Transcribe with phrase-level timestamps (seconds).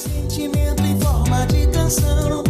[0.00, 2.49] Sentimento em forma de canção.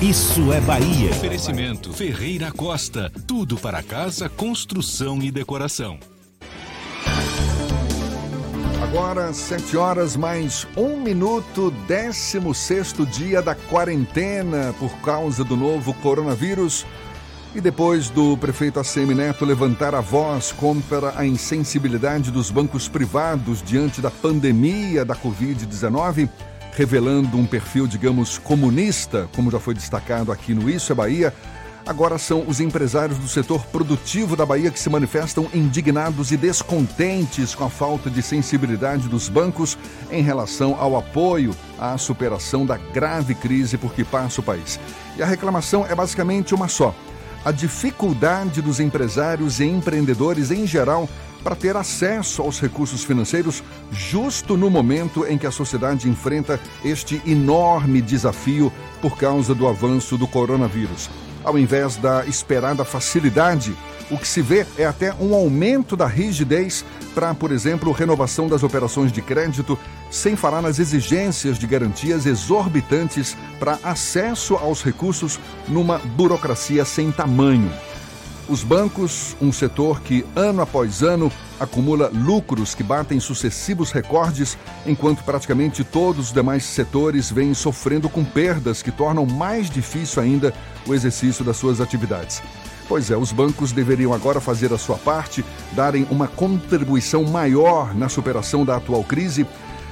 [0.00, 1.10] Isso é Bahia.
[1.10, 3.12] Oferecimento Ferreira Costa.
[3.26, 5.98] Tudo para casa, construção e decoração.
[8.82, 16.84] Agora, 7 horas mais um minuto, 16 dia da quarentena por causa do novo coronavírus.
[17.54, 23.62] E depois do prefeito ACM Neto levantar a voz contra a insensibilidade dos bancos privados
[23.62, 26.28] diante da pandemia da Covid-19,
[26.72, 31.34] revelando um perfil, digamos, comunista, como já foi destacado aqui no Isso é Bahia,
[31.86, 37.54] agora são os empresários do setor produtivo da Bahia que se manifestam indignados e descontentes
[37.54, 39.76] com a falta de sensibilidade dos bancos
[40.10, 44.80] em relação ao apoio à superação da grave crise por que passa o país.
[45.16, 46.94] E a reclamação é basicamente uma só:
[47.44, 51.08] a dificuldade dos empresários e empreendedores em geral
[51.42, 57.20] para ter acesso aos recursos financeiros justo no momento em que a sociedade enfrenta este
[57.26, 61.10] enorme desafio por causa do avanço do coronavírus.
[61.44, 63.74] Ao invés da esperada facilidade,
[64.10, 66.84] o que se vê é até um aumento da rigidez
[67.14, 69.78] para, por exemplo, renovação das operações de crédito,
[70.10, 77.70] sem falar nas exigências de garantias exorbitantes para acesso aos recursos numa burocracia sem tamanho.
[78.52, 85.24] Os bancos, um setor que ano após ano acumula lucros que batem sucessivos recordes, enquanto
[85.24, 90.52] praticamente todos os demais setores vêm sofrendo com perdas que tornam mais difícil ainda
[90.86, 92.42] o exercício das suas atividades.
[92.86, 95.42] Pois é, os bancos deveriam agora fazer a sua parte,
[95.72, 99.46] darem uma contribuição maior na superação da atual crise.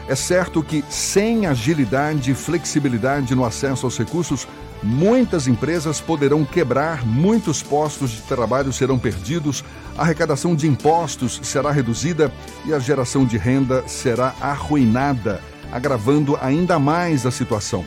[0.07, 4.47] É certo que sem agilidade e flexibilidade no acesso aos recursos,
[4.83, 9.65] muitas empresas poderão quebrar, muitos postos de trabalho serão perdidos,
[9.97, 12.33] a arrecadação de impostos será reduzida
[12.65, 17.85] e a geração de renda será arruinada, agravando ainda mais a situação.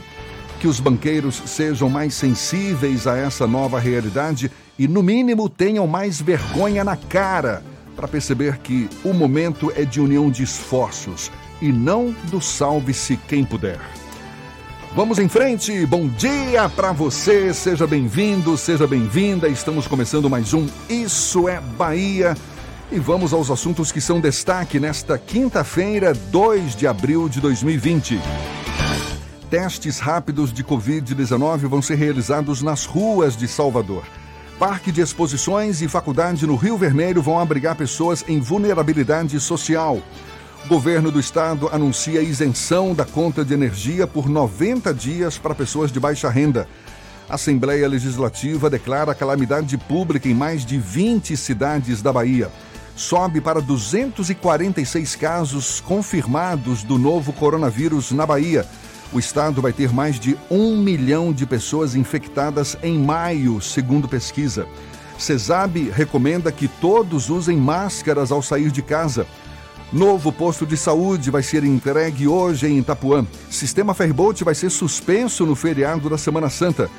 [0.59, 6.22] Que os banqueiros sejam mais sensíveis a essa nova realidade e, no mínimo, tenham mais
[6.22, 7.64] vergonha na cara
[7.96, 11.31] para perceber que o momento é de união de esforços
[11.62, 13.80] e não do salve-se quem puder.
[14.96, 19.48] Vamos em frente, bom dia para você, seja bem-vindo, seja bem-vinda.
[19.48, 22.38] Estamos começando mais um Isso é Bahia
[22.92, 28.20] e vamos aos assuntos que são destaque nesta quinta-feira, 2 de abril de 2020.
[29.50, 34.04] Testes rápidos de Covid-19 vão ser realizados nas ruas de Salvador.
[34.60, 40.00] Parque de exposições e faculdade no Rio Vermelho vão abrigar pessoas em vulnerabilidade social.
[40.68, 46.00] Governo do Estado anuncia isenção da conta de energia por 90 dias para pessoas de
[46.00, 46.69] baixa renda.
[47.29, 52.50] Assembleia Legislativa declara calamidade pública em mais de 20 cidades da Bahia.
[52.96, 58.66] Sobe para 246 casos confirmados do novo coronavírus na Bahia.
[59.12, 64.66] O estado vai ter mais de um milhão de pessoas infectadas em maio, segundo pesquisa.
[65.18, 69.27] CESAB recomenda que todos usem máscaras ao sair de casa.
[69.94, 73.28] Novo posto de saúde vai ser entregue hoje em Itapuã.
[73.48, 76.90] Sistema Ferryboat vai ser suspenso no feriado da Semana Santa.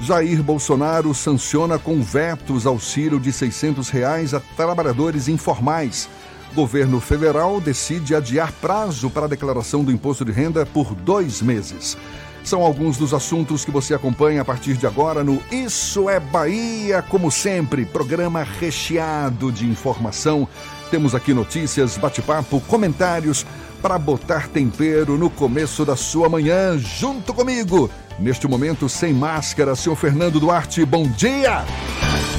[0.00, 6.08] Jair Bolsonaro sanciona com vetos auxílio de 600 reais a trabalhadores informais.
[6.54, 11.98] Governo federal decide adiar prazo para a declaração do imposto de renda por dois meses.
[12.42, 17.02] São alguns dos assuntos que você acompanha a partir de agora no Isso é Bahia,
[17.02, 20.48] como sempre, programa recheado de informação.
[20.90, 23.44] Temos aqui notícias, bate-papo, comentários
[23.82, 29.76] para botar tempero no começo da sua manhã, junto comigo, neste momento sem máscara.
[29.76, 31.64] Senhor Fernando Duarte, bom dia!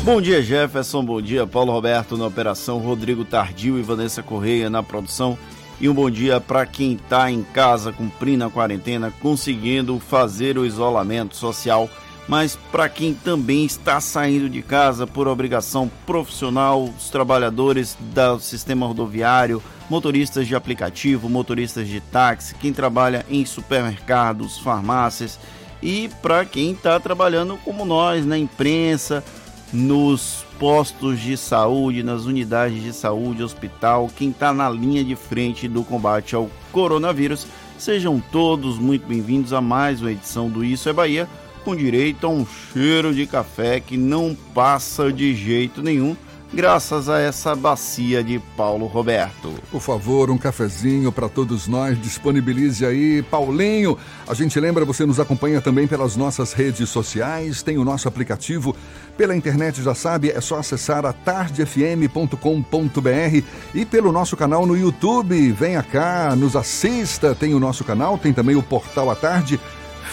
[0.03, 1.03] Bom dia, Jefferson.
[1.03, 5.37] Bom dia, Paulo Roberto na operação, Rodrigo Tardio e Vanessa Correia na produção.
[5.79, 10.65] E um bom dia para quem está em casa cumprindo a quarentena, conseguindo fazer o
[10.65, 11.89] isolamento social,
[12.29, 18.85] mas para quem também está saindo de casa por obrigação profissional, os trabalhadores do sistema
[18.85, 25.39] rodoviário, motoristas de aplicativo, motoristas de táxi, quem trabalha em supermercados, farmácias
[25.81, 29.23] e para quem está trabalhando como nós na imprensa,
[29.73, 35.67] nos postos de saúde, nas unidades de saúde, hospital, quem está na linha de frente
[35.67, 37.47] do combate ao coronavírus.
[37.75, 41.27] Sejam todos muito bem-vindos a mais uma edição do Isso é Bahia,
[41.63, 46.15] com direito a um cheiro de café que não passa de jeito nenhum
[46.53, 49.53] graças a essa bacia de Paulo Roberto.
[49.71, 53.97] Por favor, um cafezinho para todos nós, disponibilize aí, Paulinho.
[54.27, 58.75] A gente lembra, você nos acompanha também pelas nossas redes sociais, tem o nosso aplicativo.
[59.15, 62.37] Pela internet, já sabe, é só acessar a tardefm.com.br
[63.75, 65.51] e pelo nosso canal no YouTube.
[65.51, 69.59] Venha cá, nos assista, tem o nosso canal, tem também o Portal à Tarde.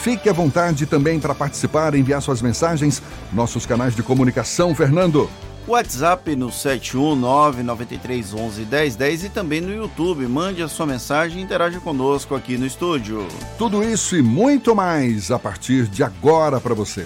[0.07, 5.29] Fique à vontade também para participar, enviar suas mensagens, nossos canais de comunicação, Fernando.
[5.67, 10.25] WhatsApp no 71993111010 e também no YouTube.
[10.29, 13.27] Mande a sua mensagem e interaja conosco aqui no estúdio.
[13.59, 17.05] Tudo isso e muito mais a partir de agora para você.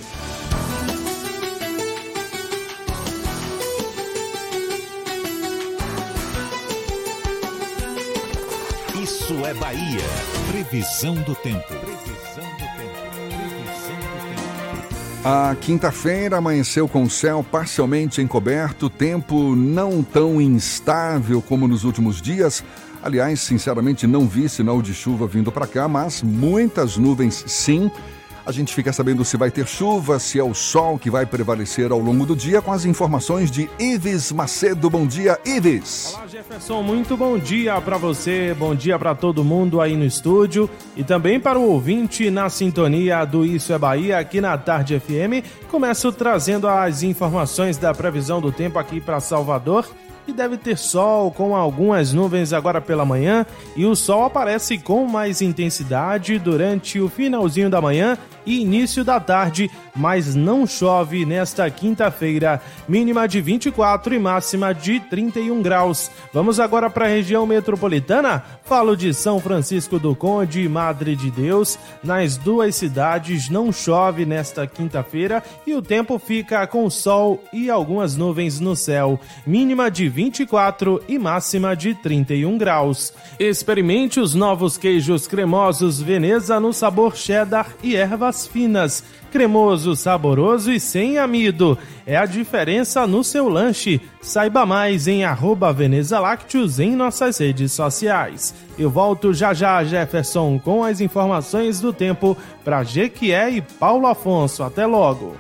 [9.02, 10.04] Isso é Bahia.
[10.52, 11.79] Previsão do tempo.
[15.22, 22.22] A quinta-feira amanheceu com o céu parcialmente encoberto, tempo não tão instável como nos últimos
[22.22, 22.64] dias.
[23.02, 27.90] Aliás, sinceramente, não vi sinal de chuva vindo para cá, mas muitas nuvens sim.
[28.50, 31.92] A gente fica sabendo se vai ter chuva, se é o sol que vai prevalecer
[31.92, 34.90] ao longo do dia, com as informações de Ives Macedo.
[34.90, 36.14] Bom dia, Ives.
[36.16, 36.82] Olá, Jefferson.
[36.82, 41.38] Muito bom dia para você, bom dia para todo mundo aí no estúdio e também
[41.38, 45.46] para o ouvinte na sintonia do Isso é Bahia aqui na Tarde FM.
[45.70, 49.86] Começo trazendo as informações da previsão do tempo aqui para Salvador
[50.26, 53.44] e deve ter sol com algumas nuvens agora pela manhã
[53.76, 59.20] e o sol aparece com mais intensidade durante o finalzinho da manhã e início da
[59.20, 66.10] tarde, mas não chove nesta quinta-feira, mínima de 24 e máxima de 31 graus.
[66.32, 68.42] Vamos agora para a região metropolitana?
[68.64, 71.78] Falo de São Francisco do Conde e Madre de Deus.
[72.02, 78.16] Nas duas cidades não chove nesta quinta-feira e o tempo fica com sol e algumas
[78.16, 83.14] nuvens no céu, mínima de 24 e máxima de 31 graus.
[83.38, 90.80] Experimente os novos queijos cremosos Veneza no sabor cheddar e ervas finas, cremoso, saboroso e
[90.80, 91.78] sem amido.
[92.04, 94.00] É a diferença no seu lanche.
[94.20, 98.54] Saiba mais em arroba Veneza Lácteos em nossas redes sociais.
[98.78, 104.62] Eu volto já já, Jefferson, com as informações do tempo para Jequié e Paulo Afonso.
[104.62, 105.36] Até logo.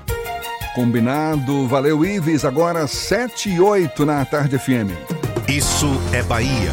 [0.74, 4.92] Combinado, valeu Ives, agora 7 e 8 na Tarde FM.
[5.48, 6.72] Isso é Bahia.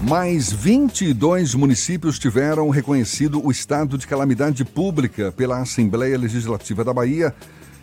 [0.00, 7.34] Mais 22 municípios tiveram reconhecido o estado de calamidade pública pela Assembleia Legislativa da Bahia.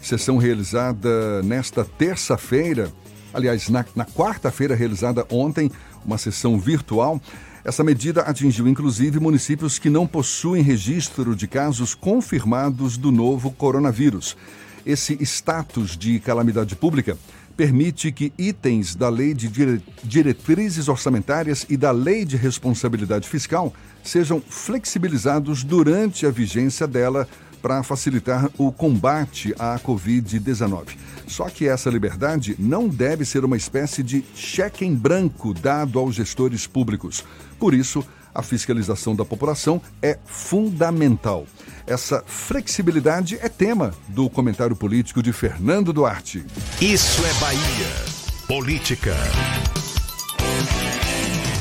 [0.01, 2.89] Sessão realizada nesta terça-feira,
[3.33, 5.69] aliás, na, na quarta-feira, realizada ontem,
[6.05, 7.19] uma sessão virtual.
[7.65, 14.37] Essa medida atingiu inclusive municípios que não possuem registro de casos confirmados do novo coronavírus.
[14.85, 17.17] Esse status de calamidade pública
[17.57, 23.73] permite que itens da Lei de Dire- Diretrizes Orçamentárias e da Lei de Responsabilidade Fiscal
[24.03, 27.27] sejam flexibilizados durante a vigência dela
[27.65, 30.89] para facilitar o combate à Covid-19.
[31.25, 36.13] Só que essa liberdade não deve ser uma espécie de cheque em branco dado aos
[36.13, 37.25] gestores públicos.
[37.57, 38.05] Por isso,
[38.35, 41.47] a fiscalização da população é fundamental.
[41.87, 46.45] Essa flexibilidade é tema do comentário político de Fernando Duarte.
[46.79, 48.45] Isso é Bahia.
[48.47, 49.15] Política.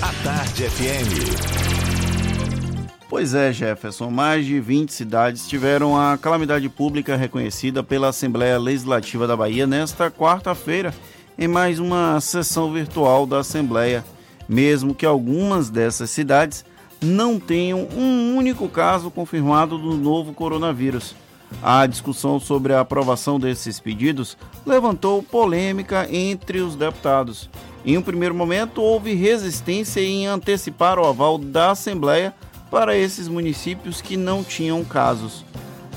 [0.03, 1.94] A Tarde FM.
[3.15, 9.25] Pois é, Jefferson, mais de 20 cidades tiveram a calamidade pública reconhecida pela Assembleia Legislativa
[9.25, 10.93] da Bahia nesta quarta-feira,
[11.39, 14.05] em mais uma sessão virtual da Assembleia,
[14.49, 16.65] mesmo que algumas dessas cidades
[17.01, 21.15] não tenham um único caso confirmado do novo coronavírus.
[21.63, 27.49] A discussão sobre a aprovação desses pedidos levantou polêmica entre os deputados.
[27.87, 32.35] Em um primeiro momento, houve resistência em antecipar o aval da Assembleia
[32.71, 35.45] para esses municípios que não tinham casos.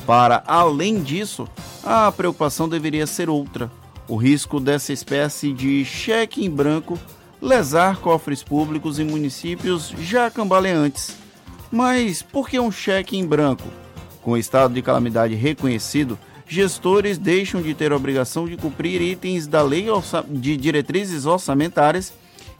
[0.05, 1.47] Para além disso,
[1.83, 3.71] a preocupação deveria ser outra:
[4.07, 6.97] o risco dessa espécie de cheque em branco
[7.41, 11.15] lesar cofres públicos em municípios já cambaleantes.
[11.71, 13.67] Mas por que um cheque em branco?
[14.21, 19.45] Com o estado de calamidade reconhecido, gestores deixam de ter a obrigação de cumprir itens
[19.47, 19.87] da Lei
[20.29, 22.13] de Diretrizes Orçamentárias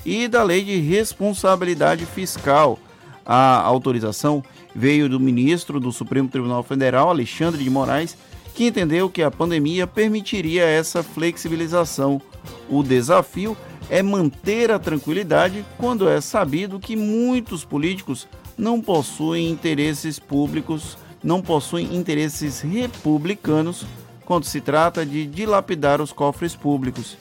[0.06, 2.78] e da Lei de Responsabilidade Fiscal.
[3.28, 4.42] A autorização
[4.74, 8.18] veio do ministro do Supremo Tribunal Federal, Alexandre de Moraes,
[8.56, 12.22] que entendeu que a pandemia permitiria essa flexibilização.
[12.70, 13.58] O desafio
[13.90, 21.42] é manter a tranquilidade quando é sabido que muitos políticos não possuem interesses públicos não
[21.42, 23.86] possuem interesses republicanos
[24.26, 27.18] quando se trata de dilapidar os cofres públicos.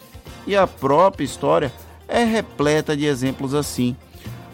[0.46, 1.72] E a própria história
[2.08, 3.96] é repleta de exemplos assim.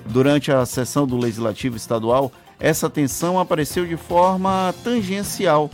[0.06, 5.71] Durante a sessão do Legislativo Estadual, essa tensão apareceu de forma tangencial.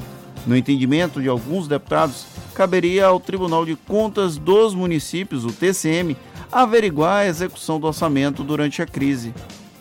[0.46, 6.16] No entendimento de alguns deputados, caberia ao Tribunal de Contas dos Municípios, o TCM,
[6.50, 9.34] averiguar a execução do orçamento durante a crise.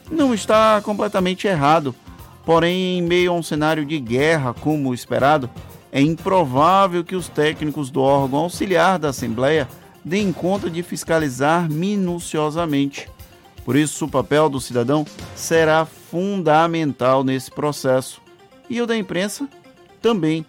[0.10, 1.96] Não está completamente errado
[2.48, 5.50] Porém, em meio a um cenário de guerra como o esperado,
[5.92, 9.68] é improvável que os técnicos do órgão auxiliar da Assembleia
[10.02, 13.10] deem conta de fiscalizar minuciosamente.
[13.68, 15.06] Por isso, o papel do cidadão
[15.36, 18.22] será fundamental nesse processo.
[18.70, 19.48] E o da imprensa
[20.02, 20.46] também.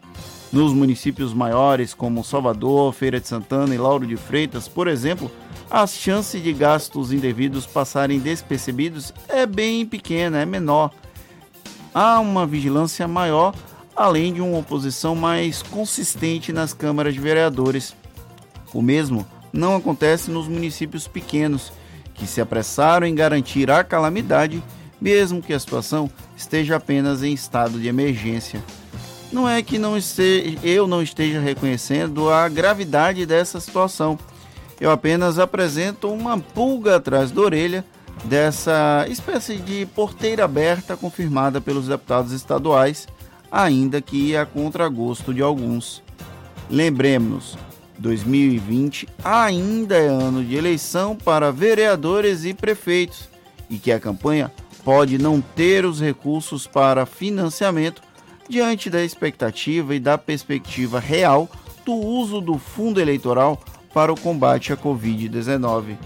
[0.52, 5.30] Nos municípios maiores, como Salvador, Feira de Santana e Lauro de Freitas, por exemplo,
[5.70, 10.90] as chances de gastos indevidos passarem despercebidos é bem pequena, é menor
[11.94, 13.54] há uma vigilância maior,
[13.96, 17.94] além de uma oposição mais consistente nas câmaras de vereadores.
[18.72, 21.72] O mesmo não acontece nos municípios pequenos,
[22.18, 24.62] que se apressaram em garantir a calamidade,
[25.00, 28.62] mesmo que a situação esteja apenas em estado de emergência.
[29.32, 34.18] Não é que não esteja, eu não esteja reconhecendo a gravidade dessa situação.
[34.80, 37.84] Eu apenas apresento uma pulga atrás da orelha
[38.24, 43.06] dessa espécie de porteira aberta confirmada pelos deputados estaduais,
[43.50, 46.02] ainda que a contragosto de alguns.
[46.70, 47.56] Lembremos,
[47.98, 53.28] 2020 ainda é ano de eleição para vereadores e prefeitos
[53.68, 54.52] e que a campanha
[54.84, 58.02] pode não ter os recursos para financiamento
[58.48, 61.48] diante da expectativa e da perspectiva real
[61.84, 63.60] do uso do fundo eleitoral
[63.92, 65.96] para o combate à Covid-19.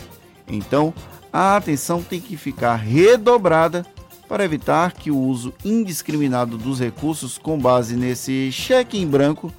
[0.48, 0.92] Então,
[1.32, 3.86] a atenção tem que ficar redobrada
[4.28, 9.52] para evitar que o uso indiscriminado dos recursos com base nesse cheque em branco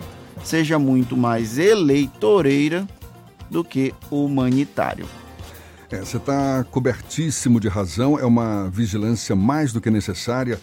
[0.44, 2.88] seja muito mais eleitoreira
[3.50, 5.06] do que humanitário.
[5.90, 10.60] É, você está cobertíssimo de razão, é uma vigilância mais do que necessária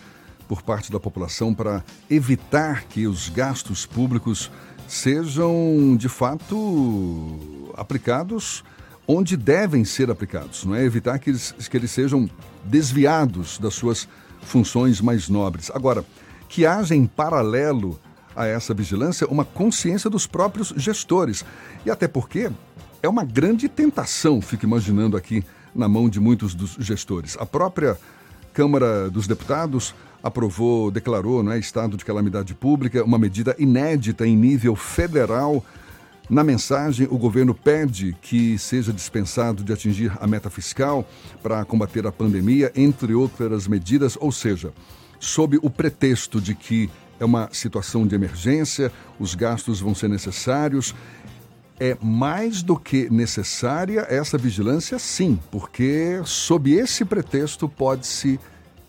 [0.48, 4.50] por parte da população para evitar que os gastos públicos
[4.88, 8.64] sejam de fato aplicados
[9.06, 10.84] onde devem ser aplicados, não é?
[10.84, 12.28] Evitar que eles, que eles sejam
[12.64, 14.08] desviados das suas
[14.42, 15.70] funções mais nobres.
[15.72, 16.04] Agora,
[16.48, 17.98] que haja em paralelo
[18.40, 21.44] a essa vigilância uma consciência dos próprios gestores.
[21.84, 22.50] E até porque
[23.02, 25.44] é uma grande tentação, fico imaginando aqui,
[25.74, 27.36] na mão de muitos dos gestores.
[27.38, 27.98] A própria
[28.52, 34.36] Câmara dos Deputados aprovou, declarou, não é, estado de calamidade pública, uma medida inédita em
[34.36, 35.64] nível federal
[36.30, 41.04] na mensagem, o governo pede que seja dispensado de atingir a meta fiscal
[41.42, 44.72] para combater a pandemia, entre outras medidas, ou seja,
[45.18, 46.88] sob o pretexto de que
[47.20, 50.94] é uma situação de emergência, os gastos vão ser necessários.
[51.78, 58.40] É mais do que necessária essa vigilância, sim, porque sob esse pretexto pode-se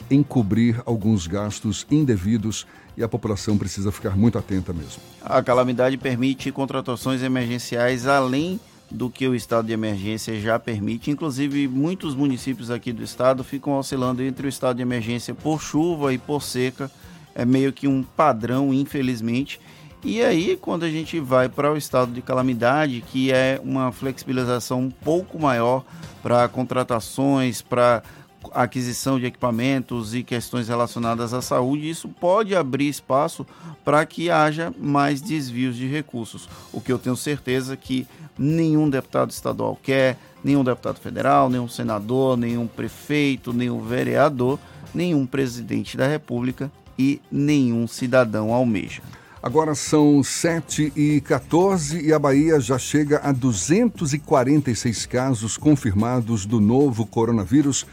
[0.10, 2.66] encobrir alguns gastos indevidos
[2.98, 5.02] e a população precisa ficar muito atenta mesmo.
[5.22, 8.60] A calamidade permite contratações emergenciais além
[8.90, 11.10] do que o estado de emergência já permite.
[11.10, 16.14] Inclusive, muitos municípios aqui do estado ficam oscilando entre o estado de emergência por chuva
[16.14, 16.92] e por seca.
[17.34, 19.60] É meio que um padrão, infelizmente.
[20.04, 24.80] E aí, quando a gente vai para o estado de calamidade, que é uma flexibilização
[24.80, 25.86] um pouco maior
[26.24, 28.02] para contratações, para
[28.52, 33.46] aquisição de equipamentos e questões relacionadas à saúde, isso pode abrir espaço
[33.86, 36.50] para que haja mais desvios de recursos.
[36.74, 42.36] O que eu tenho certeza que nenhum deputado estadual quer, nenhum deputado federal, nenhum senador,
[42.36, 44.58] nenhum prefeito, nenhum vereador,
[44.96, 49.02] nenhum presidente da República e nenhum cidadão almeja.
[49.44, 56.60] Agora são 7 e 14 e a Bahia já chega a 246 casos confirmados do
[56.60, 57.88] novo coronavírus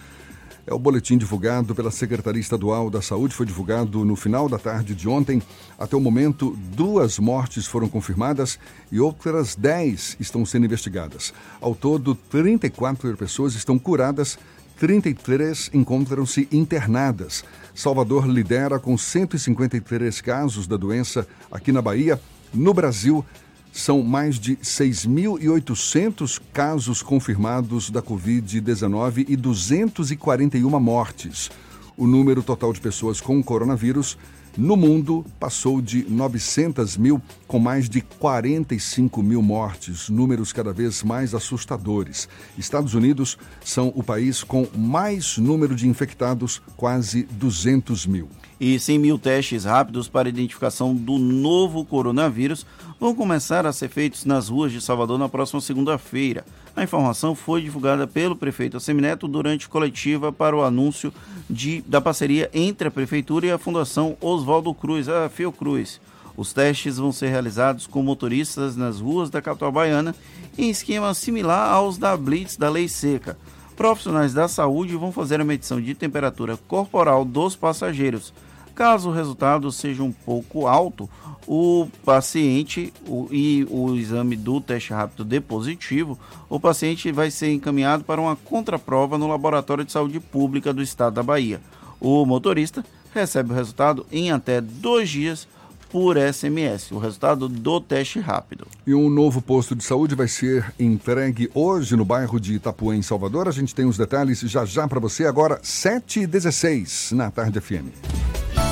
[0.67, 4.95] É o boletim divulgado pela Secretaria Estadual da Saúde, foi divulgado no final da tarde
[4.95, 5.41] de ontem.
[5.79, 8.59] Até o momento, duas mortes foram confirmadas
[8.93, 11.33] e outras 10 estão sendo investigadas.
[11.59, 14.39] Ao todo, 34 pessoas estão curadas,
[14.79, 17.43] 33 encontram-se internadas.
[17.79, 22.21] Salvador lidera com 153 casos da doença aqui na Bahia.
[22.53, 23.25] No Brasil,
[23.73, 31.53] são mais de 6.800 casos confirmados da Covid-19 e 241 mortes.
[31.97, 34.19] O número total de pessoas com coronavírus
[34.57, 41.03] no mundo passou de 900 mil, com mais de 45 mil mortes, números cada vez
[41.03, 42.29] mais assustadores.
[42.57, 48.29] Estados Unidos são o país com mais número de infectados, quase 200 mil.
[48.61, 52.67] E 100 mil testes rápidos para identificação do novo coronavírus
[52.99, 56.45] vão começar a ser feitos nas ruas de Salvador na próxima segunda-feira.
[56.77, 61.13] A informação foi divulgada pelo prefeito Assemineto durante coletiva para o anúncio
[61.49, 66.01] de, da parceria entre a prefeitura e a Fundação Oswaldo Cruz, a Fiocruz.
[66.37, 70.15] Os testes vão ser realizados com motoristas nas ruas da capital baiana
[70.57, 73.37] em esquema similar aos da Blitz da Lei Seca.
[73.77, 78.33] Profissionais da saúde vão fazer a medição de temperatura corporal dos passageiros.
[78.79, 81.11] Caso o resultado seja um pouco alto,
[81.49, 86.17] o paciente o, e o exame do teste rápido dê positivo,
[86.49, 91.15] o paciente vai ser encaminhado para uma contraprova no Laboratório de Saúde Pública do Estado
[91.15, 91.61] da Bahia.
[92.01, 95.49] O motorista recebe o resultado em até dois dias
[95.91, 98.65] por SMS, o resultado do teste rápido.
[98.87, 103.03] E um novo posto de saúde vai ser entregue hoje no bairro de Itapuã, em
[103.03, 103.49] Salvador.
[103.49, 108.68] A gente tem os detalhes já já para você, agora 7h16 na Tarde FM.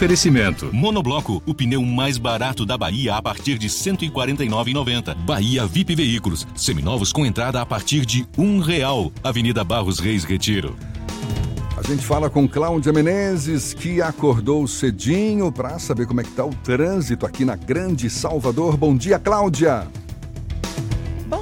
[0.00, 0.70] Oferecimento.
[0.72, 5.14] Monobloco, o pneu mais barato da Bahia a partir de R$ 149,90.
[5.14, 9.12] Bahia VIP Veículos, seminovos com entrada a partir de um real.
[9.22, 10.74] Avenida Barros Reis Retiro.
[11.76, 16.46] A gente fala com Cláudia Menezes, que acordou cedinho para saber como é que tá
[16.46, 18.78] o trânsito aqui na Grande Salvador.
[18.78, 19.86] Bom dia, Cláudia!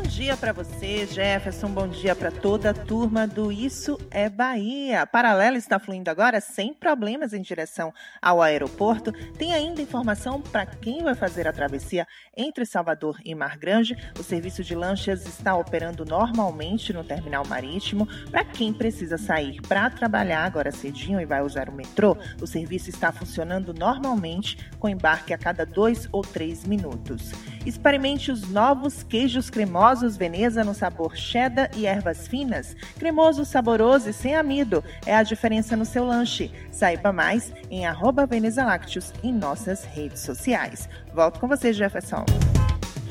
[0.08, 1.68] Dia para você, Jefferson.
[1.68, 5.06] Bom dia para toda a turma do Isso é Bahia.
[5.06, 9.12] Paralela está fluindo agora sem problemas em direção ao aeroporto.
[9.36, 13.96] Tem ainda informação para quem vai fazer a travessia entre Salvador e Mar Grande.
[14.18, 18.08] O serviço de lanchas está operando normalmente no terminal marítimo.
[18.30, 22.88] Para quem precisa sair para trabalhar agora cedinho e vai usar o metrô, o serviço
[22.88, 27.32] está funcionando normalmente com embarque a cada dois ou três minutos.
[27.66, 32.76] Experimente os novos queijos cremosos Veneza no sabor cheddar e ervas finas.
[32.98, 34.82] Cremoso, saboroso e sem amido.
[35.04, 36.50] É a diferença no seu lanche.
[36.70, 40.88] Saiba mais em arroba Veneza Lácteos em nossas redes sociais.
[41.14, 42.24] Volto com você, Jefferson.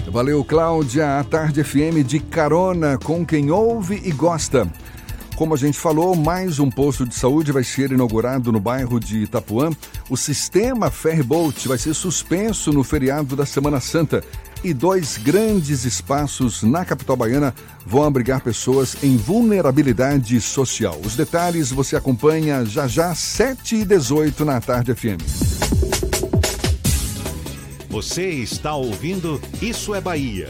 [0.09, 1.19] Valeu, Cláudia.
[1.19, 4.67] A Tarde FM de carona com quem ouve e gosta.
[5.37, 9.19] Como a gente falou, mais um posto de saúde vai ser inaugurado no bairro de
[9.19, 9.69] Itapuã.
[10.09, 14.23] O sistema Ferryboat vai ser suspenso no feriado da Semana Santa
[14.63, 17.53] e dois grandes espaços na capital baiana
[17.85, 20.99] vão abrigar pessoas em vulnerabilidade social.
[21.05, 25.21] Os detalhes você acompanha já já, 7 e 18 na Tarde FM.
[27.89, 30.49] Você está ouvindo Isso é Bahia.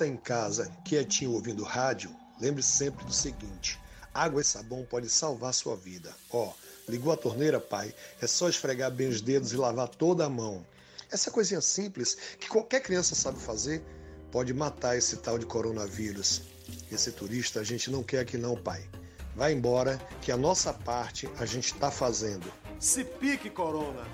[0.00, 2.10] está em casa, quietinho ouvindo rádio,
[2.40, 3.78] lembre sempre do seguinte:
[4.14, 6.14] água e sabão pode salvar sua vida.
[6.30, 7.94] Ó, oh, ligou a torneira, pai?
[8.20, 10.64] É só esfregar bem os dedos e lavar toda a mão.
[11.12, 13.84] Essa coisinha simples que qualquer criança sabe fazer
[14.32, 16.42] pode matar esse tal de coronavírus.
[16.90, 18.88] Esse turista a gente não quer aqui não, pai.
[19.36, 22.50] Vai embora que a nossa parte a gente está fazendo.
[22.78, 24.06] Se pique, Corona!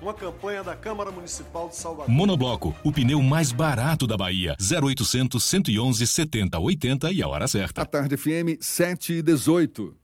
[0.00, 2.10] Uma campanha da Câmara Municipal de Salvador.
[2.12, 4.56] Monobloco, o pneu mais barato da Bahia.
[4.60, 7.82] 0800 111 70 80 e a hora certa.
[7.82, 10.03] A tarde FM 7 e 18.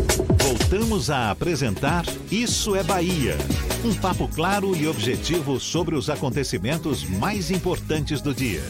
[0.43, 3.35] Voltamos a apresentar Isso é Bahia.
[3.85, 8.61] Um papo claro e objetivo sobre os acontecimentos mais importantes do dia.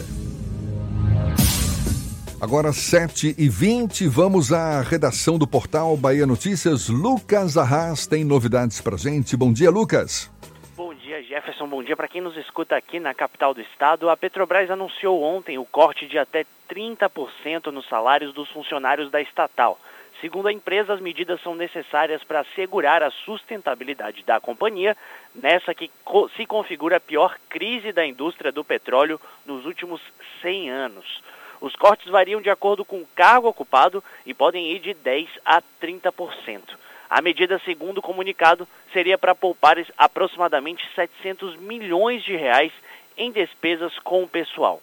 [2.38, 6.90] Agora 7 e 20 vamos à redação do portal Bahia Notícias.
[6.90, 9.34] Lucas Arras tem novidades pra gente.
[9.34, 10.30] Bom dia, Lucas.
[10.76, 11.66] Bom dia, Jefferson.
[11.66, 14.10] Bom dia para quem nos escuta aqui na capital do estado.
[14.10, 19.78] A Petrobras anunciou ontem o corte de até 30% nos salários dos funcionários da estatal.
[20.22, 24.96] Segundo a empresa, as medidas são necessárias para assegurar a sustentabilidade da companhia,
[25.34, 25.90] nessa que
[26.36, 30.00] se configura a pior crise da indústria do petróleo nos últimos
[30.40, 31.20] 100 anos.
[31.60, 35.60] Os cortes variam de acordo com o cargo ocupado e podem ir de 10% a
[35.82, 36.62] 30%.
[37.10, 42.72] A medida, segundo o comunicado, seria para poupar aproximadamente 700 milhões de reais
[43.16, 44.80] em despesas com o pessoal.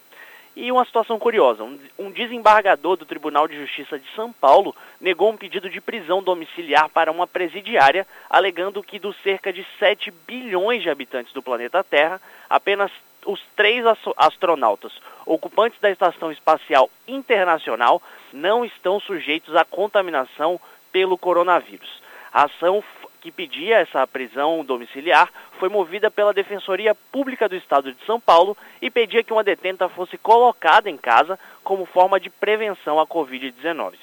[0.56, 1.64] E uma situação curiosa:
[1.98, 6.90] um, desembargador do Tribunal de Justiça de São Paulo negou um pedido de prisão domiciliar
[6.90, 12.22] para uma presidiária, alegando que dos cerca de 7 bilhões de habitantes do planeta Terra,
[12.50, 12.92] apenas
[13.26, 13.84] os três
[14.18, 14.94] astronautas
[15.26, 20.60] ocupantes da Estação Espacial Internacional não estão sujeitos à contaminação
[20.92, 22.02] pelo coronavírus.
[22.32, 22.84] A ação
[23.22, 25.30] que pedia essa prisão domiciliar
[25.60, 29.90] foi movida pela Defensoria Pública do Estado de São Paulo e pedia que uma detenta
[29.90, 33.96] fosse colocada em casa como forma de prevenção à Covid-19.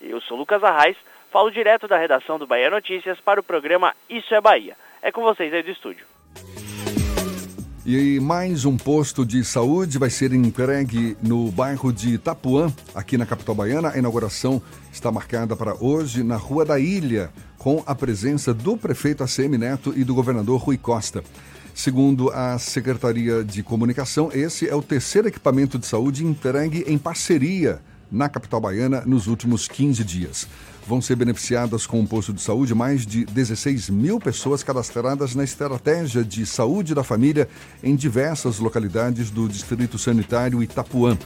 [0.00, 0.96] Eu sou Lucas Arraes,
[1.30, 4.76] falo direto da redação do Bahia Notícias para o programa Isso é Bahia.
[5.00, 6.06] É com vocês aí do estúdio.
[7.86, 13.26] E mais um posto de saúde vai ser entregue no bairro de Itapuã, aqui na
[13.26, 13.90] capital baiana.
[13.90, 17.30] A inauguração está marcada para hoje na Rua da Ilha,
[17.64, 21.24] com a presença do prefeito ACM Neto e do governador Rui Costa.
[21.74, 27.80] Segundo a Secretaria de Comunicação, esse é o terceiro equipamento de saúde entregue em parceria
[28.12, 30.46] na capital baiana nos últimos 15 dias
[30.86, 35.44] vão ser beneficiadas com o posto de saúde mais de 16 mil pessoas cadastradas na
[35.44, 37.48] estratégia de saúde da família
[37.82, 41.16] em diversas localidades do Distrito Sanitário Itapuã.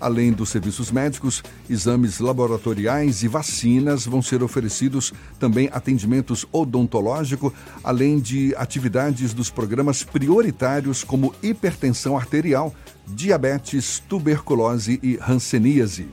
[0.00, 8.18] Além dos serviços médicos, exames laboratoriais e vacinas vão ser oferecidos também atendimentos odontológico, além
[8.18, 12.74] de atividades dos programas prioritários como hipertensão arterial,
[13.06, 16.08] diabetes, tuberculose e hanseníase.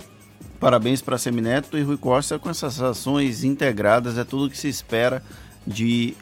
[0.62, 5.24] Parabéns para Semineto e Rui Costa com essas ações integradas, é tudo que se espera
[5.65, 6.13] de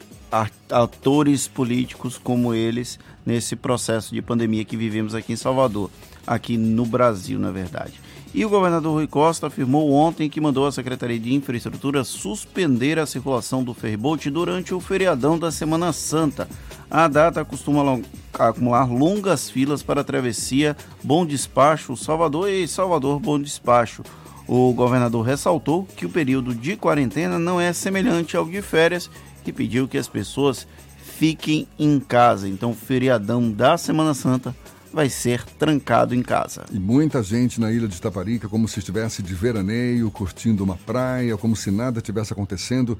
[0.70, 5.90] atores políticos como eles nesse processo de pandemia que vivemos aqui em Salvador,
[6.26, 8.00] aqui no Brasil, na verdade.
[8.32, 13.04] E o governador Rui Costa afirmou ontem que mandou a Secretaria de Infraestrutura suspender a
[13.04, 16.48] circulação do ferryboat durante o feriadão da Semana Santa.
[16.90, 18.00] A data costuma
[18.32, 20.74] acumular longas filas para a travessia
[21.04, 24.02] Bom Despacho Salvador e Salvador Bom Despacho.
[24.52, 29.08] O governador ressaltou que o período de quarentena não é semelhante ao de férias
[29.46, 30.66] e pediu que as pessoas
[31.04, 32.48] fiquem em casa.
[32.48, 34.52] Então, o feriadão da Semana Santa
[34.92, 36.64] vai ser trancado em casa.
[36.72, 41.36] E muita gente na ilha de Taparica, como se estivesse de veraneio, curtindo uma praia,
[41.36, 42.98] como se nada tivesse acontecendo.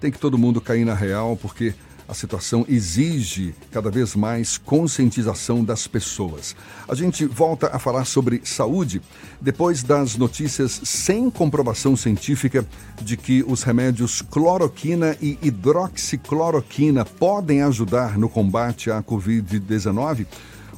[0.00, 1.74] Tem que todo mundo cair na real, porque
[2.08, 6.54] a situação exige cada vez mais conscientização das pessoas.
[6.88, 9.00] A gente volta a falar sobre saúde
[9.40, 12.66] depois das notícias sem comprovação científica
[13.00, 20.26] de que os remédios cloroquina e hidroxicloroquina podem ajudar no combate à Covid-19.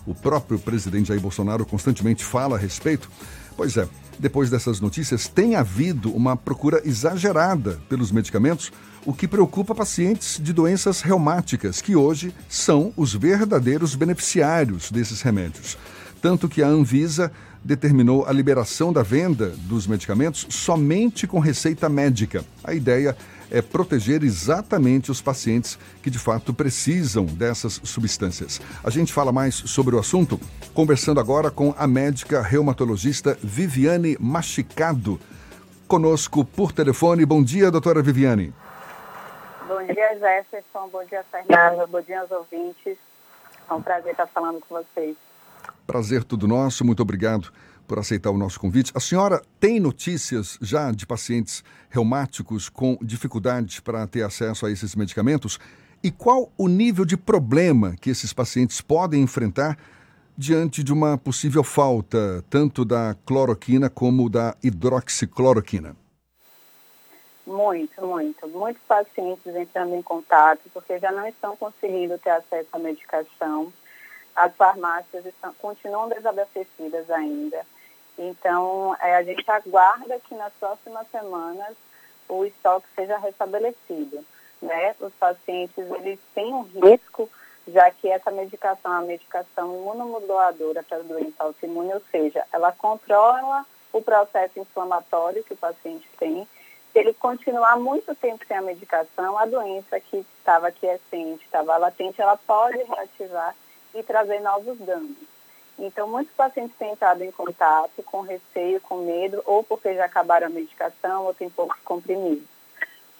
[0.07, 3.11] O próprio presidente Jair Bolsonaro constantemente fala a respeito.
[3.57, 8.73] Pois é, depois dessas notícias, tem havido uma procura exagerada pelos medicamentos
[9.05, 15.77] o que preocupa pacientes de doenças reumáticas, que hoje são os verdadeiros beneficiários desses remédios.
[16.21, 17.31] Tanto que a Anvisa
[17.63, 22.45] determinou a liberação da venda dos medicamentos somente com receita médica.
[22.63, 23.17] A ideia
[23.51, 28.61] é proteger exatamente os pacientes que de fato precisam dessas substâncias.
[28.83, 30.41] A gente fala mais sobre o assunto
[30.73, 35.21] conversando agora com a médica reumatologista Viviane Machicado.
[35.87, 37.25] Conosco por telefone.
[37.25, 38.53] Bom dia, doutora Viviane.
[39.75, 40.89] Bom dia, Jefferson.
[40.89, 41.85] Bom dia, Fernanda.
[41.89, 42.97] Bom dia aos ouvintes.
[43.69, 45.17] É um prazer estar falando com vocês.
[45.85, 46.85] Prazer tudo nosso.
[46.85, 47.53] Muito obrigado
[47.85, 48.93] por aceitar o nosso convite.
[48.95, 54.95] A senhora tem notícias já de pacientes reumáticos com dificuldades para ter acesso a esses
[54.95, 55.59] medicamentos?
[56.05, 59.77] E qual o nível de problema que esses pacientes podem enfrentar
[60.39, 65.97] diante de uma possível falta tanto da cloroquina como da hidroxicloroquina?
[67.47, 68.49] Muito, muito.
[68.49, 73.73] Muitos pacientes entrando em contato porque já não estão conseguindo ter acesso à medicação.
[74.35, 77.65] As farmácias estão, continuam desabastecidas ainda.
[78.19, 81.77] Então, é, a gente aguarda que nas próximas semanas
[82.29, 84.25] o estoque seja restabelecido.
[84.63, 84.95] Né?
[84.99, 87.29] Os pacientes eles têm um risco,
[87.69, 93.67] já que essa medicação é uma medicação imunomoduladora para doença autoimune, ou seja, ela controla
[93.93, 96.49] o processo inflamatório que o paciente tem
[96.95, 102.23] se ele continuar muito tempo sem a medicação, a doença que estava quiescente, estava latente,
[102.23, 103.53] ela pode reativar
[103.93, 105.17] e trazer novos danos.
[105.77, 110.47] Então, muitos pacientes têm entrado em contato com receio, com medo, ou porque já acabaram
[110.47, 112.47] a medicação ou tem poucos comprimidos.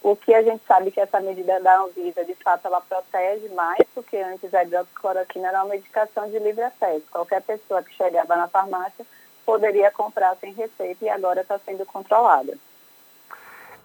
[0.01, 3.83] O que a gente sabe que essa medida da Anvisa, de fato, ela protege mais,
[3.93, 7.03] porque antes a hidroxicloroquina era uma medicação de livre acesso.
[7.11, 9.05] Qualquer pessoa que chegava na farmácia
[9.45, 12.57] poderia comprar sem receita e agora está sendo controlada.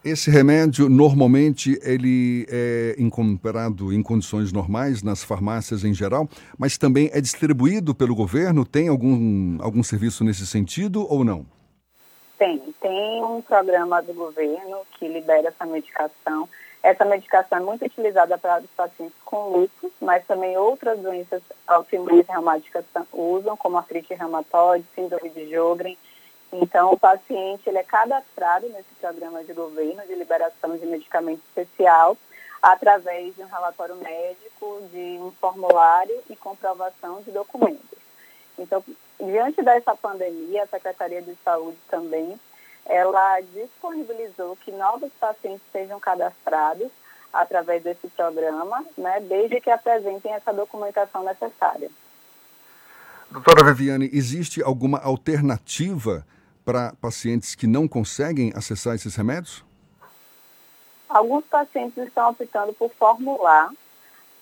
[0.03, 7.09] Esse remédio, normalmente, ele é encontrado em condições normais nas farmácias em geral, mas também
[7.11, 8.65] é distribuído pelo governo?
[8.65, 11.45] Tem algum, algum serviço nesse sentido ou não?
[12.37, 12.61] Tem.
[12.79, 16.47] Tem um programa do governo que libera essa medicação.
[16.81, 22.25] Essa medicação é muito utilizada para os pacientes com lúpus, mas também outras doenças autoimunes
[22.25, 25.97] reumáticas usam, como artrite reumatoide, síndrome de Jogren,
[26.51, 32.17] então, o paciente ele é cadastrado nesse programa de governo de liberação de medicamento especial
[32.61, 37.99] através de um relatório médico, de um formulário e comprovação de documentos.
[38.57, 38.83] Então,
[39.19, 42.37] diante dessa pandemia, a Secretaria de Saúde também,
[42.85, 46.89] ela disponibilizou que novos pacientes sejam cadastrados
[47.31, 51.89] através desse programa, né, desde que apresentem essa documentação necessária.
[53.29, 56.25] Doutora Viviane, existe alguma alternativa
[56.69, 59.65] para pacientes que não conseguem acessar esses remédios?
[61.09, 63.71] Alguns pacientes estão optando por formular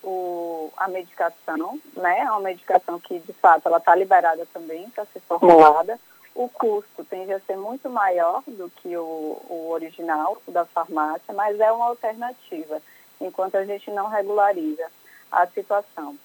[0.04, 2.20] o, a medicação, né?
[2.20, 5.98] É uma medicação que, de fato, ela está liberada também para ser formulada.
[6.36, 11.58] O custo tende a ser muito maior do que o, o original da farmácia, mas
[11.62, 12.82] é uma alternativa,
[13.22, 14.92] enquanto a gente não regulariza
[15.32, 16.18] a situação.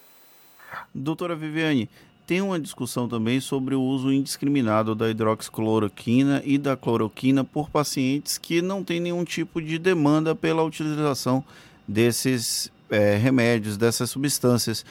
[0.92, 1.88] Doutora Viviane,
[2.32, 8.38] tem uma discussão também sobre o uso indiscriminado da hidroxicloroquina e da cloroquina por pacientes
[8.38, 11.44] que não têm nenhum tipo de demanda pela utilização
[11.86, 14.82] desses é, remédios, dessas substâncias.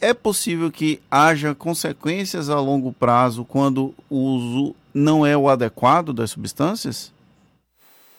[0.00, 6.12] É possível que haja consequências a longo prazo quando o uso não é o adequado
[6.12, 7.14] das substâncias?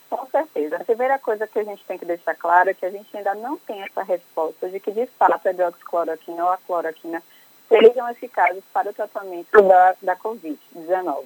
[0.10, 0.78] Com certeza.
[0.78, 3.36] A primeira coisa que a gente tem que deixar claro é que a gente ainda
[3.36, 7.22] não tem essa resposta de que, de fato, a hidroxicloroquina ou a cloroquina
[7.68, 11.26] sejam eficazes para o tratamento da, da Covid-19.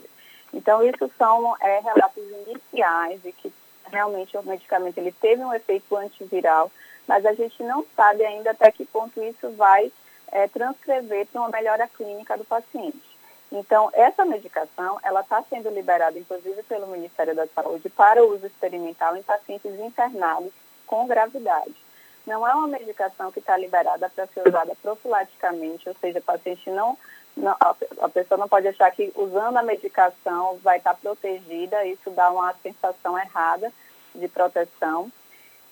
[0.54, 3.52] Então, isso são é, relatos iniciais de que
[3.92, 6.72] realmente o medicamento ele teve um efeito antiviral,
[7.08, 9.92] mas a gente não sabe ainda até que ponto isso vai
[10.32, 13.18] é, transcrever para uma melhora clínica do paciente.
[13.52, 19.16] Então, essa medicação, ela está sendo liberada, inclusive, pelo Ministério da Saúde para uso experimental
[19.16, 20.52] em pacientes internados
[20.86, 21.87] com gravidade.
[22.28, 26.70] Não é uma medicação que está liberada para ser usada profilaticamente, ou seja, o paciente
[26.70, 26.98] não,
[27.38, 27.56] não,
[28.02, 32.30] a pessoa não pode achar que usando a medicação vai estar tá protegida, isso dá
[32.30, 33.72] uma sensação errada
[34.14, 35.10] de proteção.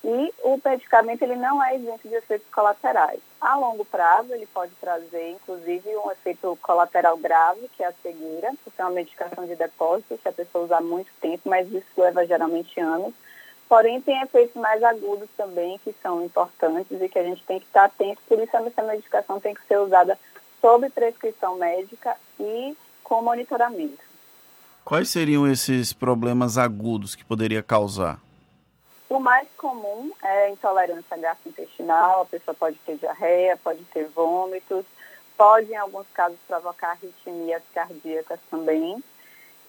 [0.02, 3.20] E o medicamento ele não é isento de efeitos colaterais.
[3.42, 8.54] A longo prazo ele pode trazer, inclusive, um efeito colateral grave, que é a cegueira,
[8.64, 11.88] que é uma medicação de depósito, que a pessoa usa há muito tempo, mas isso
[11.98, 13.14] leva geralmente anos.
[13.68, 17.66] Porém, tem efeitos mais agudos também que são importantes e que a gente tem que
[17.66, 18.22] estar atento.
[18.28, 20.18] Por isso, essa medicação tem que ser usada
[20.62, 24.04] sob prescrição médica e com monitoramento.
[24.84, 28.20] Quais seriam esses problemas agudos que poderia causar?
[29.10, 34.86] O mais comum é a intolerância gastrointestinal, a pessoa pode ter diarreia, pode ter vômitos,
[35.38, 39.04] pode, em alguns casos, provocar arritmias cardíacas também.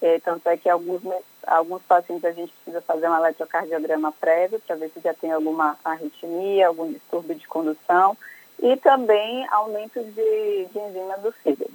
[0.03, 1.01] É, tanto é que alguns,
[1.47, 5.79] alguns pacientes a gente precisa fazer um eletrocardiograma prévio para ver se já tem alguma
[5.85, 8.17] arritmia, algum distúrbio de condução
[8.63, 11.73] e também aumento de, de enzima do fígado.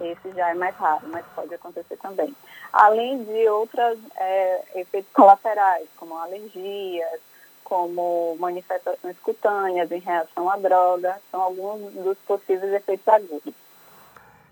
[0.00, 2.34] Esse já é mais raro, mas pode acontecer também.
[2.72, 7.20] Além de outros é, efeitos colaterais, como alergias,
[7.64, 13.54] como manifestações cutâneas em reação à droga, são alguns dos possíveis efeitos agudos.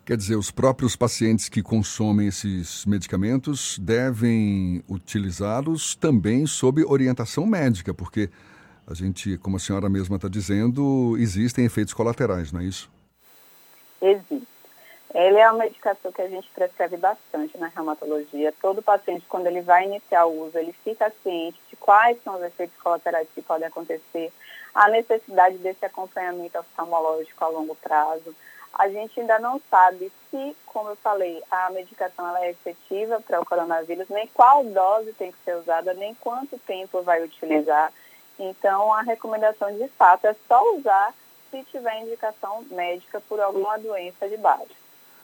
[0.06, 7.92] Quer dizer, os próprios pacientes que consomem esses medicamentos devem utilizá-los também sob orientação médica,
[7.92, 8.30] porque
[8.86, 12.88] a gente, como a senhora mesma está dizendo, existem efeitos colaterais, não é isso?
[14.00, 14.46] Existe.
[15.12, 18.54] Ele é uma medicação que a gente prescreve bastante na reumatologia.
[18.62, 22.42] Todo paciente, quando ele vai iniciar o uso, ele fica ciente de quais são os
[22.44, 24.32] efeitos colaterais que podem acontecer,
[24.72, 28.32] a necessidade desse acompanhamento oftalmológico a longo prazo.
[28.74, 33.40] A gente ainda não sabe se, como eu falei, a medicação ela é efetiva para
[33.40, 37.92] o coronavírus, nem qual dose tem que ser usada, nem quanto tempo vai utilizar.
[38.38, 41.14] Então, a recomendação de fato é só usar
[41.50, 44.76] se tiver indicação médica por alguma doença de base.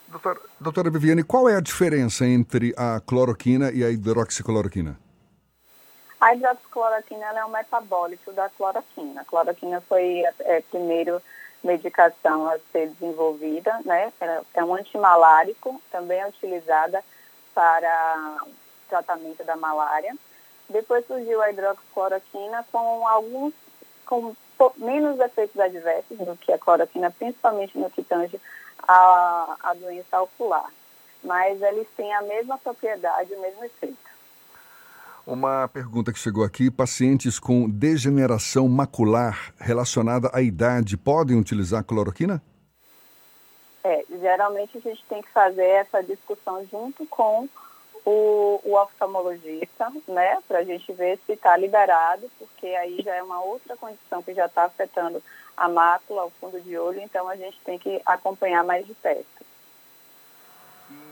[0.08, 4.98] Doutora, doutora Viviane, qual é a diferença entre a cloroquina e a hidroxicloroquina?
[6.20, 9.22] A hidroxicloroquina é um metabólito da cloroquina.
[9.22, 11.20] A cloroquina foi é, primeiro
[11.62, 14.12] medicação a ser desenvolvida, né?
[14.54, 17.02] É um antimalárico, também é utilizada
[17.54, 18.38] para
[18.88, 20.14] tratamento da malária.
[20.68, 23.54] Depois surgiu a hidroxicloroquina com alguns
[24.06, 24.34] com
[24.76, 28.40] menos efeitos adversos do que a cloroquina, principalmente no que tange
[28.86, 30.70] a, a doença ocular.
[31.24, 33.96] Mas eles têm a mesma propriedade, o mesmo efeito.
[35.26, 42.42] Uma pergunta que chegou aqui: pacientes com degeneração macular relacionada à idade podem utilizar cloroquina?
[43.84, 47.48] É, geralmente a gente tem que fazer essa discussão junto com
[48.04, 53.22] o, o oftalmologista, né, para a gente ver se está liberado, porque aí já é
[53.22, 55.22] uma outra condição que já está afetando
[55.56, 59.26] a mácula, o fundo de olho, então a gente tem que acompanhar mais de perto.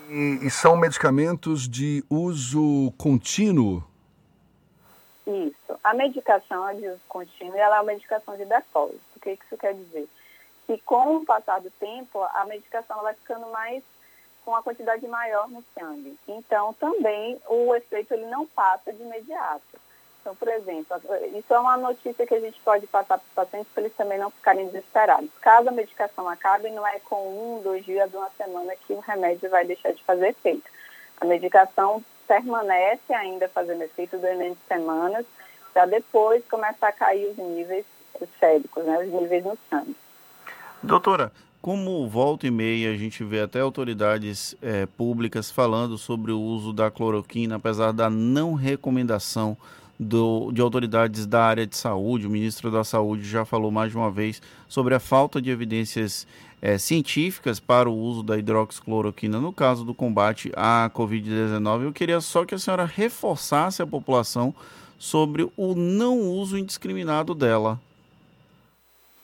[0.09, 3.90] E, e são medicamentos de uso contínuo?
[5.31, 5.79] Isso.
[5.85, 9.01] A medicação de uso contínuo ela é uma medicação de depósito.
[9.17, 10.09] O que isso quer dizer?
[10.67, 13.83] Que com o passar do tempo, a medicação vai ficando mais
[14.45, 16.19] com a quantidade maior no sangue.
[16.27, 19.79] Então, também o efeito ele não passa de imediato.
[20.21, 21.01] Então, por exemplo,
[21.39, 24.19] isso é uma notícia que a gente pode passar para os pacientes para eles também
[24.19, 25.31] não ficarem desesperados.
[25.41, 29.49] Caso a medicação acabe, não é com um, dois dias, uma semana que o remédio
[29.49, 30.69] vai deixar de fazer efeito.
[31.21, 35.27] A medicação permanece ainda fazendo efeito durante semanas,
[35.75, 37.85] para depois começar a cair os níveis
[38.39, 39.97] séricos, né, os níveis no sangue.
[40.81, 46.41] Doutora, como volta e meia a gente vê até autoridades é, públicas falando sobre o
[46.41, 49.57] uso da cloroquina, apesar da não recomendação
[49.99, 53.99] do, de autoridades da área de saúde, o ministro da Saúde já falou mais de
[53.99, 56.27] uma vez sobre a falta de evidências
[56.63, 61.85] é, científicas para o uso da hidroxicloroquina no caso do combate à Covid-19.
[61.85, 64.55] Eu queria só que a senhora reforçasse a população
[64.99, 67.81] sobre o não uso indiscriminado dela.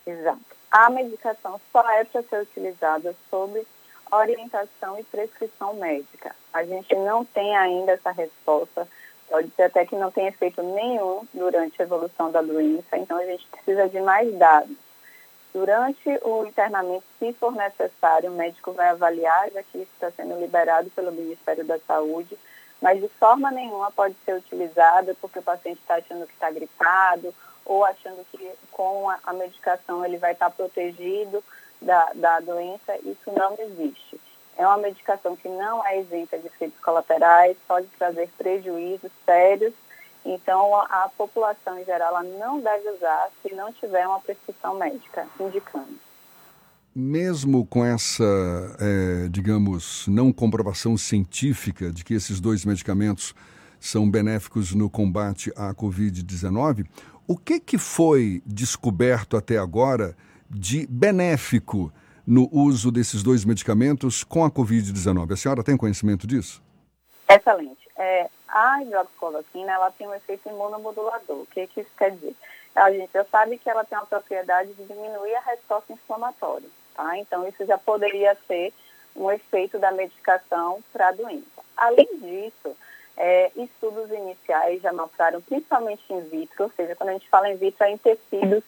[0.07, 0.41] Exato.
[0.71, 3.63] A medicação só é para ser utilizada sob
[4.11, 6.35] orientação e prescrição médica.
[6.53, 8.87] A gente não tem ainda essa resposta
[9.29, 13.25] Pode ser até que não tenha efeito nenhum durante a evolução da doença, então a
[13.25, 14.77] gente precisa de mais dados.
[15.57, 20.39] Durante o internamento, se for necessário, o médico vai avaliar, já que isso está sendo
[20.39, 22.37] liberado pelo Ministério da Saúde,
[22.79, 27.35] mas de forma nenhuma pode ser utilizada porque o paciente está achando que está gripado
[27.65, 31.43] ou achando que com a, medicação ele vai estar tá protegido
[31.81, 32.95] da, da doença.
[32.99, 34.21] Isso não existe.
[34.59, 39.73] É uma medicação que não é isenta de efeitos colaterais, pode trazer prejuízos sérios.
[40.27, 45.27] Então, a, a população em geral não deve usar se não tiver uma prescrição médica
[45.39, 45.95] indicando.
[46.95, 48.25] Mesmo com essa,
[48.81, 53.35] é, digamos, não comprovação científica de que esses dois medicamentos
[53.79, 56.87] são benéficos no combate à Covid-19,
[57.29, 60.17] o que, que foi descoberto até agora
[60.51, 61.93] de benéfico?
[62.27, 65.33] no uso desses dois medicamentos com a Covid-19.
[65.33, 66.61] A senhora tem conhecimento disso?
[67.29, 67.89] Excelente.
[67.97, 71.43] É, a hidroxicloroquina ela tem um efeito imunomodulador.
[71.43, 72.35] O que, que isso quer dizer?
[72.75, 76.69] A gente já sabe que ela tem a propriedade de diminuir a resposta inflamatória.
[76.95, 77.19] Tá?
[77.19, 78.73] Então, isso já poderia ser
[79.15, 81.45] um efeito da medicação para a doença.
[81.77, 82.75] Além disso,
[83.17, 87.57] é, estudos iniciais já mostraram, principalmente in vitro, ou seja, quando a gente fala in
[87.57, 88.65] vitro, é em tecidos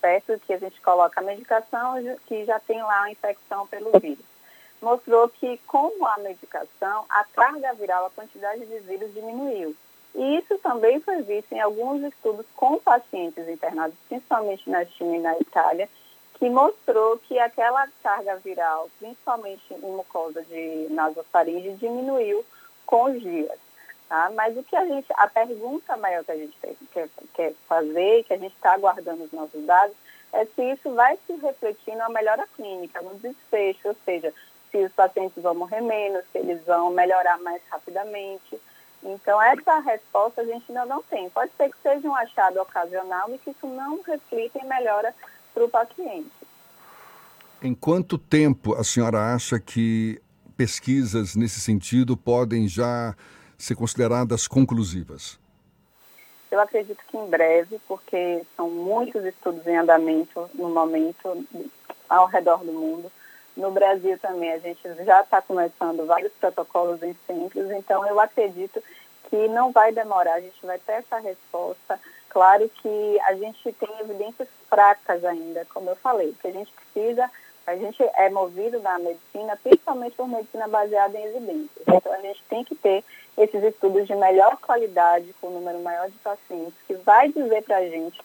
[0.00, 4.24] perto que a gente coloca a medicação que já tem lá a infecção pelo vírus.
[4.80, 9.74] Mostrou que com a medicação, a carga viral, a quantidade de vírus diminuiu.
[10.14, 15.20] E isso também foi visto em alguns estudos com pacientes internados, principalmente na China e
[15.20, 15.88] na Itália,
[16.38, 22.44] que mostrou que aquela carga viral, principalmente em mucosa de nasofaringe, diminuiu
[22.86, 23.58] com os dias.
[24.08, 24.30] Tá?
[24.34, 26.56] Mas o que a gente, a pergunta maior que a gente
[26.92, 29.94] quer, quer fazer, que a gente está aguardando os nossos dados,
[30.32, 34.32] é se isso vai se refletir na melhora clínica, no desfecho, ou seja,
[34.70, 38.58] se os pacientes vão morrer menos, se eles vão melhorar mais rapidamente.
[39.02, 41.30] Então, essa resposta a gente ainda não tem.
[41.30, 45.14] Pode ser que seja um achado ocasional e que isso não reflita em melhora
[45.54, 46.30] para o paciente.
[47.62, 50.20] Em quanto tempo a senhora acha que
[50.56, 53.14] pesquisas nesse sentido podem já
[53.56, 55.38] ser consideradas conclusivas?
[56.50, 61.46] Eu acredito que em breve, porque são muitos estudos em andamento no momento
[62.08, 63.12] ao redor do mundo.
[63.58, 68.80] No Brasil também a gente já está começando vários protocolos em centros, então eu acredito
[69.28, 71.98] que não vai demorar, a gente vai ter essa resposta.
[72.28, 77.28] Claro que a gente tem evidências fracas ainda, como eu falei, que a gente precisa,
[77.66, 81.82] a gente é movido na medicina, principalmente por medicina baseada em evidências.
[81.88, 83.02] Então a gente tem que ter
[83.36, 87.78] esses estudos de melhor qualidade, com um número maior de pacientes, que vai dizer para
[87.78, 88.20] a gente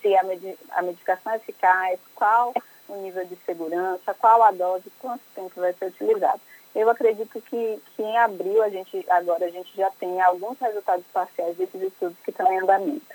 [0.00, 2.54] se a, med a medicação é eficaz, qual
[2.88, 6.40] o nível de segurança, qual a dose, quanto tempo vai ser utilizado.
[6.74, 11.04] Eu acredito que, que em abril a gente agora a gente já tem alguns resultados
[11.12, 13.14] parciais desses estudos que estão em andamento.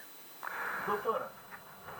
[0.85, 1.43] Doutora.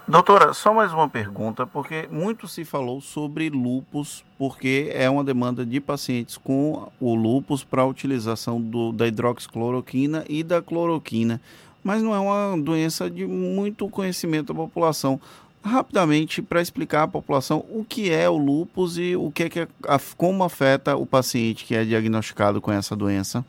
[0.06, 5.66] Doutora, só mais uma pergunta, porque muito se falou sobre lupus, porque é uma demanda
[5.66, 11.40] de pacientes com o lupus para a utilização do, da hidroxicloroquina e da cloroquina,
[11.82, 15.22] mas não é uma doença de muito conhecimento da população
[15.64, 19.68] rapidamente para explicar à população o que é o lúpus e o que é que
[20.18, 23.44] como afeta o paciente que é diagnosticado com essa doença.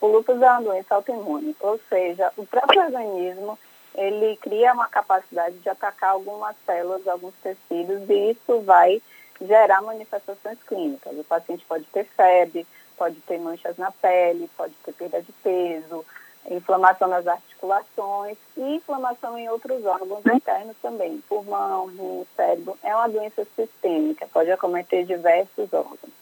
[0.00, 3.58] O lúpus é uma doença autoimune, ou seja, o próprio organismo
[3.94, 9.00] ele cria uma capacidade de atacar algumas células, alguns tecidos e isso vai
[9.40, 11.18] gerar manifestações clínicas.
[11.18, 16.04] O paciente pode ter febre, pode ter manchas na pele, pode ter perda de peso,
[16.50, 22.76] inflamação nas articulações e inflamação em outros órgãos internos também, pulmão, rim, cérebro.
[22.82, 26.12] É uma doença sistêmica, pode acometer diversos órgãos.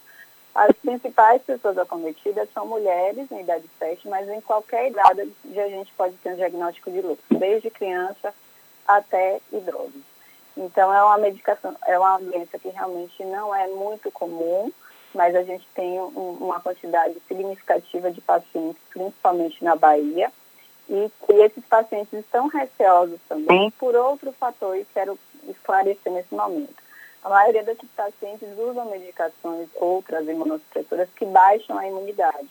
[0.54, 5.92] As principais pessoas acometidas são mulheres em idade fértil, mas em qualquer idade a gente
[5.94, 8.34] pode ter um diagnóstico de lúpus, desde criança
[8.86, 10.02] até idosos.
[10.56, 14.72] Então é uma medicação, é uma doença que realmente não é muito comum,
[15.14, 20.32] mas a gente tem um, uma quantidade significativa de pacientes, principalmente na Bahia,
[20.88, 26.74] e que esses pacientes estão receosos também por outro fator e quero esclarecer nesse momento.
[27.22, 32.48] A maioria desses pacientes usam medicações, outras imunossupressoras, que baixam a imunidade.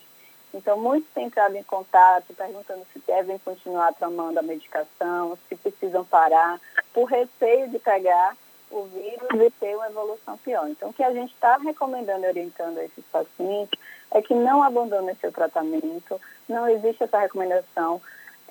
[0.54, 6.06] Então, muitos têm entrado em contato perguntando se devem continuar tomando a medicação, se precisam
[6.06, 6.60] parar,
[6.94, 8.36] por receio de pegar
[8.72, 10.68] o vírus e ter uma evolução pior.
[10.70, 13.80] Então, o que a gente está recomendando e orientando a esses pacientes
[14.12, 18.02] é que não abandonem seu tratamento, não existe essa recomendação.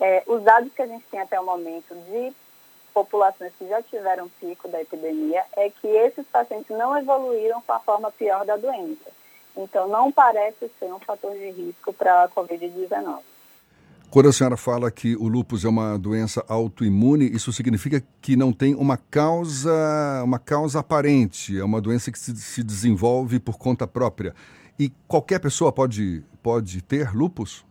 [0.00, 2.32] É, os dados que a gente tem até o momento de
[2.94, 7.80] populações que já tiveram pico da epidemia é que esses pacientes não evoluíram com a
[7.80, 9.10] forma pior da doença.
[9.56, 13.20] Então, não parece ser um fator de risco para a Covid-19.
[14.10, 18.54] Quando a senhora fala que o lúpus é uma doença autoimune, isso significa que não
[18.54, 19.70] tem uma causa,
[20.24, 24.34] uma causa aparente, é uma doença que se, se desenvolve por conta própria.
[24.78, 27.66] E qualquer pessoa pode, pode ter lúpus?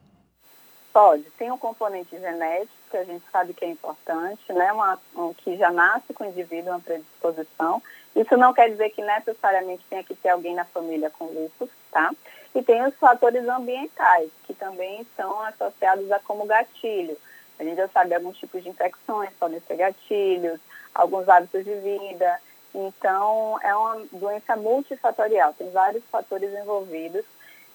[0.94, 1.24] Pode.
[1.40, 4.72] Tem um componente genético que a gente sabe que é importante, né?
[4.72, 7.82] Uma, um, que já nasce com o indivíduo uma predisposição.
[8.16, 12.12] Isso não quer dizer que necessariamente tenha que ter alguém na família com lúpus, tá?
[12.56, 17.18] E tem os fatores ambientais, que também são associados a como gatilho.
[17.60, 20.60] A gente já sabe alguns tipos de infecções podem ser gatilhos,
[20.94, 22.40] alguns hábitos de vida.
[22.74, 27.26] Então, é uma doença multifatorial, tem vários fatores envolvidos,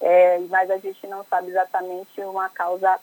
[0.01, 2.99] é, mas a gente não sabe exatamente uma causa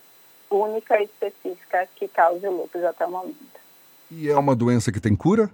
[0.49, 3.59] única e específica que cause o lúpus até o momento.
[4.09, 5.49] E é uma doença que tem cura?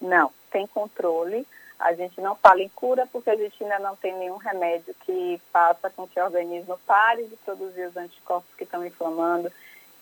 [0.00, 1.46] Não, tem controle.
[1.82, 5.40] A gente não fala em cura porque a gente ainda não tem nenhum remédio que
[5.52, 9.50] faça com que o organismo pare de produzir os anticorpos que estão inflamando,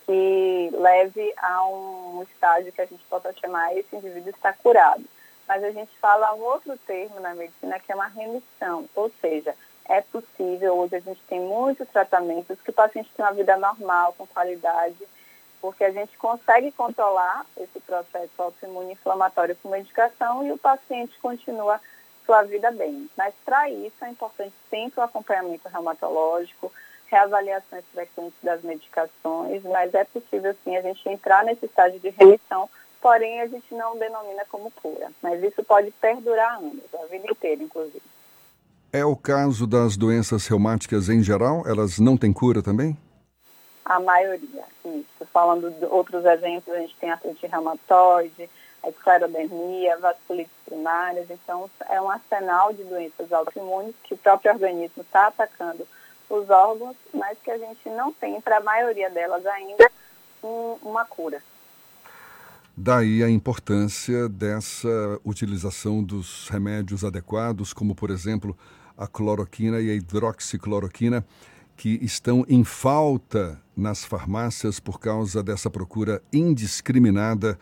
[0.04, 5.02] que leve a um estágio que a gente possa chamar esse indivíduo está curado.
[5.48, 9.56] Mas a gente fala um outro termo na medicina que é uma remissão, ou seja,
[9.86, 14.14] é possível, hoje a gente tem muitos tratamentos que o paciente tem uma vida normal,
[14.18, 14.98] com qualidade,
[15.60, 21.80] porque a gente consegue controlar esse processo autoimune inflamatório com medicação e o paciente continua
[22.24, 23.08] sua vida bem.
[23.16, 26.72] Mas para isso é importante sempre o acompanhamento reumatológico,
[27.10, 32.70] reavaliações frequentes das medicações, mas é possível sim a gente entrar nesse estágio de remissão,
[33.00, 35.10] porém a gente não denomina como cura.
[35.20, 38.02] Mas isso pode perdurar anos, a vida inteira, inclusive.
[38.92, 41.62] É o caso das doenças reumáticas em geral?
[41.66, 42.96] Elas não têm cura também?
[43.84, 45.26] A maioria, isso.
[45.32, 48.48] Falando de outros exemplos, a gente tem artrite reumatoide,
[48.88, 51.28] esclerodermia, vasculites primárias.
[51.30, 55.86] Então, é um arsenal de doenças autoimunes que o próprio organismo está atacando
[56.28, 59.90] os órgãos, mas que a gente não tem, para a maioria delas ainda,
[60.42, 61.42] um, uma cura.
[62.76, 64.88] Daí a importância dessa
[65.24, 68.56] utilização dos remédios adequados, como, por exemplo,
[68.96, 71.26] a cloroquina e a hidroxicloroquina,
[71.80, 77.58] que estão em falta nas farmácias por causa dessa procura indiscriminada.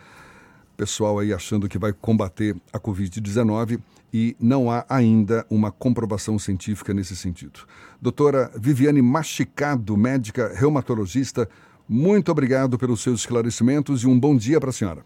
[0.77, 3.81] Pessoal aí achando que vai combater a Covid-19
[4.13, 7.61] e não há ainda uma comprovação científica nesse sentido.
[8.03, 11.49] Doutora Viviane Machicado, médica reumatologista,
[11.89, 15.05] muito obrigado pelos seus esclarecimentos e um bom dia para a senhora.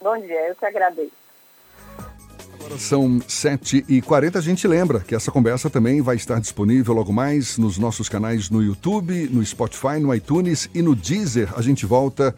[0.00, 1.25] Bom dia, eu que agradeço.
[2.54, 4.36] Agora são 7h40.
[4.36, 8.50] A gente lembra que essa conversa também vai estar disponível logo mais nos nossos canais
[8.50, 11.52] no YouTube, no Spotify, no iTunes e no Deezer.
[11.56, 12.34] A gente volta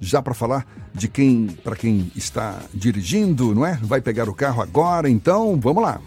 [0.00, 3.78] já para falar de quem, para quem está dirigindo, não é?
[3.82, 6.00] Vai pegar o carro agora, então vamos lá.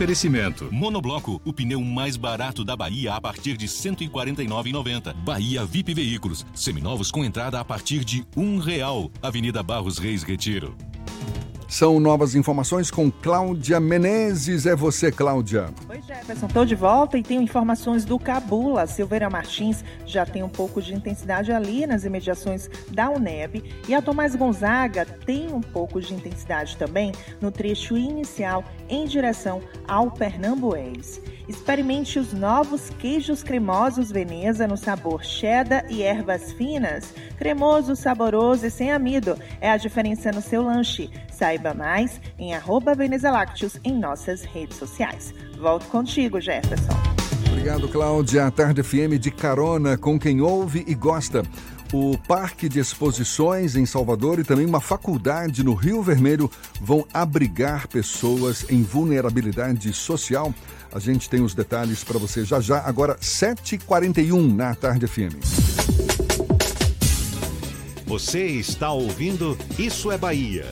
[0.00, 0.72] Oferecimento.
[0.72, 5.12] Monobloco, o pneu mais barato da Bahia a partir de R$ 149,90.
[5.12, 9.10] Bahia VIP Veículos, seminovos com entrada a partir de um real.
[9.20, 10.74] Avenida Barros Reis Retiro.
[11.70, 14.66] São novas informações com Cláudia Menezes.
[14.66, 15.72] É você, Cláudia.
[15.88, 16.46] Oi, Jefferson.
[16.46, 18.88] Estou de volta e tenho informações do Cabula.
[18.88, 23.62] Silveira Martins já tem um pouco de intensidade ali nas imediações da UNEB.
[23.86, 29.62] E a Tomás Gonzaga tem um pouco de intensidade também no trecho inicial em direção
[29.86, 31.22] ao Pernambués.
[31.50, 37.12] Experimente os novos queijos cremosos Veneza no sabor cheddar e ervas finas.
[37.36, 39.36] Cremoso, saboroso e sem amido.
[39.60, 41.10] É a diferença no seu lanche.
[41.40, 45.32] Saiba mais em arroba Veneza Lácteos em nossas redes sociais.
[45.58, 46.92] Volto contigo, Jefferson.
[47.46, 48.46] Obrigado, Cláudia.
[48.46, 51.42] A Tarde FM de carona com quem ouve e gosta.
[51.94, 57.88] O Parque de Exposições em Salvador e também uma faculdade no Rio Vermelho vão abrigar
[57.88, 60.52] pessoas em vulnerabilidade social.
[60.92, 65.40] A gente tem os detalhes para você já já, agora 7h41 na Tarde FM.
[68.04, 70.68] Você está ouvindo Isso é Bahia.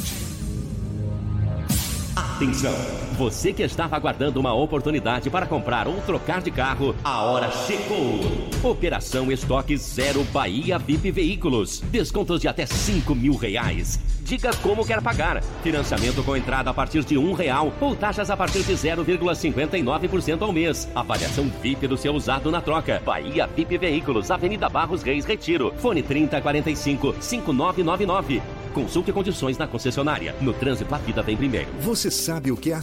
[2.39, 3.08] Atenção!
[3.19, 8.21] Você que estava aguardando uma oportunidade para comprar ou trocar de carro, a hora chegou!
[8.63, 11.81] Operação Estoque Zero Bahia VIP Veículos.
[11.81, 13.99] Descontos de até 5 mil reais.
[14.21, 15.43] Diga como quer pagar.
[15.65, 20.53] Financiamento com entrada a partir de um real ou taxas a partir de 0,59% ao
[20.53, 20.89] mês.
[20.95, 23.03] Avaliação VIP do seu usado na troca.
[23.05, 25.75] Bahia VIP Veículos, Avenida Barros Reis Retiro.
[25.79, 28.43] Fone 3045 5999.
[28.75, 30.35] Consulte condições na concessionária.
[30.41, 31.69] No trânsito, a vida vem primeiro.
[31.81, 32.83] Você sabe o que a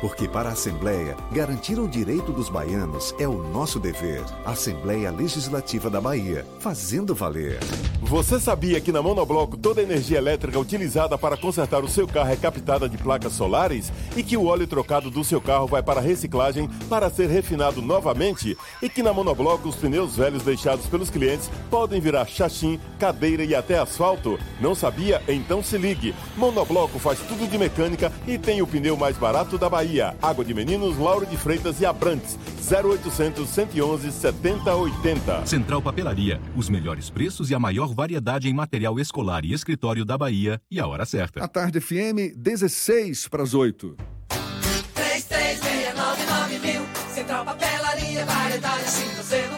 [0.00, 4.22] Porque para a Assembleia, garantir o direito dos baianos é o nosso dever.
[4.44, 7.58] Assembleia Legislativa da Bahia, fazendo valer.
[8.00, 12.30] Você sabia que na Monobloco toda a energia elétrica utilizada para consertar o seu carro
[12.30, 13.92] é captada de placas solares?
[14.16, 18.56] E que o óleo trocado do seu carro vai para reciclagem para ser refinado novamente?
[18.80, 23.52] E que na Monobloco os pneus velhos deixados pelos clientes podem virar chachim, cadeira e
[23.52, 24.38] até asfalto?
[24.60, 25.20] Não sabia?
[25.26, 26.14] Então se ligue.
[26.36, 29.87] Monobloco faz tudo de mecânica e tem o pneu mais barato da Bahia.
[29.88, 30.14] Bahia.
[30.20, 32.38] Água de Meninos, Lauro de Freitas e Abrantes.
[32.70, 35.46] 0800 111 7080.
[35.46, 36.38] Central Papelaria.
[36.54, 40.60] Os melhores preços e a maior variedade em material escolar e escritório da Bahia.
[40.70, 41.42] E a hora certa.
[41.42, 43.96] A tarde FM, 16 para as 8.
[44.94, 49.57] 3369 Central Papelaria, variedade 5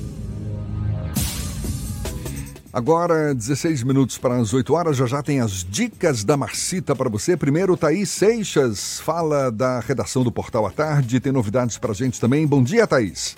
[2.73, 7.09] Agora, 16 minutos para as 8 horas, já já tem as dicas da Marcita para
[7.09, 7.35] você.
[7.35, 12.21] Primeiro, Thaís Seixas fala da redação do Portal à Tarde, tem novidades para a gente
[12.21, 12.47] também.
[12.47, 13.35] Bom dia, Thaís.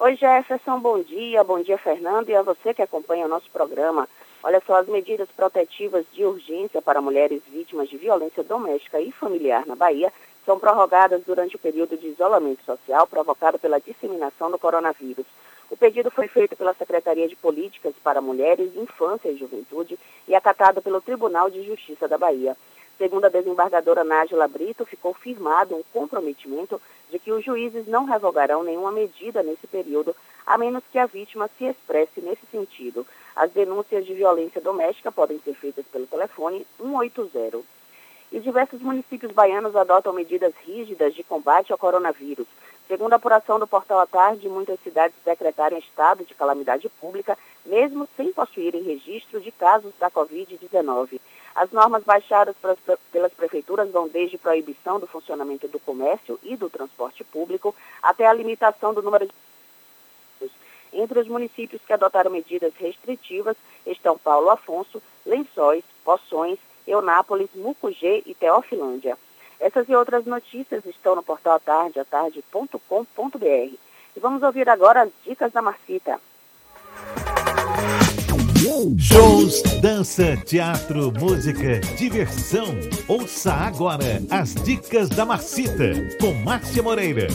[0.00, 1.44] Oi, Jefferson, bom dia.
[1.44, 4.08] Bom dia, Fernando, e a você que acompanha o nosso programa.
[4.42, 9.64] Olha só, as medidas protetivas de urgência para mulheres vítimas de violência doméstica e familiar
[9.64, 10.12] na Bahia
[10.44, 15.24] são prorrogadas durante o período de isolamento social provocado pela disseminação do coronavírus.
[15.70, 19.98] O pedido foi feito pela Secretaria de Políticas para Mulheres, Infância e Juventude
[20.28, 22.56] e acatado pelo Tribunal de Justiça da Bahia.
[22.96, 28.62] Segundo a desembargadora Nájila Brito, ficou firmado um comprometimento de que os juízes não revogarão
[28.62, 30.14] nenhuma medida nesse período,
[30.46, 33.04] a menos que a vítima se expresse nesse sentido.
[33.34, 37.62] As denúncias de violência doméstica podem ser feitas pelo telefone 180.
[38.34, 42.48] E diversos municípios baianos adotam medidas rígidas de combate ao coronavírus.
[42.88, 48.08] Segundo a apuração do Portal à Tarde, muitas cidades decretaram estado de calamidade pública, mesmo
[48.16, 51.20] sem possuírem registro de casos da Covid-19.
[51.54, 52.56] As normas baixadas
[53.12, 57.72] pelas prefeituras vão desde proibição do funcionamento do comércio e do transporte público
[58.02, 60.50] até a limitação do número de.
[60.92, 63.56] Entre os municípios que adotaram medidas restritivas
[63.86, 69.16] estão Paulo Afonso, Lençóis, Poções, Eunápolis, Mucugê e Teofilândia.
[69.60, 73.44] Essas e outras notícias estão no portal Tarde, atarde.com.br.
[74.16, 76.20] E vamos ouvir agora as dicas da Marcita.
[78.98, 82.66] Shows, dança, teatro, música, diversão.
[83.08, 87.28] Ouça agora as dicas da Marcita com Márcia Moreira.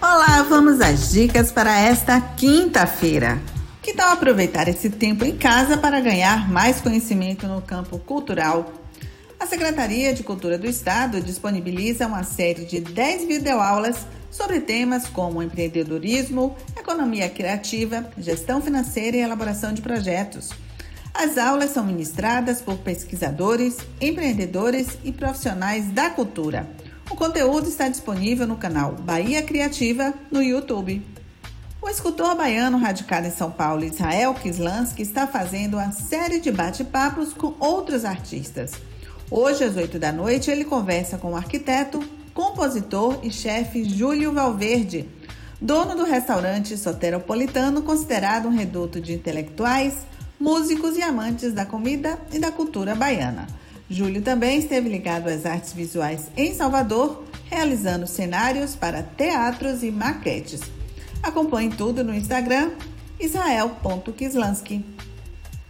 [0.00, 3.40] Olá, vamos às dicas para esta quinta-feira.
[3.82, 8.72] Que tal aproveitar esse tempo em casa para ganhar mais conhecimento no campo cultural?
[9.40, 15.42] A Secretaria de Cultura do Estado disponibiliza uma série de 10 videoaulas sobre temas como
[15.42, 20.50] empreendedorismo, economia criativa, gestão financeira e elaboração de projetos.
[21.12, 26.70] As aulas são ministradas por pesquisadores, empreendedores e profissionais da cultura.
[27.10, 31.11] O conteúdo está disponível no canal Bahia Criativa no YouTube.
[31.82, 37.32] O escultor baiano radicado em São Paulo, Israel Kislansky, está fazendo uma série de bate-papos
[37.32, 38.70] com outros artistas.
[39.28, 41.98] Hoje, às 8 da noite, ele conversa com o arquiteto
[42.32, 45.08] compositor e chefe Júlio Valverde,
[45.60, 49.94] dono do restaurante Soteropolitano, considerado um reduto de intelectuais,
[50.38, 53.48] músicos e amantes da comida e da cultura baiana.
[53.90, 60.60] Júlio também esteve ligado às artes visuais em Salvador, realizando cenários para teatros e maquetes.
[61.22, 62.72] Acompanhe tudo no Instagram
[63.20, 64.84] israel.kislansky.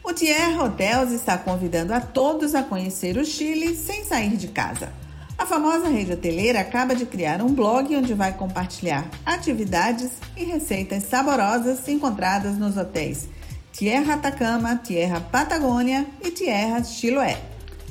[0.02, 4.92] O Tier Hotels está convidando a todos a conhecer o Chile sem sair de casa.
[5.36, 11.04] A famosa rede hoteleira acaba de criar um blog onde vai compartilhar atividades e receitas
[11.04, 13.28] saborosas encontradas nos hotéis
[13.72, 17.40] Tierra Atacama, Tierra Patagônia e Tierra Chiloé.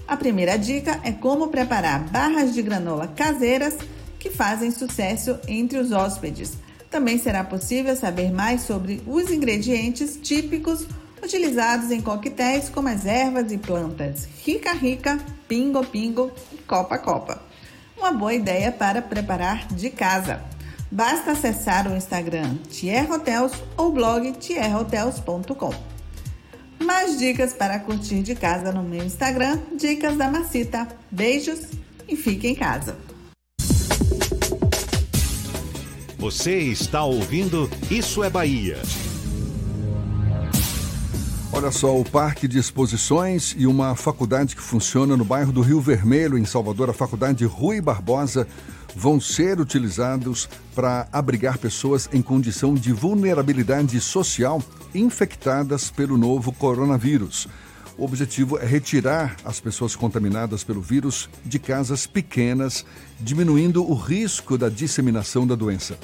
[0.07, 3.77] A primeira dica é como preparar barras de granola caseiras
[4.19, 6.53] que fazem sucesso entre os hóspedes.
[6.91, 10.85] Também será possível saber mais sobre os ingredientes típicos
[11.23, 15.17] utilizados em coquetéis como as ervas e plantas Rica Rica,
[15.47, 17.41] Pingo Pingo e Copa Copa.
[17.97, 20.41] Uma boa ideia para preparar de casa.
[20.91, 25.73] Basta acessar o Instagram Tier Hotels ou blog tierhotels.com.
[26.83, 30.87] Mais dicas para curtir de casa no meu Instagram, Dicas da Macita.
[31.09, 31.67] Beijos
[32.07, 32.97] e fique em casa.
[36.21, 38.77] Você está ouvindo Isso é Bahia.
[41.51, 45.81] Olha só, o Parque de Exposições e uma faculdade que funciona no bairro do Rio
[45.81, 48.47] Vermelho, em Salvador, a Faculdade Rui Barbosa,
[48.95, 54.61] vão ser utilizados para abrigar pessoas em condição de vulnerabilidade social
[54.93, 57.47] infectadas pelo novo coronavírus.
[57.97, 62.85] O objetivo é retirar as pessoas contaminadas pelo vírus de casas pequenas,
[63.19, 65.97] diminuindo o risco da disseminação da doença.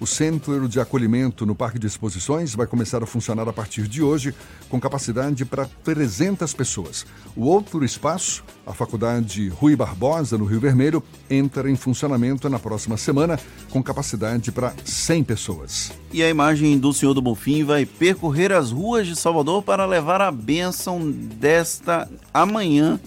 [0.00, 4.02] O Centro de Acolhimento no Parque de Exposições vai começar a funcionar a partir de
[4.02, 4.34] hoje,
[4.70, 7.04] com capacidade para 300 pessoas.
[7.36, 12.96] O outro espaço, a Faculdade Rui Barbosa, no Rio Vermelho, entra em funcionamento na próxima
[12.96, 13.38] semana,
[13.68, 15.92] com capacidade para 100 pessoas.
[16.10, 20.22] E a imagem do Senhor do Bonfim vai percorrer as ruas de Salvador para levar
[20.22, 22.98] a bênção desta amanhã.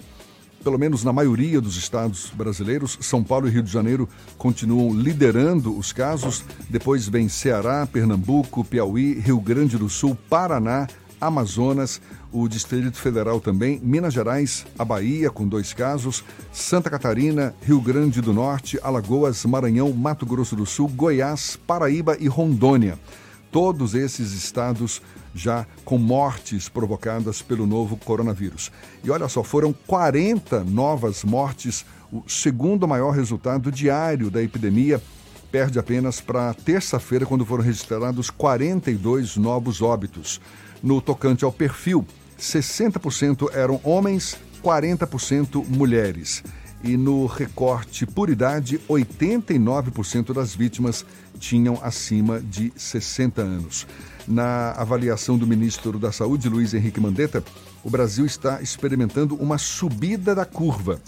[0.64, 2.98] pelo menos na maioria dos estados brasileiros.
[3.00, 4.10] São Paulo e Rio de Janeiro
[4.40, 6.44] continuam liderando os casos.
[6.68, 10.88] Depois vem Ceará, Pernambuco, Piauí, Rio Grande do Sul, Paraná,
[11.22, 12.02] Amazonas,
[12.32, 18.20] o Distrito Federal também, Minas Gerais, a Bahia com dois casos, Santa Catarina, Rio Grande
[18.20, 22.98] do Norte, Alagoas, Maranhão, Mato Grosso do Sul, Goiás, Paraíba e Rondônia.
[23.52, 25.02] Todos esses estados
[25.34, 28.72] já com mortes provocadas pelo novo coronavírus.
[29.04, 35.02] E olha só, foram 40 novas mortes, o segundo maior resultado diário da epidemia.
[35.52, 40.40] Perde apenas para terça-feira, quando foram registrados 42 novos óbitos.
[40.82, 42.06] No tocante ao perfil,
[42.40, 46.44] 60% eram homens, 40% mulheres.
[46.84, 51.06] E no recorte por idade, 89% das vítimas
[51.40, 53.86] tinham acima de 60 anos.
[54.28, 57.44] Na avaliação do ministro da Saúde, Luiz Henrique Mandetta,
[57.84, 61.00] o Brasil está experimentando uma subida da curva.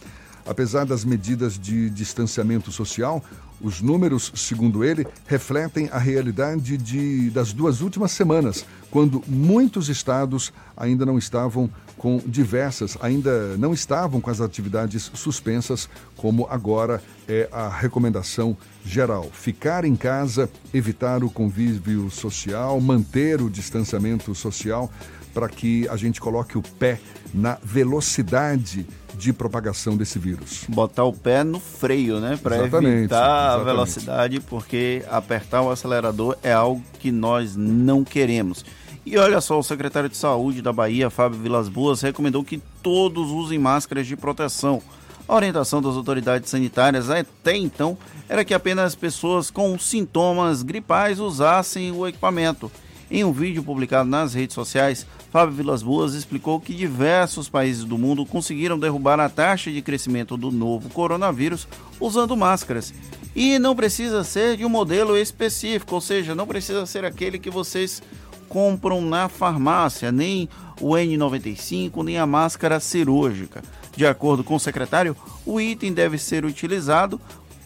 [0.46, 3.24] Apesar das medidas de distanciamento social,
[3.62, 10.52] os números, segundo ele, refletem a realidade de, das duas últimas semanas, quando muitos estados
[10.76, 15.88] ainda não estavam com diversas, ainda não estavam com as atividades suspensas,
[16.18, 19.30] como agora é a recomendação geral.
[19.32, 24.92] Ficar em casa, evitar o convívio social, manter o distanciamento social
[25.34, 27.00] para que a gente coloque o pé
[27.34, 28.86] na velocidade
[29.16, 30.66] de propagação desse vírus.
[30.68, 32.40] Botar o pé no freio, né?
[32.42, 33.14] Para evitar exatamente.
[33.14, 38.66] a velocidade, porque apertar o acelerador é algo que nós não queremos.
[39.06, 43.30] E olha só, o secretário de Saúde da Bahia, Fábio Vilas Boas, recomendou que todos
[43.30, 44.82] usem máscaras de proteção.
[45.28, 47.98] A orientação das autoridades sanitárias até então
[48.28, 52.72] era que apenas pessoas com sintomas gripais usassem o equipamento.
[53.12, 57.98] Em um vídeo publicado nas redes sociais, Fábio Vilas Boas explicou que diversos países do
[57.98, 61.68] mundo conseguiram derrubar a taxa de crescimento do novo coronavírus
[62.00, 62.94] usando máscaras.
[63.36, 67.50] E não precisa ser de um modelo específico, ou seja, não precisa ser aquele que
[67.50, 68.00] vocês
[68.48, 70.48] compram na farmácia, nem
[70.80, 73.64] o N95, nem a máscara cirúrgica.
[73.96, 75.18] De acordo com o secretário,
[75.48, 77.20] o item deve ser utilizado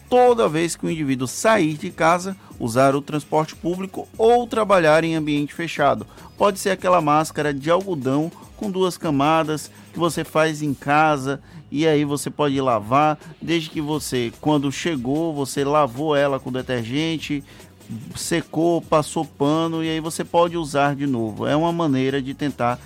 [0.08, 5.14] toda vez que o indivíduo sair de casa, usar o transporte público ou trabalhar em
[5.14, 6.06] ambiente fechado.
[6.36, 11.40] Pode ser aquela máscara de algodão com duas camadas que você faz em casa
[11.70, 17.44] e aí você pode lavar, desde que você, quando chegou, você lavou ela com detergente,
[18.16, 21.46] secou, passou pano e aí você pode usar de novo.
[21.46, 22.78] É uma maneira de tentar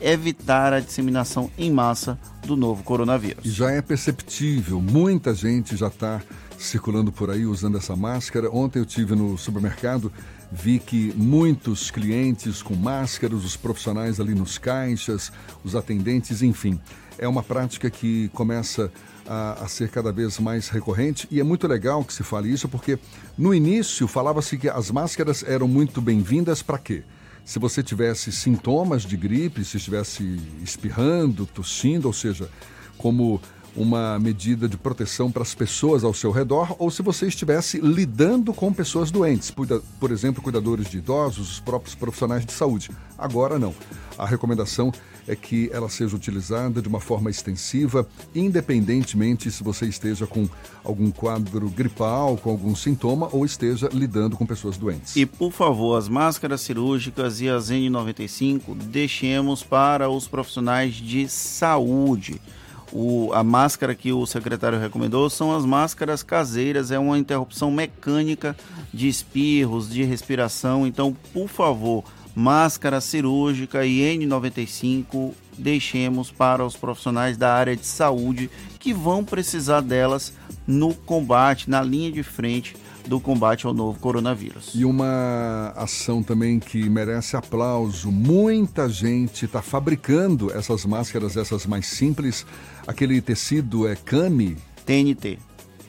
[0.00, 3.44] evitar a disseminação em massa do novo coronavírus.
[3.44, 6.20] Já é perceptível, muita gente já está
[6.58, 8.50] circulando por aí usando essa máscara.
[8.50, 10.12] Ontem eu tive no supermercado,
[10.50, 15.32] vi que muitos clientes com máscaras, os profissionais ali nos caixas,
[15.64, 16.78] os atendentes, enfim.
[17.16, 18.90] É uma prática que começa
[19.26, 22.68] a, a, ser cada vez mais recorrente e é muito legal que se fale isso
[22.68, 22.98] porque
[23.36, 27.02] no início falava-se que as máscaras eram muito bem-vindas para quê?
[27.44, 32.48] Se você tivesse sintomas de gripe, se estivesse espirrando, tossindo, ou seja,
[32.98, 33.40] como
[33.76, 38.52] uma medida de proteção para as pessoas ao seu redor ou se você estivesse lidando
[38.52, 42.90] com pessoas doentes, por exemplo, cuidadores de idosos, os próprios profissionais de saúde.
[43.16, 43.74] Agora não.
[44.16, 44.92] A recomendação
[45.28, 50.48] é que ela seja utilizada de uma forma extensiva, independentemente se você esteja com
[50.82, 55.14] algum quadro gripal, com algum sintoma ou esteja lidando com pessoas doentes.
[55.14, 62.40] E por favor, as máscaras cirúrgicas e as N95 deixemos para os profissionais de saúde.
[62.92, 68.56] O, a máscara que o secretário recomendou são as máscaras caseiras, é uma interrupção mecânica
[68.92, 70.86] de espirros, de respiração.
[70.86, 78.48] Então, por favor, máscara cirúrgica e N95 deixemos para os profissionais da área de saúde
[78.78, 80.32] que vão precisar delas
[80.66, 82.76] no combate, na linha de frente
[83.08, 84.72] do combate ao novo coronavírus.
[84.74, 88.12] E uma ação também que merece aplauso.
[88.12, 92.44] Muita gente está fabricando essas máscaras, essas mais simples.
[92.86, 94.56] Aquele tecido é cami.
[94.84, 95.38] TNT.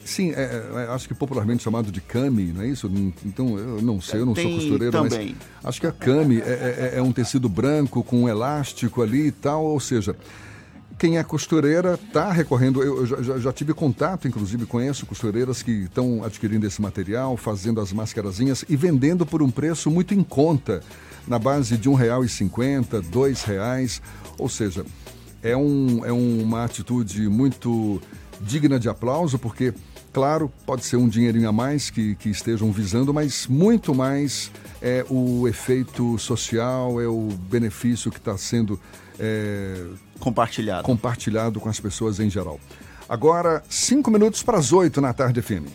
[0.05, 2.89] Sim, é, é, acho que popularmente chamado de cami, não é isso?
[3.23, 5.35] Então, eu não sei, eu não Tem sou costureiro, também.
[5.61, 9.27] mas acho que a cami é, é- é um tecido branco com um elástico ali
[9.27, 10.15] e tal, ou seja,
[10.99, 12.83] quem é costureira está recorrendo.
[12.83, 17.93] Eu, já- já, tive contato, inclusive, conheço costureiras que estão adquirindo esse material, fazendo as
[17.93, 20.83] mascarazinhas e vendendo por um preço muito em conta,
[21.25, 24.01] na base de R$ 1,50, R$ reais.
[24.37, 24.85] Ou seja,
[25.41, 28.01] é, um, é uma atitude muito
[28.41, 29.73] digna de aplauso, porque,
[30.11, 34.51] claro, pode ser um dinheirinho a mais que, que estejam visando, mas muito mais
[34.81, 38.79] é o efeito social, é o benefício que está sendo
[39.19, 39.85] é,
[40.19, 40.83] compartilhado.
[40.83, 42.59] compartilhado com as pessoas em geral.
[43.07, 45.65] Agora, cinco minutos para as oito na tarde FM.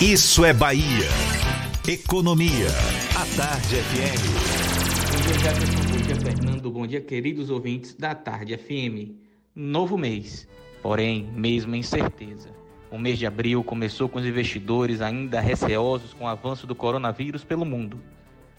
[0.00, 1.08] Isso é Bahia.
[1.88, 2.68] Economia.
[3.16, 4.62] A Tarde FM.
[5.10, 5.82] Bom dia, Jefferson.
[5.88, 6.70] Bom dia, Fernando.
[6.70, 9.16] Bom dia, queridos ouvintes da Tarde FM.
[9.54, 10.46] Novo mês,
[10.82, 12.50] porém, mesmo incerteza.
[12.92, 17.42] O mês de abril começou com os investidores ainda receosos com o avanço do coronavírus
[17.42, 17.98] pelo mundo.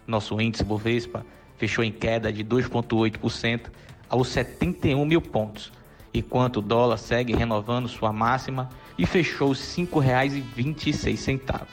[0.08, 1.24] Nosso índice Bovespa
[1.56, 3.70] fechou em queda de 2,8%
[4.10, 5.72] aos 71 mil pontos,
[6.12, 11.68] enquanto o dólar segue renovando sua máxima e fechou R$ 5,26.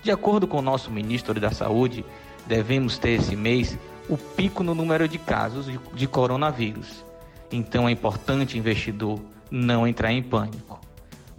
[0.00, 2.04] De acordo com o nosso ministro da Saúde,
[2.46, 3.76] devemos ter esse mês
[4.08, 7.04] o pico no número de casos de coronavírus.
[7.50, 9.20] Então é importante, investidor,
[9.50, 10.77] não entrar em pânico.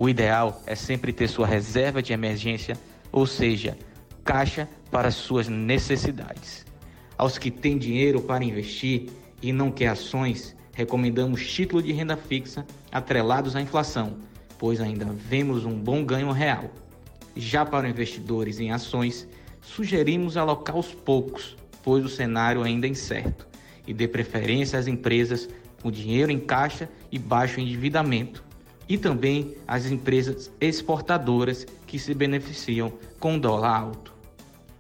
[0.02, 2.78] O ideal é sempre ter sua reserva de emergência,
[3.12, 3.78] ou seja,
[4.24, 6.66] caixa para as suas necessidades.
[7.18, 9.10] Aos que têm dinheiro para investir
[9.42, 14.20] e não quer ações, recomendamos título de renda fixa atrelados à inflação,
[14.58, 16.72] pois ainda vemos um bom ganho real.
[17.36, 19.28] Já para investidores em ações,
[19.62, 23.46] sugerimos alocar aos poucos, pois o cenário ainda é incerto,
[23.86, 25.50] e dê preferência às empresas
[25.84, 28.48] com dinheiro em caixa e baixo endividamento,
[28.90, 34.12] e também às empresas exportadoras que se beneficiam com dólar alto.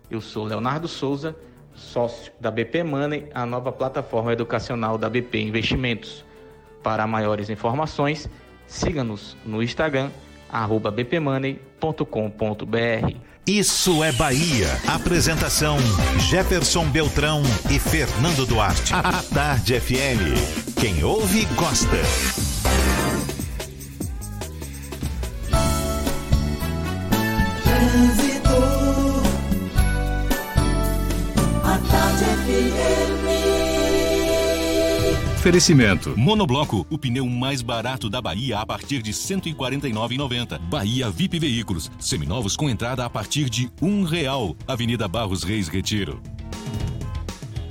[0.10, 1.36] Eu sou Leonardo Souza,
[1.76, 6.26] sócio da BP Money, a nova plataforma educacional da BP Investimentos.
[6.82, 8.28] Para maiores informações,
[8.66, 10.10] siga-nos no Instagram,
[10.96, 11.60] bpmoney.com.br.
[13.46, 14.68] Isso é Bahia.
[14.88, 15.78] Apresentação:
[16.30, 18.94] Jefferson Beltrão e Fernando Duarte.
[18.94, 20.76] A Tarde FM.
[20.80, 22.49] Quem ouve, gosta.
[35.40, 36.14] Oferecimento.
[36.18, 40.60] Monobloco, o pneu mais barato da Bahia a partir de R$ 149,90.
[40.60, 44.54] Bahia VIP Veículos, seminovos com entrada a partir de um real.
[44.68, 46.22] Avenida Barros Reis Retiro.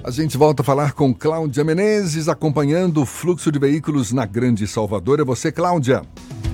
[0.02, 4.66] A gente volta a falar com Cláudia Menezes, acompanhando o fluxo de veículos na Grande
[4.66, 5.20] Salvador.
[5.20, 6.00] É você, Cláudia.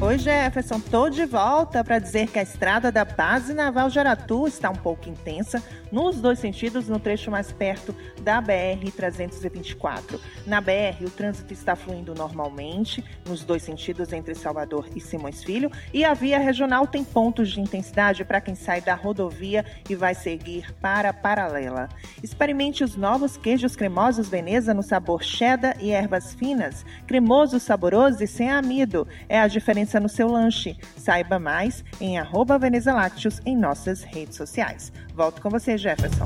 [0.01, 4.49] Oi, Jefferson, tô de volta para dizer que a estrada da Base Naval de Aratu
[4.49, 5.63] está um pouco intensa
[5.95, 10.19] nos dois sentidos, no trecho mais perto da BR-324.
[10.45, 15.71] Na BR, o trânsito está fluindo normalmente, nos dois sentidos entre Salvador e Simões Filho,
[15.93, 20.17] e a via regional tem pontos de intensidade para quem sai da rodovia e vai
[20.17, 21.89] seguir para a paralela.
[22.25, 28.27] Experimente os novos queijos cremosos Veneza no sabor cheddar e ervas finas, cremoso, saboroso e
[28.27, 29.07] sem amido.
[29.29, 30.77] É a diferença no seu lanche.
[30.97, 34.93] Saiba mais em arroba Veneza Lácteos em nossas redes sociais.
[35.15, 36.25] Volto com você, Jefferson.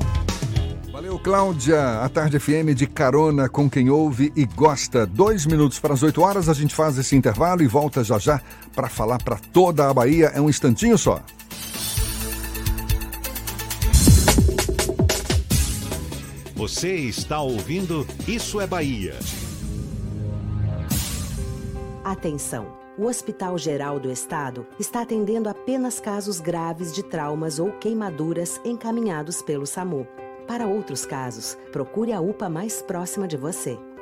[0.91, 2.01] Valeu, Cláudia.
[2.01, 5.05] A Tarde FM de carona com quem ouve e gosta.
[5.05, 8.41] Dois minutos para as oito horas, a gente faz esse intervalo e volta já já
[8.75, 10.31] para falar para toda a Bahia.
[10.33, 11.21] É um instantinho só.
[16.55, 19.15] Você está ouvindo Isso é Bahia.
[22.03, 22.88] Atenção!
[22.99, 29.41] O Hospital Geral do Estado está atendendo apenas casos graves de traumas ou queimaduras encaminhados
[29.41, 30.05] pelo SAMU.
[30.45, 33.79] Para outros casos, procure a UPA mais próxima de você.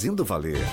[0.00, 0.66] fazendo valer.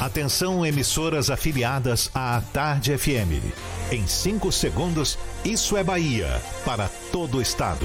[0.00, 3.52] Atenção, emissoras afiliadas à Tarde FM.
[3.92, 7.84] Em 5 segundos, isso é Bahia para todo o estado.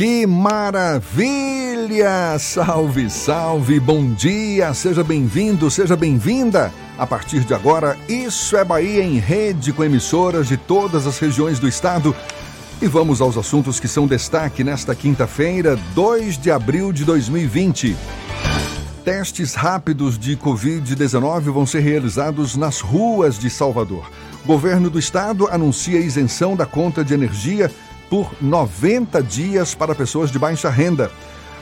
[0.00, 2.08] Que maravilha!
[2.38, 6.72] Salve, salve, bom dia, seja bem-vindo, seja bem-vinda.
[6.96, 11.58] A partir de agora, Isso é Bahia em rede com emissoras de todas as regiões
[11.58, 12.16] do estado.
[12.80, 17.94] E vamos aos assuntos que são destaque nesta quinta-feira, 2 de abril de 2020.
[19.04, 24.10] Testes rápidos de Covid-19 vão ser realizados nas ruas de Salvador.
[24.46, 27.70] Governo do estado anuncia isenção da conta de energia
[28.10, 31.10] por 90 dias para pessoas de baixa renda.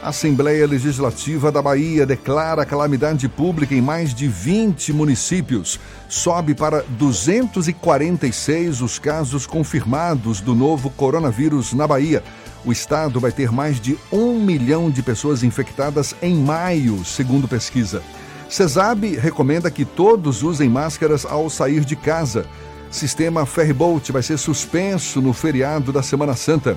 [0.02, 5.78] A Assembleia Legislativa da Bahia declara calamidade pública em mais de 20 municípios.
[6.08, 12.24] Sobe para 246 os casos confirmados do novo coronavírus na Bahia.
[12.64, 18.02] O estado vai ter mais de um milhão de pessoas infectadas em maio, segundo pesquisa.
[18.48, 22.46] CESAB recomenda que todos usem máscaras ao sair de casa.
[22.90, 26.76] Sistema Ferryboat vai ser suspenso no feriado da Semana Santa.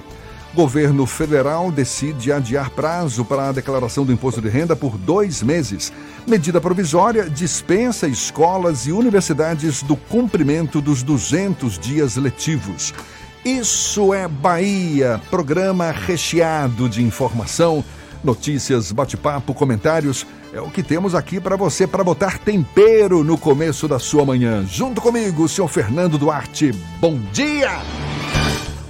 [0.53, 5.93] Governo federal decide adiar prazo para a declaração do imposto de renda por dois meses.
[6.27, 12.93] Medida provisória dispensa escolas e universidades do cumprimento dos 200 dias letivos.
[13.45, 17.83] Isso é Bahia, programa recheado de informação,
[18.21, 20.27] notícias, bate-papo, comentários.
[20.53, 24.65] É o que temos aqui para você, para botar tempero no começo da sua manhã.
[24.65, 26.73] Junto comigo, o senhor Fernando Duarte.
[26.99, 27.79] Bom dia!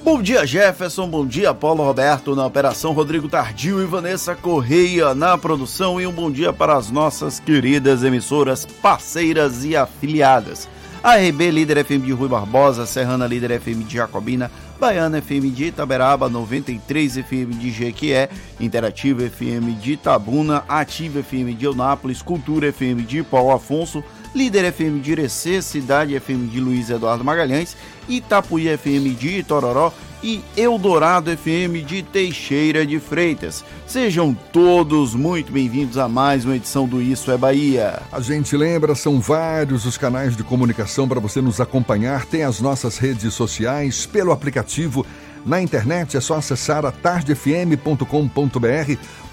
[0.04, 1.08] Bom dia, Jefferson.
[1.08, 6.02] Bom dia, Paulo Roberto na operação, Rodrigo Tardio e Vanessa Correia na produção.
[6.02, 10.68] E um bom dia para as nossas queridas emissoras parceiras e afiliadas.
[11.04, 14.52] A RB Líder FM de Rui Barbosa, Serrana Líder FM de Jacobina,
[14.82, 18.28] Baiana FM de Itaberaba, 93 FM de Jequié,
[18.60, 24.04] Interativa FM de Itabuna, Ativa FM de Eunápolis, Cultura FM de Paulo Afonso,
[24.34, 27.78] Líder FM de Irecê, Cidade FM de Luiz Eduardo Magalhães,
[28.10, 33.64] Itapuí FM de Itororó e Eldorado FM de Teixeira de Freitas.
[33.88, 38.02] Sejam todos muito bem-vindos a mais uma edição do Isso é Bahia.
[38.12, 42.26] A gente lembra, são vários os canais de comunicação para você nos acompanhar.
[42.26, 45.06] Tem as nossas redes sociais, pelo aplicativo.
[45.46, 48.06] Na internet é só acessar a tardefm.com.br.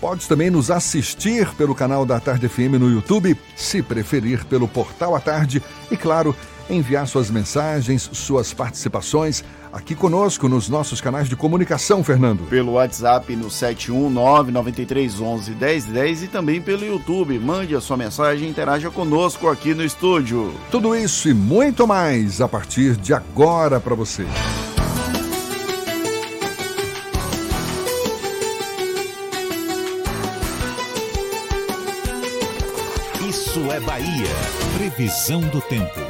[0.00, 5.14] Pode também nos assistir pelo canal da Tarde FM no YouTube, se preferir pelo portal
[5.14, 6.34] à tarde e, claro,
[6.70, 12.42] enviar suas mensagens, suas participações aqui conosco nos nossos canais de comunicação, Fernando.
[12.48, 17.38] Pelo WhatsApp no 71993111010 e também pelo YouTube.
[17.38, 20.52] Mande a sua mensagem e interaja conosco aqui no estúdio.
[20.70, 24.26] Tudo isso e muito mais a partir de agora para você.
[33.28, 34.28] Isso é Bahia.
[34.76, 36.07] Previsão do tempo.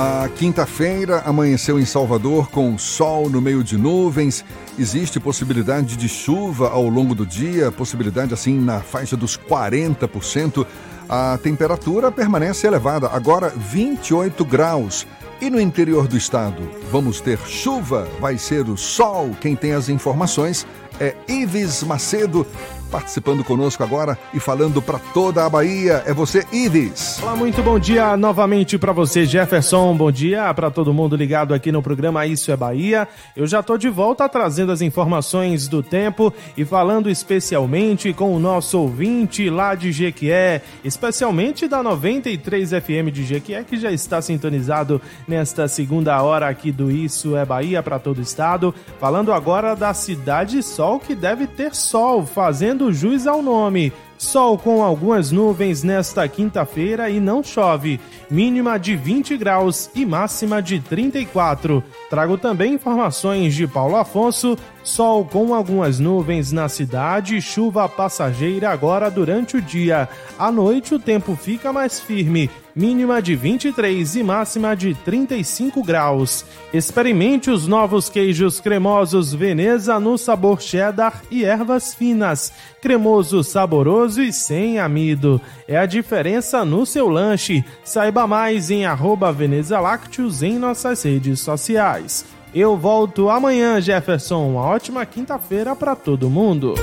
[0.00, 4.44] A quinta-feira amanheceu em Salvador com sol no meio de nuvens.
[4.78, 10.64] Existe possibilidade de chuva ao longo do dia, possibilidade assim na faixa dos 40%.
[11.08, 15.04] A temperatura permanece elevada, agora 28 graus.
[15.40, 19.30] E no interior do estado, vamos ter chuva, vai ser o sol.
[19.40, 20.64] Quem tem as informações
[21.00, 22.46] é Ives Macedo,
[22.88, 26.02] participando conosco agora e falando para toda a Bahia.
[26.06, 27.20] É você, Ives.
[27.22, 29.94] Olá, muito bom dia novamente para você, Jefferson.
[29.96, 33.06] Bom dia para todo mundo ligado aqui no programa Isso é Bahia.
[33.36, 38.38] Eu já tô de volta trazendo as informações do tempo e falando especialmente com o
[38.38, 45.00] nosso ouvinte lá de Jequié, especialmente da 93 FM de Jequié, que já está sintonizado
[45.26, 48.74] nesta segunda hora aqui do Isso é Bahia para todo o estado.
[48.98, 53.92] Falando agora da Cidade Sol, que deve ter sol, fazendo dando jus ao nome.
[54.16, 58.00] Sol com algumas nuvens nesta quinta-feira e não chove.
[58.30, 61.82] Mínima de 20 graus e máxima de 34.
[62.08, 69.10] Trago também informações de Paulo Afonso, sol com algumas nuvens na cidade, chuva passageira agora
[69.10, 70.08] durante o dia.
[70.38, 76.44] À noite o tempo fica mais firme, mínima de 23 e máxima de 35 graus.
[76.72, 82.52] Experimente os novos queijos cremosos Veneza no sabor cheddar e ervas finas.
[82.80, 85.40] Cremoso, saboroso e sem amido.
[85.66, 87.64] É a diferença no seu lanche.
[87.82, 92.24] Saiba mais em arroba Veneza Lácteos em nossas redes sociais.
[92.54, 94.50] Eu volto amanhã, Jefferson.
[94.50, 96.74] Uma ótima quinta-feira para todo mundo.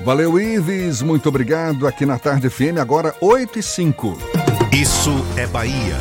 [0.00, 1.02] Valeu, Ives.
[1.02, 1.86] Muito obrigado.
[1.86, 4.39] Aqui na Tarde FM, agora 8 e 5.
[4.72, 5.96] Isso é Bahia.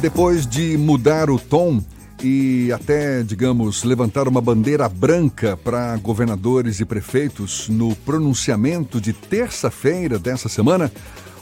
[0.00, 1.84] Depois de mudar o tom
[2.22, 10.18] e até, digamos, levantar uma bandeira branca para governadores e prefeitos no pronunciamento de terça-feira
[10.18, 10.90] dessa semana,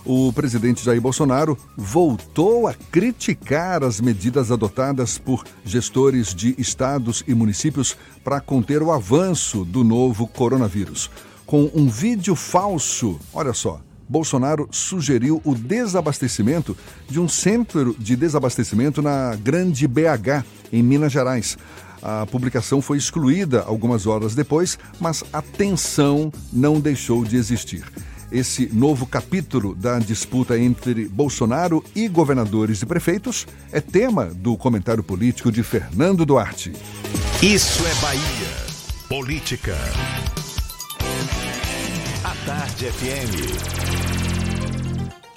[0.04, 7.34] o presidente Jair Bolsonaro voltou a criticar as medidas adotadas por gestores de estados e
[7.34, 11.08] municípios para conter o avanço do novo coronavírus.
[11.46, 16.76] Com um vídeo falso, olha só, Bolsonaro sugeriu o desabastecimento
[17.08, 21.58] de um centro de desabastecimento na Grande BH, em Minas Gerais.
[22.02, 27.84] A publicação foi excluída algumas horas depois, mas a tensão não deixou de existir.
[28.30, 35.02] Esse novo capítulo da disputa entre Bolsonaro e governadores e prefeitos é tema do comentário
[35.02, 36.72] político de Fernando Duarte.
[37.42, 38.68] Isso é Bahia.
[39.08, 39.74] Política.
[42.44, 44.28] Tarde FM.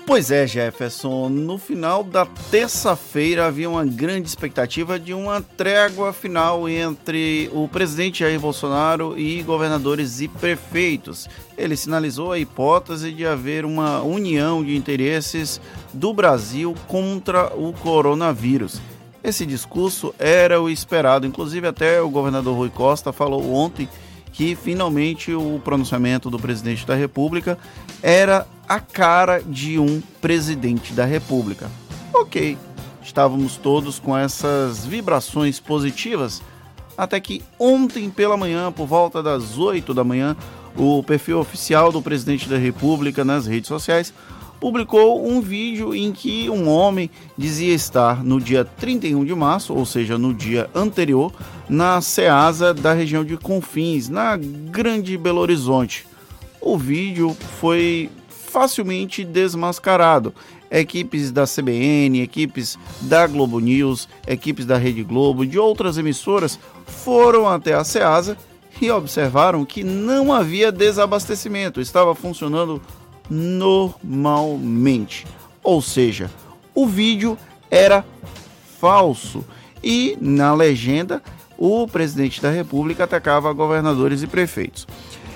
[0.06, 1.30] Pois é, Jefferson.
[1.30, 8.20] No final da terça-feira havia uma grande expectativa de uma trégua final entre o presidente
[8.20, 11.30] Jair Bolsonaro e governadores e prefeitos.
[11.58, 15.62] Ele sinalizou a hipótese de haver uma união de interesses
[15.94, 18.82] do Brasil contra o coronavírus.
[19.24, 23.88] Esse discurso era o esperado, inclusive até o governador Rui Costa falou ontem
[24.32, 27.58] que finalmente o pronunciamento do presidente da República
[28.02, 31.70] era a cara de um presidente da República.
[32.14, 32.58] Ok,
[33.04, 36.42] estávamos todos com essas vibrações positivas,
[36.98, 40.36] até que ontem pela manhã, por volta das 8 da manhã,
[40.76, 44.14] o perfil oficial do presidente da República nas redes sociais
[44.62, 49.88] publicou um vídeo em que um homem dizia estar no dia 31 de março, ou
[49.88, 51.34] seja, no dia anterior,
[51.68, 56.06] na Ceasa da região de Confins, na Grande Belo Horizonte.
[56.62, 60.32] O vídeo foi facilmente desmascarado.
[60.70, 67.48] Equipes da CBN, equipes da Globo News, equipes da Rede Globo, de outras emissoras foram
[67.48, 68.38] até a Ceasa
[68.80, 72.80] e observaram que não havia desabastecimento, estava funcionando
[73.32, 75.26] normalmente.
[75.64, 76.30] Ou seja,
[76.76, 77.38] o vídeo
[77.70, 78.04] era
[78.78, 79.46] falso
[79.82, 81.24] e na legenda
[81.58, 84.86] o presidente da República atacava governadores e prefeitos.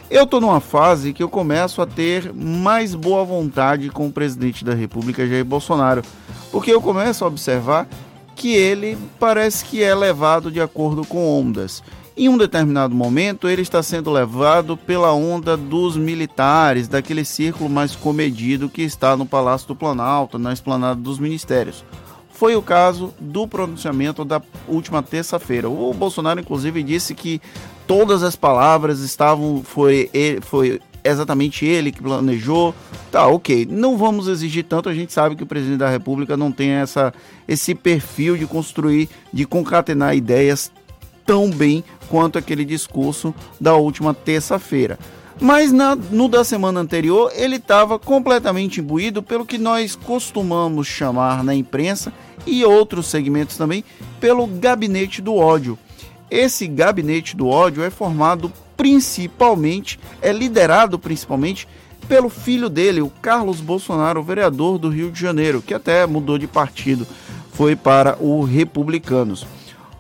[0.10, 4.66] Eu estou numa fase que eu começo a ter mais boa vontade com o presidente
[4.66, 6.02] da República, Jair Bolsonaro,
[6.52, 7.88] porque eu começo a observar
[8.36, 11.82] que ele parece que é levado de acordo com ondas.
[12.18, 17.94] Em um determinado momento, ele está sendo levado pela onda dos militares, daquele círculo mais
[17.94, 21.84] comedido que está no Palácio do Planalto, na esplanada dos ministérios.
[22.30, 25.70] Foi o caso do pronunciamento da última terça-feira.
[25.70, 27.42] O Bolsonaro, inclusive, disse que
[27.86, 29.62] todas as palavras estavam.
[29.62, 30.10] Foi,
[30.42, 32.74] foi exatamente ele que planejou.
[33.12, 33.68] Tá, ok.
[33.70, 37.14] Não vamos exigir tanto, a gente sabe que o presidente da República não tem essa,
[37.46, 40.72] esse perfil de construir, de concatenar ideias
[41.26, 45.00] tão bem quanto aquele discurso da última terça-feira.
[45.40, 51.44] Mas na, no da semana anterior ele estava completamente imbuído pelo que nós costumamos chamar
[51.44, 52.14] na imprensa
[52.46, 53.84] e outros segmentos também
[54.20, 55.78] pelo gabinete do ódio.
[56.32, 61.68] Esse gabinete do ódio é formado principalmente, é liderado principalmente
[62.08, 66.46] pelo filho dele, o Carlos Bolsonaro, vereador do Rio de Janeiro, que até mudou de
[66.46, 67.06] partido,
[67.52, 69.46] foi para o Republicanos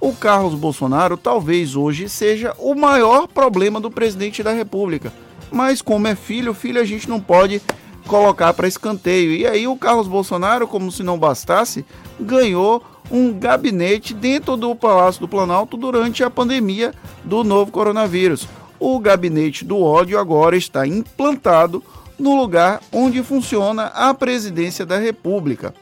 [0.05, 5.11] o Carlos Bolsonaro talvez hoje seja o maior problema do presidente da República.
[5.51, 7.59] Mas como é filho, filho a gente não pode
[8.05, 9.31] colocar para escanteio.
[9.31, 11.83] E aí o Carlos Bolsonaro, como se não bastasse,
[12.19, 18.47] ganhou um gabinete dentro do Palácio do Planalto durante a pandemia do novo coronavírus.
[18.79, 21.83] O gabinete do ódio agora está implantado
[22.19, 25.73] no lugar onde funciona a presidência da República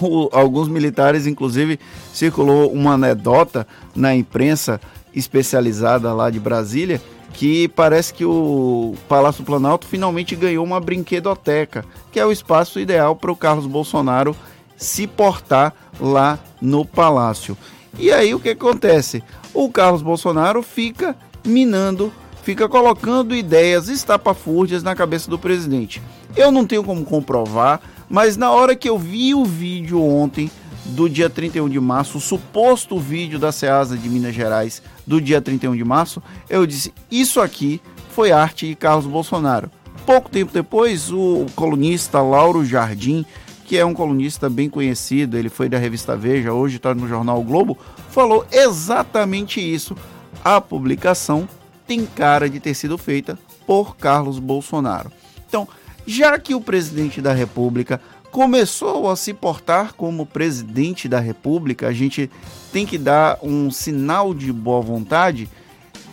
[0.00, 1.78] o, alguns militares, inclusive,
[2.12, 4.80] circulou uma anedota na imprensa
[5.14, 7.00] especializada lá de Brasília
[7.32, 13.14] que parece que o Palácio Planalto finalmente ganhou uma brinquedoteca, que é o espaço ideal
[13.14, 14.34] para o Carlos Bolsonaro
[14.76, 17.56] se portar lá no palácio.
[17.98, 19.22] E aí o que acontece?
[19.52, 22.12] O Carlos Bolsonaro fica minando,
[22.42, 26.02] fica colocando ideias estapafúrdias na cabeça do presidente.
[26.36, 30.50] Eu não tenho como comprovar, mas na hora que eu vi o vídeo ontem
[30.86, 35.40] do dia 31 de março, o suposto vídeo da Ceasa de Minas Gerais do dia
[35.40, 37.80] 31 de março, eu disse: Isso aqui
[38.10, 39.70] foi arte de Carlos Bolsonaro.
[40.06, 43.26] Pouco tempo depois, o colunista Lauro Jardim,
[43.66, 47.38] que é um colunista bem conhecido, ele foi da revista Veja, hoje está no jornal
[47.38, 47.76] o Globo,
[48.10, 49.94] falou exatamente isso.
[50.42, 51.46] A publicação
[51.86, 55.12] tem cara de ter sido feita por Carlos Bolsonaro.
[55.46, 55.68] Então,
[56.08, 61.92] já que o presidente da República começou a se portar como presidente da República, a
[61.92, 62.30] gente
[62.72, 65.50] tem que dar um sinal de boa vontade.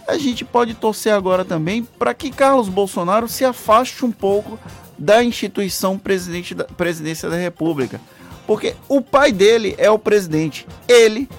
[0.06, 4.60] A gente pode torcer agora também para que Carlos Bolsonaro se afaste um pouco
[5.00, 8.02] da instituição presidente da, presidência da República.
[8.46, 10.68] Porque o pai dele é o presidente.
[10.90, 11.30] Ele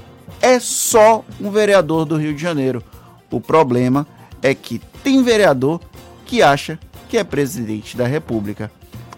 [0.40, 2.82] é só um vereador do Rio de Janeiro.
[3.30, 4.06] O problema
[4.42, 5.78] é que tem vereador
[6.24, 6.78] que acha
[7.16, 8.70] que é presidente da República.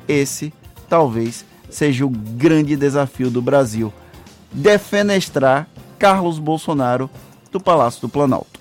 [0.06, 0.54] Esse
[0.88, 3.92] talvez seja o grande desafio do Brasil:
[4.52, 5.68] defenestrar
[5.98, 7.10] Carlos Bolsonaro
[7.50, 8.60] do Palácio do Planalto.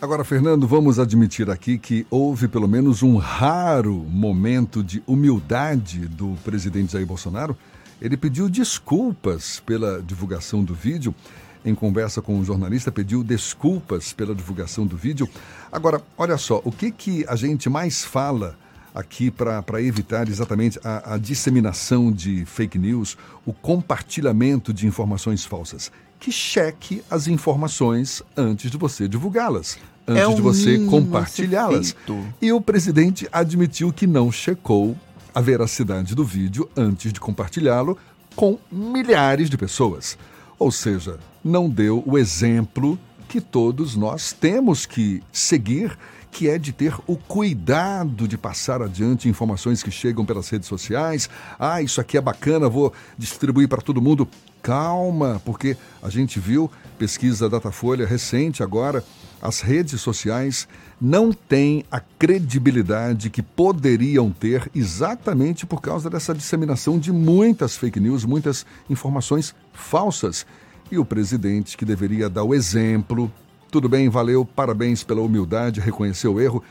[0.00, 6.34] Agora, Fernando, vamos admitir aqui que houve pelo menos um raro momento de humildade do
[6.42, 7.54] presidente Jair Bolsonaro.
[8.00, 11.14] Ele pediu desculpas pela divulgação do vídeo.
[11.62, 15.28] Em conversa com o um jornalista, pediu desculpas pela divulgação do vídeo.
[15.70, 18.56] Agora, olha só, o que, que a gente mais fala
[18.96, 25.92] aqui para evitar exatamente a, a disseminação de fake news, o compartilhamento de informações falsas.
[26.18, 29.78] Que cheque as informações antes de você divulgá-las,
[30.08, 31.94] antes É o de você compartilhá-las.
[32.40, 34.96] E o presidente admitiu que não checou
[35.34, 37.98] a veracidade do vídeo antes de compartilhá-lo
[38.34, 40.16] com milhares de pessoas.
[40.58, 42.98] Ou seja, não deu o exemplo
[43.28, 45.96] que todos nós temos que seguir,
[46.30, 51.30] que é de ter o cuidado de passar adiante informações que chegam pelas redes sociais.
[51.58, 54.28] Ah, isso aqui é bacana, vou distribuir para todo mundo.
[54.62, 59.04] Calma, porque a gente viu pesquisa Datafolha recente agora,
[59.40, 60.66] as redes sociais
[61.00, 68.00] não têm a credibilidade que poderiam ter exatamente por causa dessa disseminação de muitas fake
[68.00, 70.46] news, muitas informações falsas.
[70.90, 73.30] E o presidente que deveria dar o exemplo,
[73.70, 76.62] tudo bem, valeu, parabéns pela humildade, reconheceu o erro,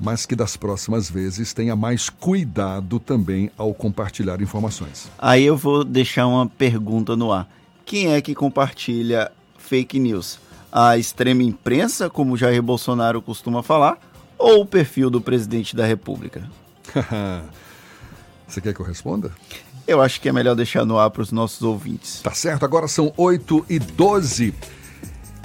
[0.00, 5.10] mas que das próximas vezes tenha mais cuidado também ao compartilhar informações.
[5.18, 7.48] Aí eu vou deixar uma pergunta no ar.
[7.84, 10.38] Quem é que compartilha fake news?
[10.70, 13.98] A extrema imprensa, como Jair Bolsonaro costuma falar,
[14.38, 16.48] ou o perfil do presidente da República?
[18.46, 19.30] Você quer que eu responda?
[19.88, 22.20] Eu acho que é melhor deixar no ar para os nossos ouvintes.
[22.20, 24.52] Tá certo, agora são 8 e 12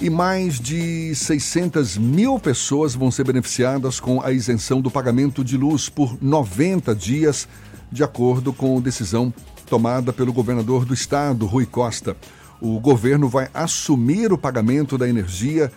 [0.01, 5.55] e mais de 600 mil pessoas vão ser beneficiadas com a isenção do pagamento de
[5.55, 7.47] luz por 90 dias,
[7.89, 9.33] de acordo com decisão
[9.69, 12.17] tomada pelo governador do estado, Rui Costa.
[12.59, 15.71] O governo vai assumir o pagamento da energia,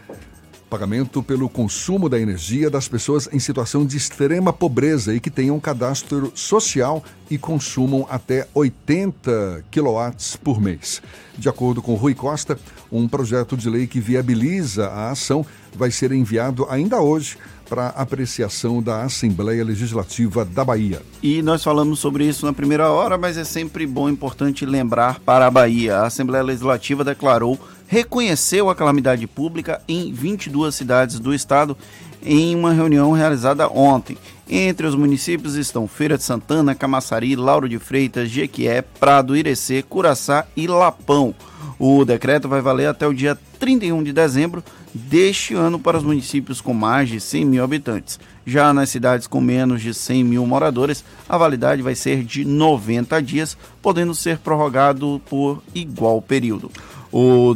[0.68, 5.58] pagamento pelo consumo da energia das pessoas em situação de extrema pobreza e que tenham
[5.60, 11.00] cadastro social e consumam até 80 quilowatts por mês.
[11.38, 12.58] De acordo com Rui Costa,
[12.90, 15.44] um projeto de lei que viabiliza a ação
[15.74, 17.36] vai ser enviado ainda hoje
[17.68, 21.02] para apreciação da Assembleia Legislativa da Bahia.
[21.22, 25.20] E nós falamos sobre isso na primeira hora, mas é sempre bom e importante lembrar
[25.20, 25.98] para a Bahia.
[25.98, 31.76] A Assembleia Legislativa declarou, reconheceu a calamidade pública em 22 cidades do estado
[32.22, 34.18] em uma reunião realizada ontem.
[34.48, 40.46] Entre os municípios estão Feira de Santana, Camaçari, Lauro de Freitas, Jequié, Prado, Irecê, Curaçá
[40.56, 41.34] e Lapão.
[41.78, 44.62] O decreto vai valer até o dia 31 de dezembro
[44.94, 48.18] deste ano para os municípios com mais de 100 mil habitantes.
[48.46, 53.20] Já nas cidades com menos de 100 mil moradores, a validade vai ser de 90
[53.20, 56.70] dias, podendo ser prorrogado por igual período.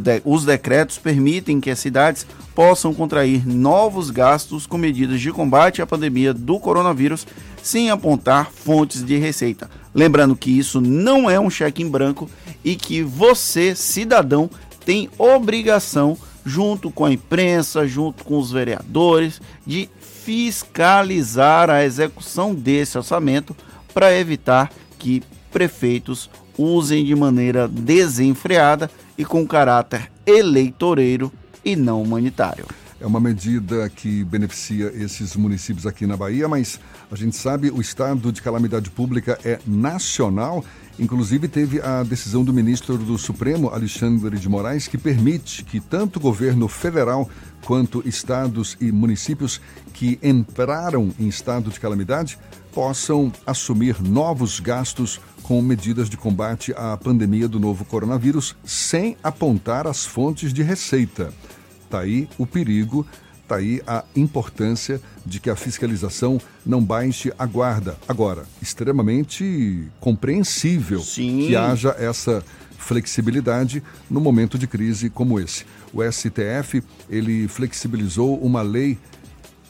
[0.00, 5.82] De, os decretos permitem que as cidades possam contrair novos gastos com medidas de combate
[5.82, 7.26] à pandemia do coronavírus
[7.62, 9.68] sem apontar fontes de receita.
[9.94, 12.28] Lembrando que isso não é um cheque em branco
[12.64, 14.48] e que você, cidadão,
[14.84, 22.96] tem obrigação, junto com a imprensa, junto com os vereadores, de fiscalizar a execução desse
[22.96, 23.54] orçamento
[23.92, 25.22] para evitar que
[25.52, 31.30] prefeitos usem de maneira desenfreada e com caráter eleitoreiro
[31.62, 32.64] e não humanitário.
[32.98, 36.80] É uma medida que beneficia esses municípios aqui na Bahia, mas
[37.10, 40.64] a gente sabe o estado de calamidade pública é nacional
[41.00, 46.18] Inclusive, teve a decisão do ministro do Supremo, Alexandre de Moraes, que permite que tanto
[46.18, 47.26] o governo federal
[47.64, 49.62] quanto estados e municípios
[49.94, 52.38] que entraram em estado de calamidade
[52.70, 55.18] possam assumir novos gastos
[55.50, 61.34] com medidas de combate à pandemia do novo coronavírus sem apontar as fontes de receita.
[61.82, 63.04] Está aí o perigo,
[63.42, 67.98] está aí a importância de que a fiscalização não baixe a guarda.
[68.06, 71.48] Agora, extremamente compreensível Sim.
[71.48, 72.44] que haja essa
[72.78, 75.66] flexibilidade no momento de crise como esse.
[75.92, 78.96] O STF, ele flexibilizou uma lei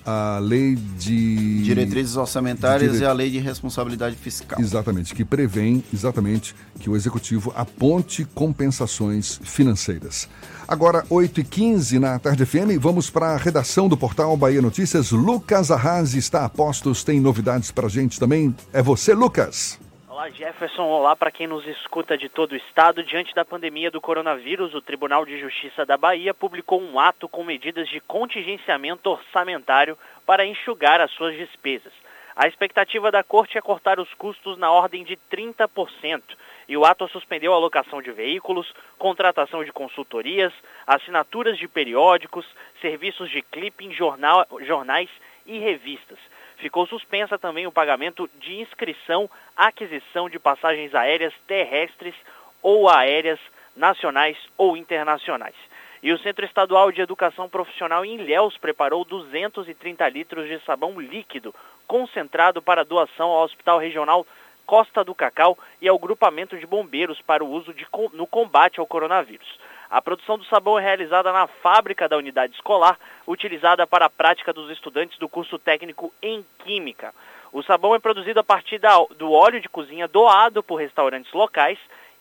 [0.05, 4.61] a lei de Diretrizes orçamentárias dire- e a lei de responsabilidade fiscal.
[4.61, 10.29] Exatamente, que prevêem exatamente que o executivo aponte compensações financeiras.
[10.67, 15.11] Agora, 8h15 na Tarde FM, vamos para a redação do portal Bahia Notícias.
[15.11, 18.55] Lucas Arrazi está a postos, tem novidades para a gente também.
[18.73, 19.79] É você, Lucas.
[20.21, 23.03] Olá Jefferson, olá para quem nos escuta de todo o estado.
[23.03, 27.43] Diante da pandemia do coronavírus, o Tribunal de Justiça da Bahia publicou um ato com
[27.43, 31.95] medidas de contingenciamento orçamentário para enxugar as suas despesas.
[32.37, 36.23] A expectativa da corte é cortar os custos na ordem de 30%,
[36.69, 40.53] e o ato suspendeu a alocação de veículos, contratação de consultorias,
[40.87, 42.45] assinaturas de periódicos,
[42.83, 45.09] serviços de clipping, jornal, jornais
[45.47, 46.19] e revistas.
[46.61, 52.15] Ficou suspensa também o pagamento de inscrição, aquisição de passagens aéreas terrestres
[52.63, 53.41] ou aéreas
[53.75, 55.55] nacionais ou internacionais.
[56.03, 61.55] E o Centro Estadual de Educação Profissional em Ilhéus preparou 230 litros de sabão líquido
[61.87, 64.27] concentrado para doação ao Hospital Regional
[64.67, 68.87] Costa do Cacau e ao grupamento de bombeiros para o uso de, no combate ao
[68.87, 69.59] coronavírus.
[69.91, 72.97] A produção do sabão é realizada na fábrica da unidade escolar,
[73.31, 77.15] utilizada para a prática dos estudantes do curso técnico em Química.
[77.53, 81.79] O sabão é produzido a partir da- do óleo de cozinha doado por restaurantes locais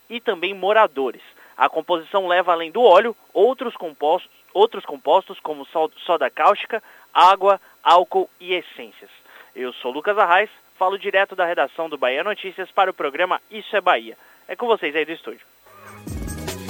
[0.10, 1.22] e também moradores.
[1.58, 5.68] A composição leva além do óleo outros compostos, outros compostos como
[6.06, 6.82] soda cáustica,
[7.14, 9.10] água, álcool e essências.
[9.56, 13.76] Eu sou Lucas Arraes, falo direto da redação do Bahia Notícias para o programa Isso
[13.76, 14.18] é Bahia.
[14.48, 15.46] É com vocês aí do estúdio.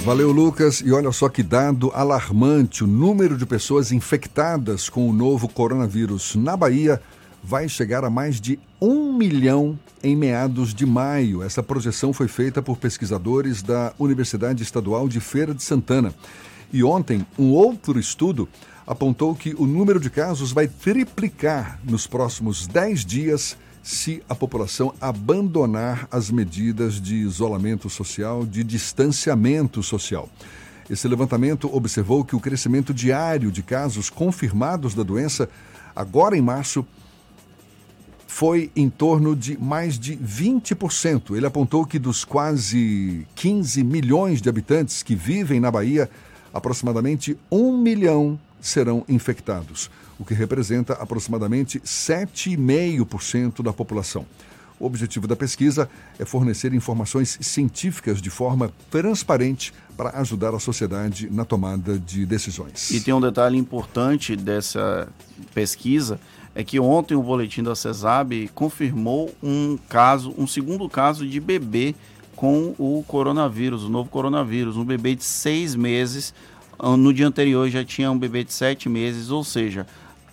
[0.09, 0.81] Valeu, Lucas.
[0.83, 6.33] E olha só que dado alarmante: o número de pessoas infectadas com o novo coronavírus
[6.33, 6.99] na Bahia
[7.43, 11.43] vai chegar a mais de um milhão em meados de maio.
[11.43, 16.11] Essa projeção foi feita por pesquisadores da Universidade Estadual de Feira de Santana.
[16.73, 18.49] E ontem, um outro estudo
[18.87, 24.93] apontou que o número de casos vai triplicar nos próximos 10 dias se a população
[24.99, 30.29] abandonar as medidas de isolamento social, de distanciamento social.
[30.89, 35.47] Esse levantamento observou que o crescimento diário de casos confirmados da doença,
[35.95, 36.85] agora em março,
[38.27, 41.35] foi em torno de mais de 20%.
[41.35, 46.09] Ele apontou que dos quase 15 milhões de habitantes que vivem na Bahia,
[46.53, 54.25] aproximadamente 1 milhão serão infectados, o que representa aproximadamente 7,5% da população.
[54.79, 61.29] O objetivo da pesquisa é fornecer informações científicas de forma transparente para ajudar a sociedade
[61.29, 62.89] na tomada de decisões.
[62.89, 65.09] E tem um detalhe importante dessa
[65.53, 66.17] pesquisa,
[66.55, 71.93] é que ontem o boletim da CESAB confirmou um caso, um segundo caso de bebê
[72.33, 76.33] com o coronavírus, o novo coronavírus, um bebê de seis meses.
[76.79, 79.85] Ah, No dia anterior já tinha um bebê de sete meses, ou seja,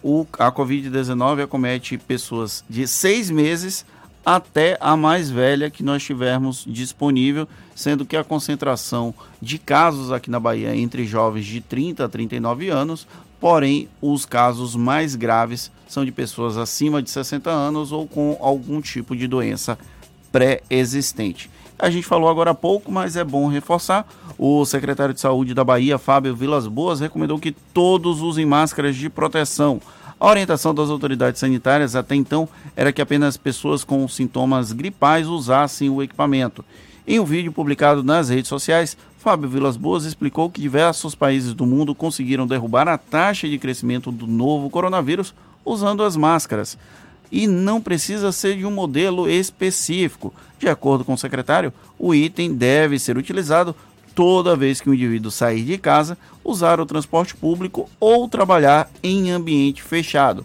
[0.02, 3.84] o, a Covid-19 acomete pessoas de seis meses
[4.24, 10.30] até a mais velha que nós tivermos disponível, sendo que a concentração de casos aqui
[10.30, 13.06] na Bahia entre jovens de 30 a 39 anos,
[13.40, 18.80] porém os casos mais graves são de pessoas acima de 60 anos ou com algum
[18.80, 19.78] tipo de doença
[20.32, 21.48] pré-existente.
[21.78, 24.06] A gente falou agora há pouco, mas é bom reforçar.
[24.38, 29.10] O secretário de Saúde da Bahia, Fábio Vilas Boas, recomendou que todos usem máscaras de
[29.10, 29.80] proteção.
[30.18, 35.90] A orientação das autoridades sanitárias até então era que apenas pessoas com sintomas gripais usassem
[35.90, 36.64] o equipamento.
[37.06, 41.66] Em um vídeo publicado nas redes sociais, Fábio Vilas Boas explicou que diversos países do
[41.66, 45.34] mundo conseguiram derrubar a taxa de crescimento do novo coronavírus
[45.64, 46.78] usando as máscaras.
[47.30, 50.32] E não precisa ser de um modelo específico.
[50.58, 53.74] De acordo com o secretário, o item deve ser utilizado
[54.14, 59.30] toda vez que o indivíduo sair de casa, usar o transporte público ou trabalhar em
[59.30, 60.44] ambiente fechado.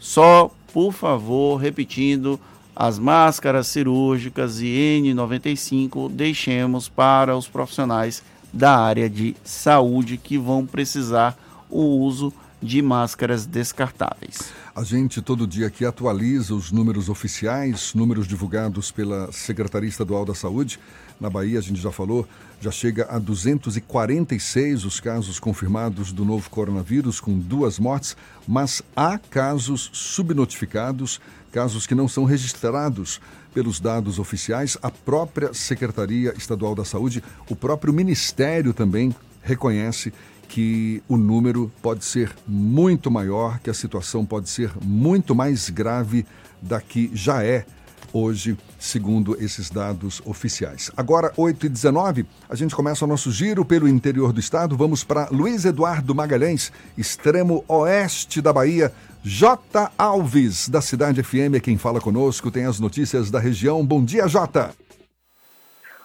[0.00, 2.40] Só, por favor, repetindo,
[2.74, 8.20] as máscaras cirúrgicas e N95 deixemos para os profissionais
[8.52, 11.38] da área de saúde que vão precisar
[11.70, 12.32] o uso
[12.64, 14.52] de máscaras descartáveis.
[14.74, 20.34] A gente todo dia aqui atualiza os números oficiais, números divulgados pela Secretaria Estadual da
[20.34, 20.80] Saúde.
[21.20, 22.26] Na Bahia, a gente já falou,
[22.60, 28.16] já chega a 246 os casos confirmados do novo coronavírus, com duas mortes,
[28.48, 31.20] mas há casos subnotificados,
[31.52, 33.20] casos que não são registrados
[33.52, 34.76] pelos dados oficiais.
[34.82, 40.12] A própria Secretaria Estadual da Saúde, o próprio Ministério também reconhece
[40.54, 46.24] que o número pode ser muito maior, que a situação pode ser muito mais grave
[46.62, 47.64] da que já é
[48.12, 50.92] hoje, segundo esses dados oficiais.
[50.96, 54.76] Agora, 8 e 19 a gente começa o nosso giro pelo interior do estado.
[54.76, 58.92] Vamos para Luiz Eduardo Magalhães, extremo oeste da Bahia.
[59.24, 59.90] J.
[59.98, 63.84] Alves, da Cidade FM, é quem fala conosco, tem as notícias da região.
[63.84, 64.72] Bom dia, Jota.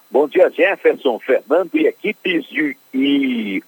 [0.10, 3.62] Bom dia, Jefferson, Fernando e equipes de, e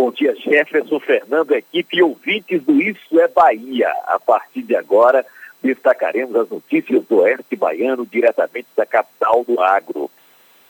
[0.00, 3.90] Bom dia, Jefferson, Fernando, equipe e ouvintes do Isso é Bahia.
[4.06, 5.26] A partir de agora,
[5.60, 10.08] destacaremos as notícias do Oeste Baiano, diretamente da capital do agro.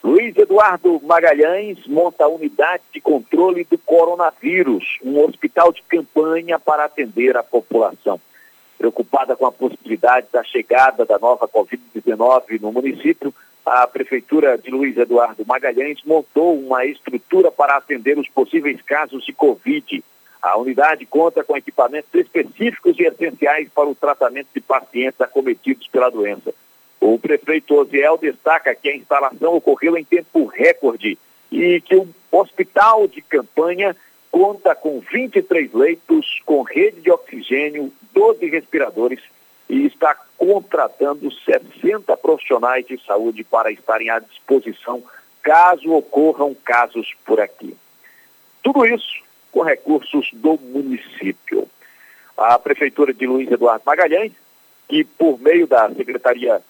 [0.02, 6.86] Luiz Eduardo Magalhães monta a unidade de controle do coronavírus, um hospital de campanha para
[6.86, 8.18] atender a população.
[8.78, 13.34] Preocupada com a possibilidade da chegada da nova Covid-19 no município,
[13.66, 19.32] a Prefeitura de Luiz Eduardo Magalhães montou uma estrutura para atender os possíveis casos de
[19.32, 20.02] Covid.
[20.40, 26.08] A unidade conta com equipamentos específicos e essenciais para o tratamento de pacientes acometidos pela
[26.08, 26.54] doença.
[27.00, 31.18] O prefeito Osiel destaca que a instalação ocorreu em tempo recorde
[31.50, 33.94] e que o hospital de campanha
[34.30, 39.20] conta com 23 leitos, com rede de oxigênio, 12 respiradores
[39.68, 45.02] e está contratando 60 profissionais de saúde para estarem à disposição
[45.42, 47.76] caso ocorram casos por aqui.
[48.62, 51.68] Tudo isso com recursos do município.
[52.36, 54.32] A Prefeitura de Luiz Eduardo Magalhães,
[54.88, 56.62] que por meio da Secretaria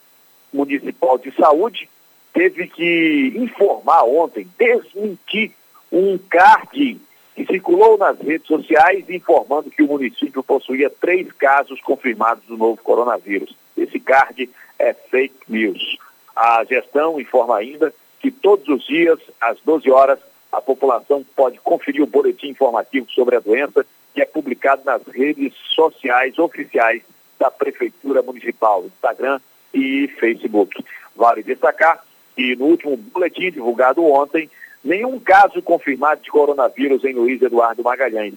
[0.52, 1.88] Municipal de Saúde,
[2.32, 5.52] teve que informar ontem, desmentir
[5.90, 7.00] um card
[7.38, 12.82] que circulou nas redes sociais informando que o município possuía três casos confirmados do novo
[12.82, 13.54] coronavírus.
[13.76, 15.98] Esse card é fake news.
[16.34, 20.18] A gestão informa ainda que todos os dias, às 12 horas,
[20.50, 25.54] a população pode conferir o boletim informativo sobre a doença que é publicado nas redes
[25.76, 27.02] sociais oficiais
[27.38, 29.38] da Prefeitura Municipal, Instagram
[29.72, 30.84] e Facebook.
[31.14, 32.04] Vale destacar
[32.34, 34.50] que no último boletim divulgado ontem,
[34.88, 38.32] Nenhum caso confirmado de coronavírus em Luiz Eduardo Magalhães.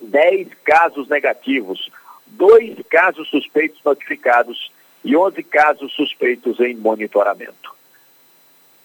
[0.00, 1.90] Dez casos negativos,
[2.26, 4.72] dois casos suspeitos notificados
[5.04, 7.76] e 11 casos suspeitos em monitoramento.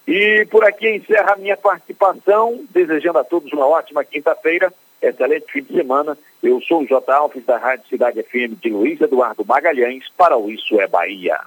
[0.05, 5.63] E por aqui encerra a minha participação, desejando a todos uma ótima quinta-feira, excelente fim
[5.63, 6.18] de semana.
[6.43, 7.09] Eu sou o J.
[7.09, 11.39] Alves da Rádio Cidade FM de Luiz Eduardo Magalhães para o Isso é Bahia.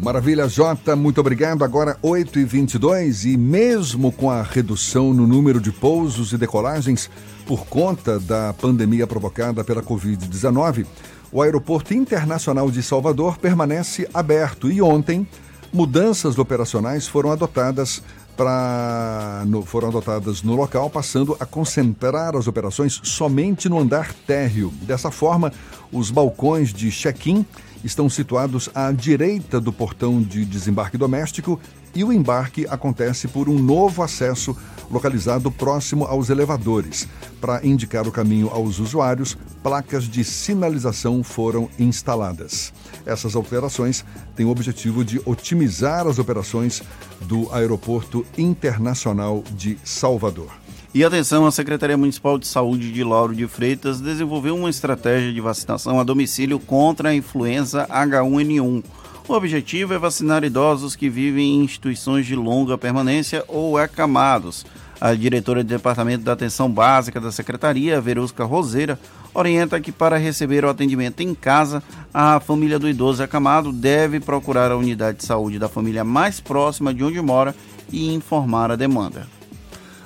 [0.00, 1.64] Maravilha, Jota, muito obrigado.
[1.64, 7.10] Agora 8h22 e mesmo com a redução no número de pousos e decolagens
[7.44, 10.86] por conta da pandemia provocada pela Covid-19,
[11.32, 15.26] o Aeroporto Internacional de Salvador permanece aberto e ontem
[15.72, 18.00] mudanças operacionais foram adotadas
[18.36, 24.72] para foram adotadas no local, passando a concentrar as operações somente no andar térreo.
[24.82, 25.52] Dessa forma,
[25.90, 27.44] os balcões de check-in
[27.84, 31.60] estão situados à direita do portão de desembarque doméstico
[31.94, 34.56] e o embarque acontece por um novo acesso
[34.90, 37.08] localizado próximo aos elevadores.
[37.40, 42.72] Para indicar o caminho aos usuários, placas de sinalização foram instaladas.
[43.06, 46.82] Essas alterações têm o objetivo de otimizar as operações
[47.22, 50.67] do Aeroporto Internacional de Salvador.
[50.94, 55.40] E atenção, a Secretaria Municipal de Saúde de Lauro de Freitas desenvolveu uma estratégia de
[55.40, 58.82] vacinação a domicílio contra a influenza H1N1.
[59.28, 64.64] O objetivo é vacinar idosos que vivem em instituições de longa permanência ou acamados.
[64.98, 68.98] A diretora de Departamento da Atenção Básica da Secretaria, Verusca Roseira,
[69.34, 71.82] orienta que para receber o atendimento em casa,
[72.12, 76.94] a família do idoso acamado deve procurar a unidade de saúde da família mais próxima
[76.94, 77.54] de onde mora
[77.92, 79.37] e informar a demanda.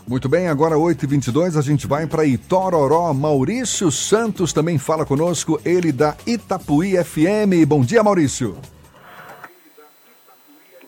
[0.06, 3.12] Muito bem, agora 8h22, a gente vai para Itororó.
[3.14, 7.66] Maurício Santos também fala conosco, ele da Itapuí FM.
[7.66, 8.56] Bom dia, Maurício.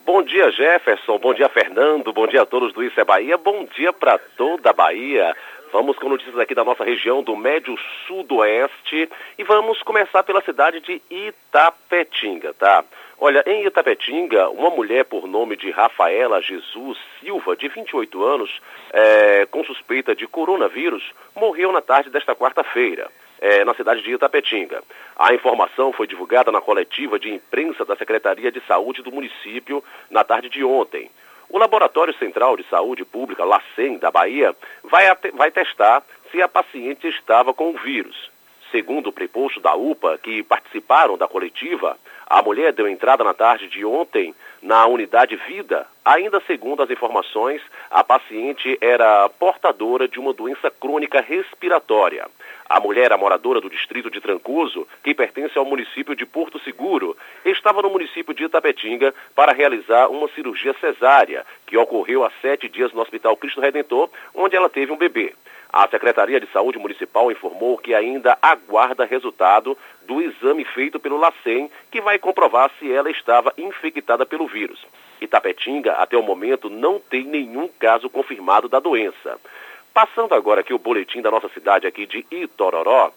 [0.05, 1.17] Bom dia, Jefferson.
[1.17, 2.13] Bom dia, Fernando.
[2.13, 3.37] Bom dia a todos do Isso é Bahia.
[3.37, 5.35] Bom dia para toda a Bahia.
[5.71, 7.75] Vamos com notícias aqui da nossa região do Médio
[8.05, 12.83] Sudoeste e vamos começar pela cidade de Itapetinga, tá?
[13.17, 18.61] Olha, em Itapetinga, uma mulher por nome de Rafaela Jesus Silva, de 28 anos,
[18.91, 23.09] é, com suspeita de coronavírus, morreu na tarde desta quarta-feira.
[23.41, 24.81] eh, na cidade de Itapetinga.
[25.15, 30.23] A informação foi divulgada na coletiva de imprensa da Secretaria de Saúde do município na
[30.23, 31.09] tarde de ontem.
[31.49, 37.07] O Laboratório Central de Saúde Pública, LACEN, da Bahia, vai, vai testar se a paciente
[37.07, 38.31] estava com o vírus.
[38.71, 43.67] Segundo o preposto da UPA, que participaram da coletiva, a mulher deu entrada na tarde
[43.67, 45.85] de ontem na unidade Vida.
[46.03, 52.27] Ainda segundo as informações, a paciente era portadora de uma doença crônica respiratória.
[52.67, 57.15] A mulher, moradora do distrito de Trancoso, que pertence ao município de Porto Seguro,
[57.45, 62.91] estava no município de Itapetinga para realizar uma cirurgia cesárea, que ocorreu há sete dias
[62.91, 65.33] no Hospital Cristo Redentor, onde ela teve um bebê.
[65.75, 69.77] A Secretaria de Saúde Municipal informou que ainda aguarda resultado
[70.07, 74.79] do exame feito pelo LACEN, que vai comprovar se ela estava infectada pelo vírus.
[75.19, 79.37] Itapetinga, até o momento, não tem nenhum caso confirmado da doença.
[79.93, 83.11] Passando agora aqui o boletim da nossa cidade aqui de Itororó.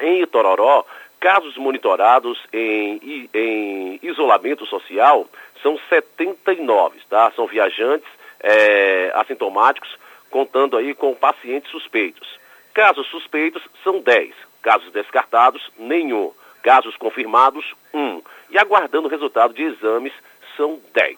[0.00, 0.86] Em Itororó,
[1.20, 5.26] casos monitorados em, em isolamento social
[5.62, 7.30] são 79, tá?
[7.36, 8.08] São viajantes
[8.42, 10.00] é, assintomáticos
[10.30, 12.28] contando aí com pacientes suspeitos.
[12.72, 16.32] Casos suspeitos são 10, casos descartados, nenhum.
[16.62, 18.22] Casos confirmados, 1.
[18.50, 20.12] E aguardando o resultado de exames,
[20.56, 21.16] são 10.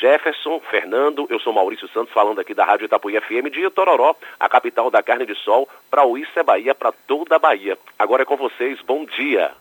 [0.00, 4.48] Jefferson, Fernando, eu sou Maurício Santos, falando aqui da Rádio Itapuí FM de Itororó, a
[4.48, 7.78] capital da carne de sol, para o Isso é Bahia, para toda a Bahia.
[7.98, 9.52] Agora é com vocês, bom dia.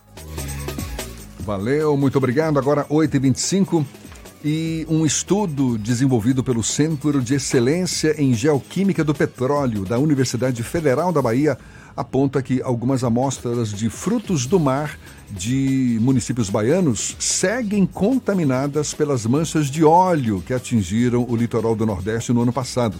[1.46, 2.58] Valeu, muito obrigado.
[2.58, 4.05] Agora 8h25
[4.48, 11.12] e um estudo desenvolvido pelo Centro de Excelência em Geoquímica do Petróleo da Universidade Federal
[11.12, 11.58] da Bahia
[11.98, 15.00] aponta que algumas amostras de frutos do mar
[15.32, 22.32] de municípios baianos seguem contaminadas pelas manchas de óleo que atingiram o litoral do Nordeste
[22.32, 22.96] no ano passado.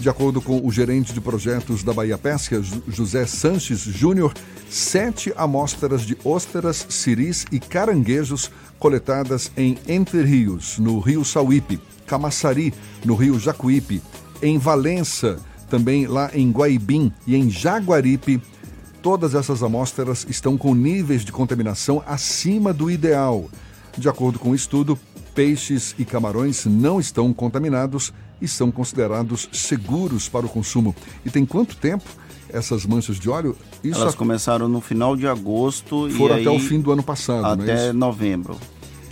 [0.00, 4.34] De acordo com o gerente de projetos da Bahia Pesca, José Sanches Júnior,
[4.68, 8.50] sete amostras de ósteras, ciris e caranguejos
[8.82, 14.02] coletadas em Entre Rios, no Rio Sauípe, Camaçari, no Rio Jacuípe,
[14.42, 15.38] em Valença,
[15.70, 18.42] também lá em Guaibim e em Jaguaripe,
[19.00, 23.48] todas essas amostras estão com níveis de contaminação acima do ideal.
[23.96, 24.98] De acordo com o estudo,
[25.32, 30.92] peixes e camarões não estão contaminados e são considerados seguros para o consumo.
[31.24, 32.10] E tem quanto tempo
[32.52, 33.56] essas manchas de óleo?
[33.82, 34.16] Isso Elas a...
[34.16, 37.92] começaram no final de agosto Foram e até o fim do ano passado, até é
[37.92, 38.56] novembro.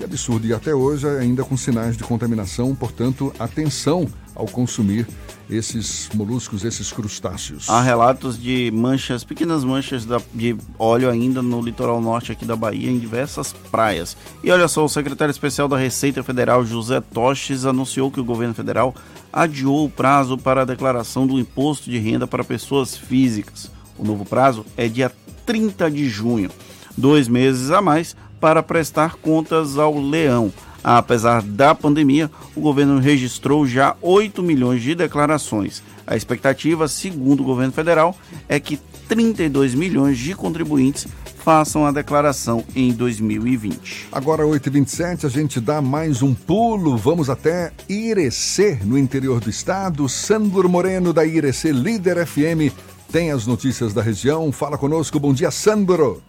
[0.00, 0.46] Que absurdo.
[0.46, 5.06] E até hoje ainda com sinais de contaminação, portanto, atenção ao consumir
[5.50, 7.68] esses moluscos, esses crustáceos.
[7.68, 12.90] Há relatos de manchas, pequenas manchas de óleo ainda no litoral norte aqui da Bahia,
[12.90, 14.16] em diversas praias.
[14.42, 18.54] E olha só, o secretário especial da Receita Federal, José Toches, anunciou que o governo
[18.54, 18.94] federal
[19.30, 23.70] adiou o prazo para a declaração do imposto de renda para pessoas físicas.
[23.98, 25.12] O novo prazo é dia
[25.44, 26.50] 30 de junho,
[26.96, 30.52] dois meses a mais para prestar contas ao leão.
[30.82, 35.82] Apesar da pandemia, o governo registrou já 8 milhões de declarações.
[36.06, 38.16] A expectativa, segundo o governo federal,
[38.48, 41.06] é que 32 milhões de contribuintes
[41.44, 44.08] façam a declaração em 2020.
[44.12, 46.96] Agora, 8h27, a gente dá mais um pulo.
[46.96, 50.08] Vamos até Irecê, no interior do estado.
[50.08, 52.72] Sandro Moreno, da Irecê Líder FM,
[53.10, 54.50] tem as notícias da região.
[54.52, 55.18] Fala conosco.
[55.18, 56.22] Bom dia, Sandro.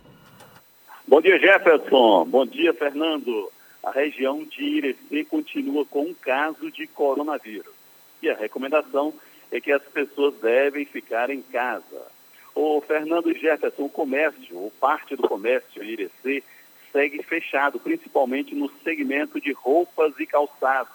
[1.11, 2.23] Bom dia, Jefferson.
[2.23, 3.51] Bom dia, Fernando
[3.83, 7.73] a região de Irecê continua com um caso de coronavírus.
[8.21, 9.13] E a recomendação
[9.51, 12.07] é que as pessoas devem ficar em casa.
[12.55, 16.43] O Fernando Jefferson, o comércio, ou parte do comércio em Irecê,
[16.93, 20.93] segue fechado, principalmente no segmento de roupas e calçados.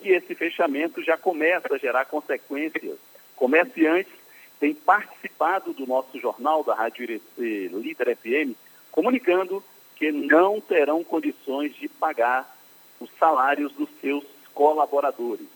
[0.00, 2.96] E esse fechamento já começa a gerar consequências.
[3.36, 4.14] Comerciantes
[4.58, 8.56] têm participado do nosso jornal da Rádio Irecê Líder FM,
[8.92, 9.64] comunicando
[10.02, 12.56] porque não terão condições de pagar
[12.98, 15.46] os salários dos seus colaboradores.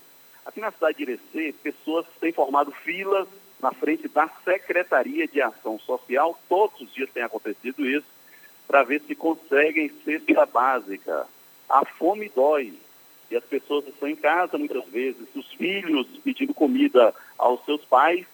[0.45, 3.27] Aqui na cidade de Irecê, pessoas têm formado filas
[3.61, 8.07] na frente da Secretaria de Ação Social, todos os dias tem acontecido isso,
[8.69, 11.27] para ver se conseguem cesta básica.
[11.69, 12.75] A fome dói.
[13.29, 18.25] E as pessoas estão em casa muitas vezes, os filhos pedindo comida aos seus pais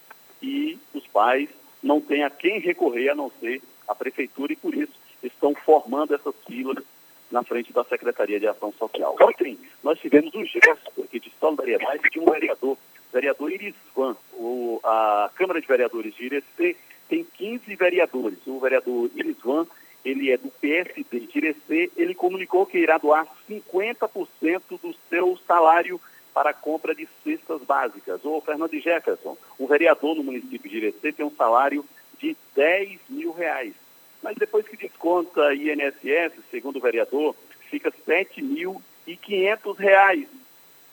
[0.43, 1.49] e os pais
[1.83, 3.62] não têm a quem recorrer a não ser
[3.93, 4.93] a prefeitura e por isso
[5.23, 6.85] estão formando essas filas
[7.31, 9.16] na frente da Secretaria de Ação Social.
[9.20, 12.77] Ontem, nós tivemos um gesto aqui de solidariedade de um vereador,
[13.12, 14.16] vereador Irisvan.
[14.35, 16.77] O, a Câmara de Vereadores de Irecê
[17.09, 18.39] tem 15 vereadores.
[18.47, 19.66] O vereador Irisvan,
[20.05, 26.01] ele é do PSD de Irecê, ele comunicou que irá doar 50% do seu salário
[26.35, 28.20] para a compra de cestas básicas.
[28.24, 31.85] O Fernando Jefferson, um vereador no município de Irecê, tem um salário
[32.19, 33.74] de 10 mil reais.
[34.23, 37.35] Mas depois que desconta INSS, segundo o vereador,
[37.69, 40.28] fica 7.500 reais.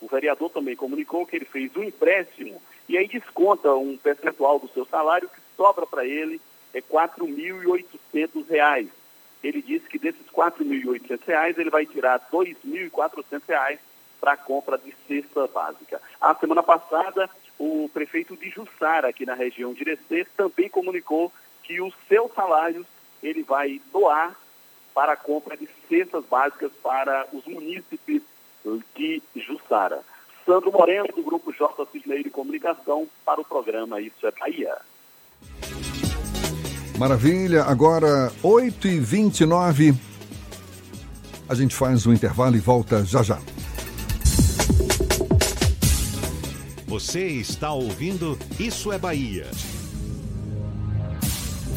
[0.02, 4.70] O vereador também comunicou que ele fez um empréstimo e aí desconta um percentual do
[4.70, 6.42] seu salário que sobra para ele
[6.74, 8.88] é 4.800 reais.
[9.44, 13.80] Ele disse que desses 4.800 reais ele vai tirar 2.400 reais
[14.20, 16.02] para a compra de cesta básica.
[16.20, 21.32] A semana passada, o prefeito de Jussara, aqui na região de Irecê, também comunicou
[21.64, 22.86] que os seus salários
[23.22, 24.36] ele vai doar
[24.94, 28.22] para a compra de cestas básicas para os munícipes
[28.96, 30.02] de Jussara.
[30.46, 31.86] Sandro Moreno, do Grupo J.
[31.92, 34.76] Cisneiro de Comunicação, para o programa Isso é Bahia.
[36.98, 39.96] Maravilha, agora 8h29.
[41.48, 43.40] A gente faz um intervalo e volta já já.
[46.88, 49.46] Você está ouvindo Isso é Bahia.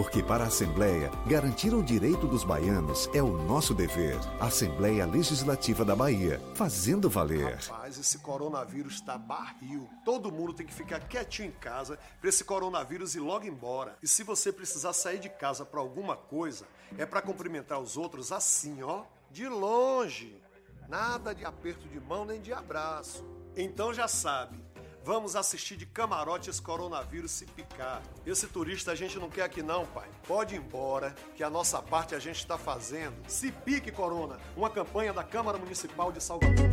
[0.00, 4.16] Porque para a Assembleia, garantir o direito dos baianos é o nosso dever.
[4.40, 7.56] Assembleia Legislativa da Bahia, fazendo valer.
[7.56, 9.86] Rapaz, esse coronavírus está barril.
[10.02, 13.98] Todo mundo tem que ficar quietinho em casa para esse coronavírus ir logo embora.
[14.02, 16.64] E se você precisar sair de casa para alguma coisa,
[16.96, 20.42] é para cumprimentar os outros assim, ó, de longe.
[20.88, 23.22] Nada de aperto de mão nem de abraço.
[23.54, 24.64] Então já sabe.
[25.04, 28.02] Vamos assistir de camarote coronavírus se picar.
[28.26, 30.08] Esse turista a gente não quer aqui não, pai.
[30.26, 33.14] Pode ir embora, que a nossa parte a gente está fazendo.
[33.26, 34.38] Se pique, Corona.
[34.56, 36.66] Uma campanha da Câmara Municipal de Salvador.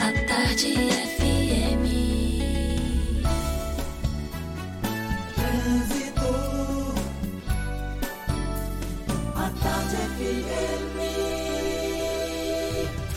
[0.00, 1.37] A tarde FM.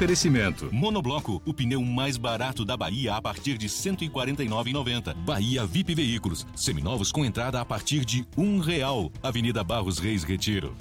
[0.02, 0.68] Oferecimento.
[0.72, 5.14] Monobloco, o pneu mais barato da Bahia a partir de R$ 149,90.
[5.14, 9.11] Bahia VIP Veículos, seminovos com entrada a partir de um real.
[9.22, 10.73] Avenida Barros Reis Retiro.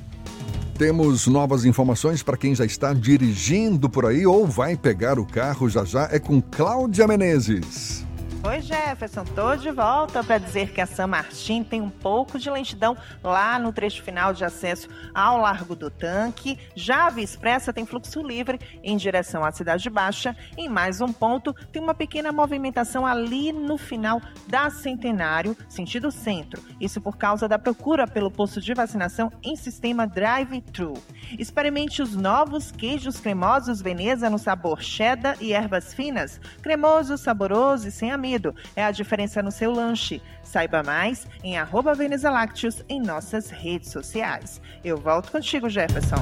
[0.78, 5.68] Temos novas informações para quem já está dirigindo por aí ou vai pegar o carro
[5.68, 6.08] já já.
[6.10, 7.99] É com Cláudia Menezes.
[8.42, 12.48] Oi, Jefferson, tô de volta para dizer que a San Martin tem um pouco de
[12.48, 16.58] lentidão lá no trecho final de acesso ao Largo do Tanque.
[16.74, 20.34] Já a Via Expressa tem fluxo livre em direção à Cidade Baixa.
[20.56, 26.62] Em mais um ponto, tem uma pequena movimentação ali no final da Centenário, sentido centro.
[26.80, 30.94] Isso por causa da procura pelo posto de vacinação em sistema drive-thru.
[31.38, 36.40] Experimente os novos queijos cremosos Veneza no sabor cheddar e ervas finas.
[36.62, 38.29] Cremoso, saboroso e sem amido.
[38.76, 40.20] É a diferença no seu lanche.
[40.42, 44.60] Saiba mais em arroba Veneza Lácteos em nossas redes sociais.
[44.84, 46.16] Eu volto contigo, Jefferson.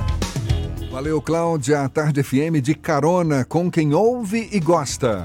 [0.91, 1.83] Valeu, Cláudia.
[1.83, 5.25] A Tarde FM de carona com quem ouve e gosta.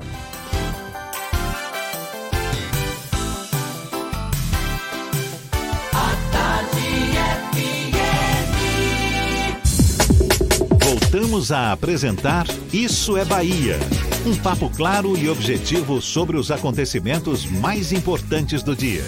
[11.34, 13.80] Voltamos a apresentar Isso é Bahia.
[14.24, 19.04] Um papo claro e objetivo sobre os acontecimentos mais importantes do dia.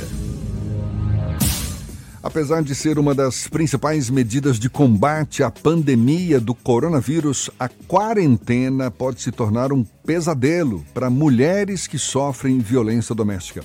[2.24, 8.90] Apesar de ser uma das principais medidas de combate à pandemia do coronavírus, a quarentena
[8.90, 13.64] pode se tornar um pesadelo para mulheres que sofrem violência doméstica.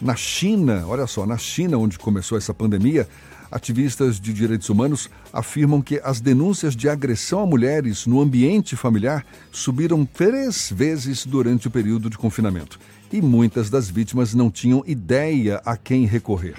[0.00, 3.06] Na China, olha só, na China, onde começou essa pandemia,
[3.50, 9.24] ativistas de direitos humanos afirmam que as denúncias de agressão a mulheres no ambiente familiar
[9.50, 12.78] subiram três vezes durante o período de confinamento.
[13.12, 16.56] E muitas das vítimas não tinham ideia a quem recorrer.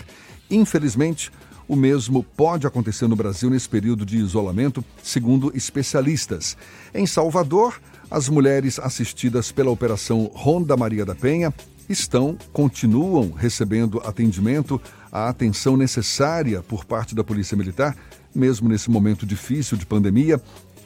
[0.49, 1.31] Infelizmente,
[1.67, 6.57] o mesmo pode acontecer no Brasil nesse período de isolamento, segundo especialistas.
[6.93, 7.79] Em Salvador,
[8.09, 11.53] as mulheres assistidas pela Operação Ronda Maria da Penha
[11.87, 17.95] estão, continuam recebendo atendimento, a atenção necessária por parte da Polícia Militar,
[18.33, 20.41] mesmo nesse momento difícil de pandemia.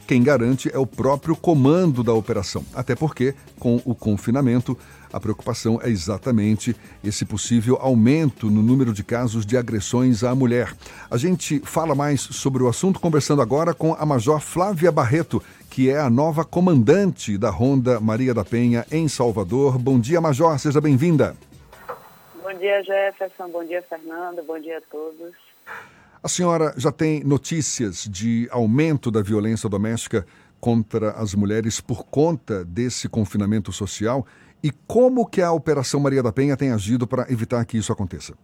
[0.05, 4.77] Quem garante é o próprio comando da operação, até porque, com o confinamento,
[5.13, 10.75] a preocupação é exatamente esse possível aumento no número de casos de agressões à mulher.
[11.09, 15.89] A gente fala mais sobre o assunto conversando agora com a Major Flávia Barreto, que
[15.89, 19.77] é a nova comandante da Ronda Maria da Penha em Salvador.
[19.77, 21.33] Bom dia, Major, seja bem-vinda.
[22.53, 23.49] Bom dia, Jefferson.
[23.49, 24.43] Bom dia, Fernando.
[24.43, 25.33] Bom dia a todos.
[26.21, 30.23] A senhora já tem notícias de aumento da violência doméstica
[30.61, 34.23] contra as mulheres por conta desse confinamento social
[34.63, 38.37] e como que a Operação Maria da Penha tem agido para evitar que isso aconteça?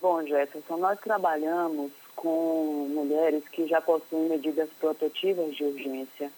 [0.00, 6.30] Bom, Jefferson, nós trabalhamos com mulheres que já possuem medidas protetivas de urgência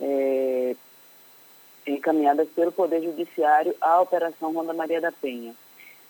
[0.00, 0.76] é,
[1.92, 5.54] encaminhadas pelo Poder Judiciário à Operação Ronda Maria da Penha.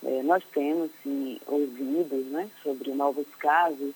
[0.05, 3.93] É, nós temos, sim, ouvido né, sobre novos casos,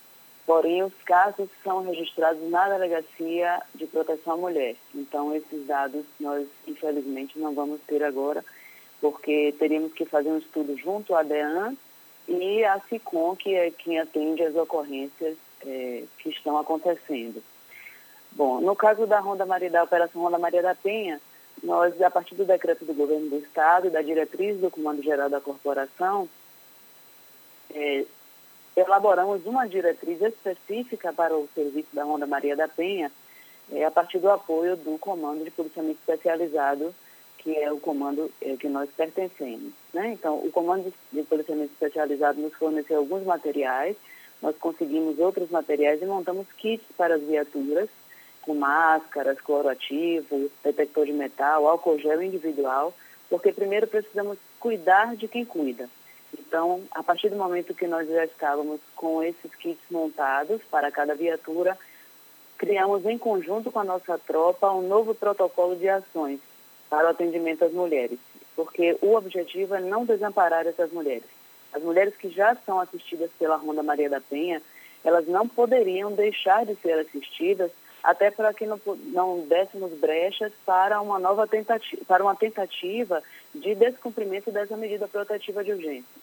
[0.47, 4.77] porém os casos são registrados na Delegacia de Proteção à Mulher.
[4.95, 8.45] Então, esses dados nós, infelizmente, não vamos ter agora,
[9.01, 11.75] porque teríamos que fazer um estudo junto à DEAN
[12.29, 15.37] e a SICOM, que é quem atende as ocorrências
[15.67, 17.43] é, que estão acontecendo.
[18.33, 21.21] Bom, no caso da Ronda Maria, da Operação Ronda Maria da Penha,
[21.63, 25.31] nós, a partir do decreto do governo do Estado e da diretriz do Comando Geral
[25.31, 26.29] da Corporação,
[27.75, 28.05] é,
[28.77, 33.11] elaboramos uma diretriz específica para o serviço da Ronda Maria da Penha,
[33.73, 36.95] é, a partir do apoio do Comando de Policiamento Especializado,
[37.39, 39.73] que é o comando é, que nós pertencemos.
[39.93, 40.13] Né?
[40.13, 43.97] Então, o Comando de Policiamento Especializado nos forneceu alguns materiais,
[44.41, 47.89] nós conseguimos outros materiais e montamos kits para as viaturas,
[48.45, 52.95] com máscaras, cloroativo, detector de metal, álcool gel individual,
[53.31, 55.89] porque primeiro precisamos cuidar de quem cuida.
[56.39, 61.15] Então, a partir do momento que nós já estávamos com esses kits montados para cada
[61.15, 61.79] viatura,
[62.59, 66.41] criamos em conjunto com a nossa tropa um novo protocolo de ações
[66.91, 68.19] para o atendimento às mulheres,
[68.55, 71.25] porque o objetivo é não desamparar essas mulheres.
[71.73, 74.61] As mulheres que já são assistidas pela Ronda Maria da Penha,
[75.03, 77.71] elas não poderiam deixar de ser assistidas
[78.05, 83.23] até para que não, não dessemos brechas para uma nova tentativa, para uma tentativa
[83.55, 86.23] de descumprimento dessa medida protetiva de urgência.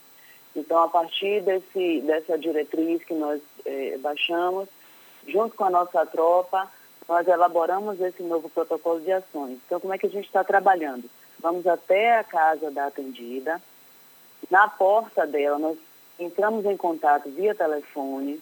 [0.55, 4.69] Então, a partir desse, dessa diretriz que nós eh, baixamos,
[5.27, 6.71] junto com a nossa tropa,
[7.09, 9.57] nós elaboramos esse novo protocolo de ações.
[9.65, 11.09] Então, como é que a gente está trabalhando?
[11.39, 13.59] Vamos até a casa da atendida,
[14.51, 15.77] na porta dela, nós
[16.19, 18.39] entramos em contato via telefone,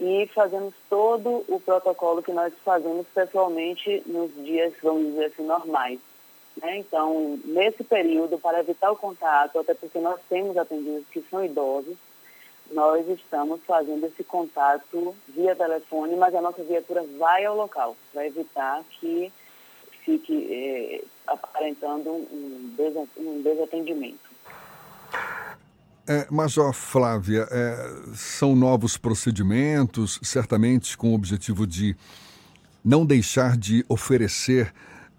[0.00, 6.00] e fazemos todo o protocolo que nós fazemos pessoalmente nos dias, vamos dizer assim, normais.
[6.60, 6.78] Né?
[6.78, 11.96] Então, nesse período, para evitar o contato, até porque nós temos atendidos que são idosos,
[12.70, 18.26] nós estamos fazendo esse contato via telefone, mas a nossa viatura vai ao local, para
[18.26, 19.32] evitar que
[20.04, 24.33] fique eh, aparentando um desatendimento.
[26.06, 31.96] É, Major Flávia, é, são novos procedimentos, certamente com o objetivo de
[32.84, 34.70] não deixar de oferecer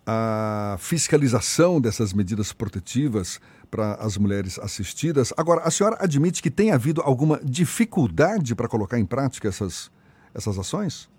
[0.05, 3.41] a fiscalização dessas medidas protetivas
[3.71, 5.33] para as mulheres assistidas.
[5.35, 9.91] Agora, a senhora admite que tem havido alguma dificuldade para colocar em prática essas,
[10.35, 11.09] essas ações?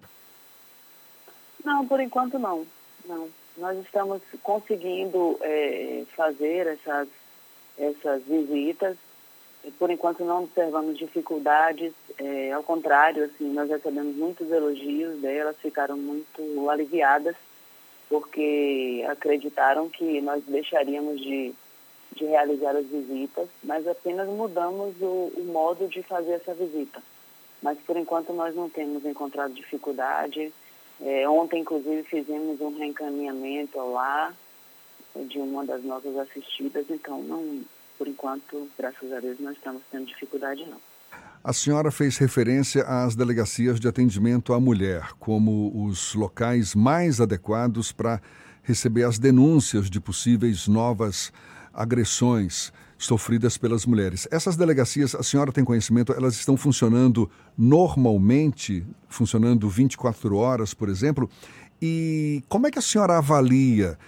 [1.65, 2.65] Não, por enquanto não.
[3.09, 3.29] não.
[3.59, 7.09] Nós estamos conseguindo é, fazer essas,
[7.77, 8.97] essas visitas
[9.73, 15.97] por enquanto não observamos dificuldades, é, ao contrário, assim, nós recebemos muitos elogios delas, ficaram
[15.97, 17.35] muito aliviadas,
[18.09, 21.53] porque acreditaram que nós deixaríamos de,
[22.15, 27.03] de realizar as visitas, mas apenas mudamos o, o modo de fazer essa visita.
[27.61, 30.53] Mas por enquanto nós não temos encontrado dificuldade.
[31.01, 34.33] É, ontem, inclusive, fizemos um reencaminhamento lá
[35.15, 37.63] de uma das nossas assistidas, então não,
[37.99, 40.79] por enquanto, graças a Deus, não estamos tendo dificuldade, não.
[41.43, 47.93] A senhora fez referência às delegacias de atendimento à mulher como os locais mais adequados
[47.93, 48.21] para
[48.63, 51.33] receber as denúncias de possíveis novas
[51.73, 54.27] agressões sofridas pelas mulheres.
[54.31, 61.31] Essas delegacias, a senhora tem conhecimento, elas estão funcionando normalmente, funcionando 24 horas, por exemplo?
[61.81, 63.99] E como é que a senhora avalia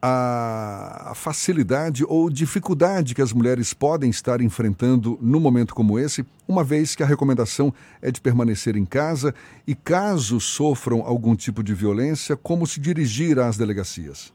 [0.00, 6.62] a facilidade ou dificuldade que as mulheres podem estar enfrentando num momento como esse, uma
[6.62, 9.34] vez que a recomendação é de permanecer em casa
[9.66, 14.32] e, caso sofram algum tipo de violência, como se dirigir às delegacias?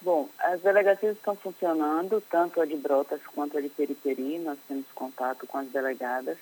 [0.00, 4.86] Bom, as delegacias estão funcionando, tanto a de Brotas quanto a de Periperi, nós temos
[4.94, 6.38] contato com as delegadas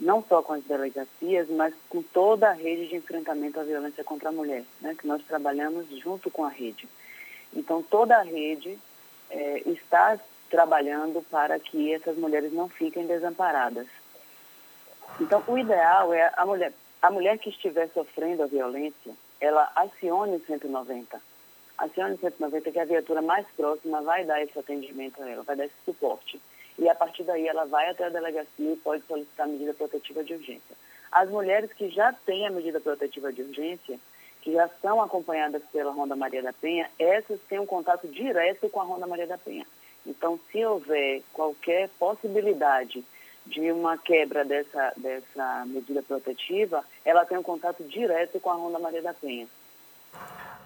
[0.00, 4.28] não só com as delegacias, mas com toda a rede de enfrentamento à violência contra
[4.28, 6.88] a mulher, né, que nós trabalhamos junto com a rede.
[7.52, 8.78] Então, toda a rede
[9.30, 10.18] é, está
[10.50, 13.86] trabalhando para que essas mulheres não fiquem desamparadas.
[15.20, 20.36] Então, o ideal é a mulher, a mulher que estiver sofrendo a violência, ela acione
[20.36, 21.20] o 190.
[21.78, 25.56] Acione o 190, que a viatura mais próxima vai dar esse atendimento a ela, vai
[25.56, 26.40] dar esse suporte
[26.78, 30.34] e a partir daí ela vai até a delegacia e pode solicitar medida protetiva de
[30.34, 30.76] urgência.
[31.10, 33.98] As mulheres que já têm a medida protetiva de urgência,
[34.42, 38.80] que já são acompanhadas pela Ronda Maria da Penha, essas têm um contato direto com
[38.80, 39.66] a Ronda Maria da Penha.
[40.06, 43.02] Então, se houver qualquer possibilidade
[43.46, 48.78] de uma quebra dessa, dessa medida protetiva, ela tem um contato direto com a Ronda
[48.78, 49.46] Maria da Penha.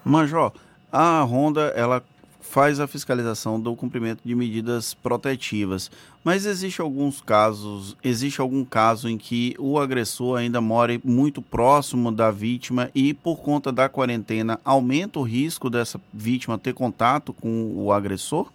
[0.04, 0.52] Major,
[0.90, 2.02] a Ronda, ela
[2.48, 5.90] faz a fiscalização do cumprimento de medidas protetivas.
[6.24, 12.10] Mas existe alguns casos, existe algum caso em que o agressor ainda mora muito próximo
[12.10, 17.72] da vítima e por conta da quarentena aumenta o risco dessa vítima ter contato com
[17.76, 18.50] o agressor?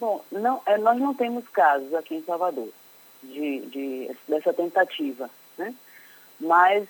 [0.00, 2.68] Bom, não, é, nós não temos casos aqui em Salvador
[3.22, 5.74] de, de dessa tentativa, né?
[6.40, 6.88] Mas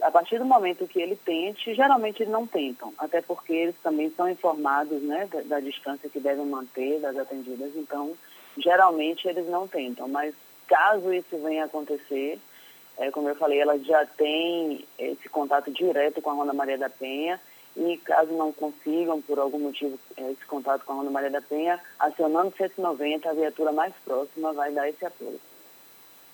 [0.00, 4.28] a, partir do momento que ele tente, geralmente não tentam, até porque eles também são
[4.28, 8.12] informados, né, da, da distância que devem manter das atendidas, então
[8.58, 10.34] geralmente eles não tentam, mas
[10.66, 12.38] caso isso venha a acontecer,
[12.98, 16.88] é, como eu falei, ela já tem esse contato direto com a Ronda Maria da
[16.88, 17.40] Penha
[17.76, 21.42] e caso não consigam, por algum motivo, é, esse contato com a Ronda Maria da
[21.42, 25.38] Penha, acionando 190, a viatura mais próxima vai dar esse apoio.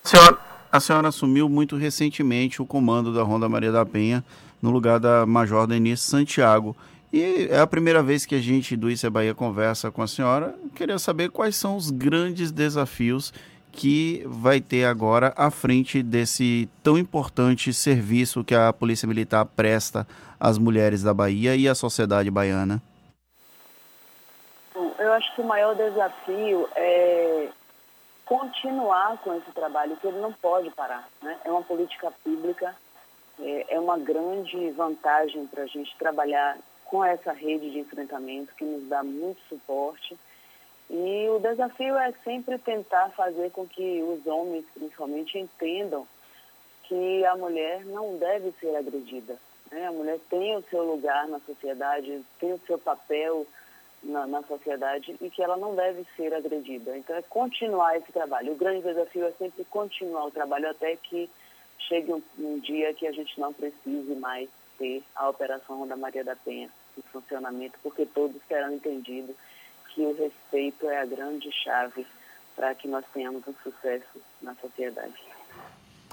[0.04, 0.38] Senhora,
[0.72, 4.24] a senhora assumiu muito recentemente o comando da Ronda Maria da Penha
[4.60, 6.74] no lugar da Major Denise Santiago.
[7.12, 10.06] E é a primeira vez que a gente do Isso é Bahia conversa com a
[10.06, 10.54] senhora.
[10.74, 13.34] Queria saber quais são os grandes desafios
[13.70, 20.06] que vai ter agora à frente desse tão importante serviço que a Polícia Militar presta
[20.40, 22.80] às mulheres da Bahia e à sociedade baiana?
[24.98, 27.48] Eu acho que o maior desafio é
[28.32, 31.06] continuar com esse trabalho, que ele não pode parar.
[31.20, 31.38] Né?
[31.44, 32.74] É uma política pública,
[33.38, 36.56] é, é uma grande vantagem para a gente trabalhar
[36.86, 40.16] com essa rede de enfrentamento que nos dá muito suporte
[40.88, 46.06] e o desafio é sempre tentar fazer com que os homens, principalmente, entendam
[46.84, 49.36] que a mulher não deve ser agredida.
[49.70, 49.86] Né?
[49.86, 53.46] A mulher tem o seu lugar na sociedade, tem o seu papel
[54.02, 56.96] na, na, sociedade e que ela não deve ser agredida.
[56.96, 58.52] Então, é continuar esse trabalho.
[58.52, 61.30] O grande desafio é sempre continuar o trabalho até que
[61.78, 64.48] chegue um, um dia que a gente não precise mais
[64.78, 69.36] ter a Operação Ronda Maria da Penha em funcionamento, porque todos serão entendidos
[69.94, 72.06] que o respeito é a grande chave
[72.56, 75.31] para que nós tenhamos um sucesso na sociedade.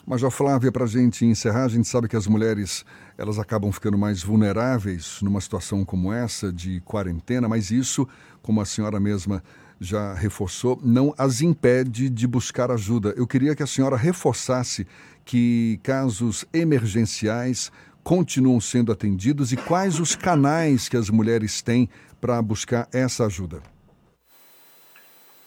[0.09, 2.83] Major Flávia, para a gente encerrar, a gente sabe que as mulheres
[3.15, 8.09] elas acabam ficando mais vulneráveis numa situação como essa de quarentena, mas isso,
[8.41, 9.43] como a senhora mesma
[9.79, 13.13] já reforçou, não as impede de buscar ajuda.
[13.15, 14.87] Eu queria que a senhora reforçasse
[15.23, 17.71] que casos emergenciais
[18.03, 21.87] continuam sendo atendidos e quais os canais que as mulheres têm
[22.19, 23.61] para buscar essa ajuda?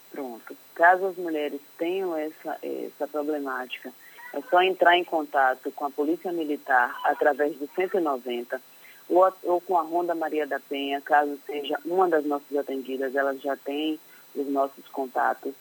[0.09, 0.55] Pronto.
[0.73, 3.91] Caso as mulheres tenham essa, essa problemática,
[4.33, 8.59] é só entrar em contato com a Polícia Militar através do 190
[9.07, 13.39] ou, ou com a Ronda Maria da Penha, caso seja uma das nossas atendidas, elas
[13.41, 13.99] já têm
[14.35, 15.53] os nossos contatos.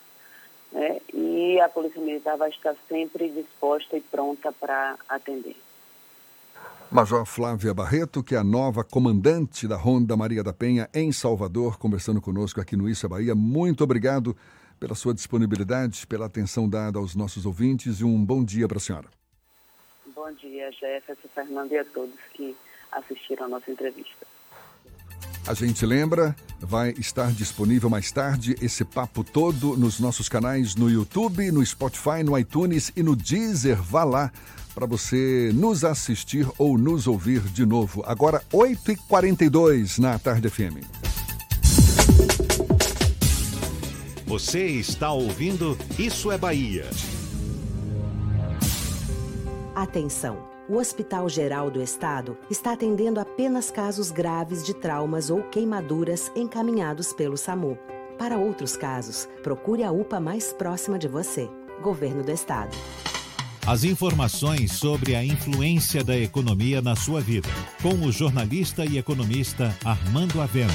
[0.73, 1.01] Né?
[1.12, 5.57] E a Polícia Militar vai estar sempre disposta e pronta para atender.
[6.90, 11.78] Major Flávia Barreto, que é a nova comandante da Ronda Maria da Penha em Salvador,
[11.78, 13.35] conversando conosco aqui no Isso é Bahia.
[13.35, 14.36] Muito obrigado
[14.82, 18.80] pela sua disponibilidade, pela atenção dada aos nossos ouvintes e um bom dia para a
[18.80, 19.06] senhora.
[20.12, 22.56] Bom dia, Jefferson, Fernando e a todos que
[22.90, 24.26] assistiram a nossa entrevista.
[25.46, 30.90] A gente lembra, vai estar disponível mais tarde esse papo todo nos nossos canais no
[30.90, 33.80] YouTube, no Spotify, no iTunes e no Deezer.
[33.80, 34.32] Vá lá
[34.74, 38.02] para você nos assistir ou nos ouvir de novo.
[38.04, 41.01] Agora, 8h42 na Tarde FM.
[44.32, 46.88] Você está ouvindo Isso é Bahia.
[49.74, 50.48] Atenção!
[50.70, 57.12] O Hospital Geral do Estado está atendendo apenas casos graves de traumas ou queimaduras encaminhados
[57.12, 57.76] pelo SAMU.
[58.18, 61.46] Para outros casos, procure a UPA mais próxima de você.
[61.82, 62.74] Governo do Estado.
[63.66, 67.50] As informações sobre a influência da economia na sua vida,
[67.82, 70.72] com o jornalista e economista Armando Avena.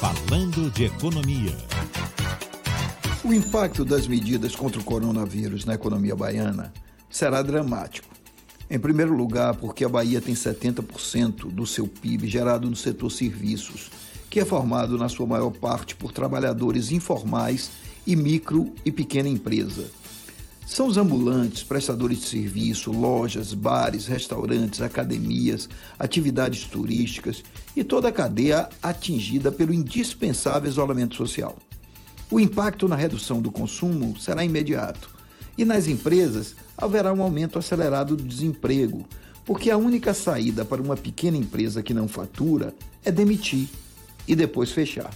[0.00, 1.77] Falando de economia.
[3.24, 6.72] O impacto das medidas contra o coronavírus na economia baiana
[7.10, 8.14] será dramático.
[8.70, 13.90] Em primeiro lugar, porque a Bahia tem 70% do seu PIB gerado no setor serviços,
[14.30, 17.70] que é formado na sua maior parte por trabalhadores informais
[18.06, 19.90] e micro e pequena empresa
[20.68, 25.66] são os ambulantes, prestadores de serviço, lojas, bares, restaurantes, academias,
[25.98, 27.42] atividades turísticas
[27.74, 31.56] e toda a cadeia atingida pelo indispensável isolamento social.
[32.30, 35.10] O impacto na redução do consumo será imediato
[35.56, 39.04] E nas empresas, haverá um aumento acelerado do desemprego,
[39.44, 42.74] porque a única saída para uma pequena empresa que não fatura
[43.04, 43.68] é demitir
[44.26, 45.10] e depois fechar.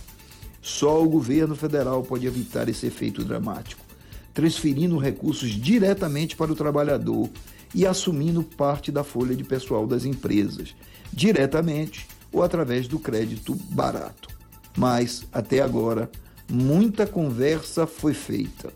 [0.60, 3.84] Só o governo federal pode evitar esse efeito dramático,
[4.32, 7.28] transferindo recursos diretamente para o trabalhador
[7.74, 10.74] e assumindo parte da folha de pessoal das empresas,
[11.12, 14.28] diretamente ou através do crédito barato.
[14.76, 16.10] Mas, até agora,
[16.50, 18.72] muita conversa foi feita,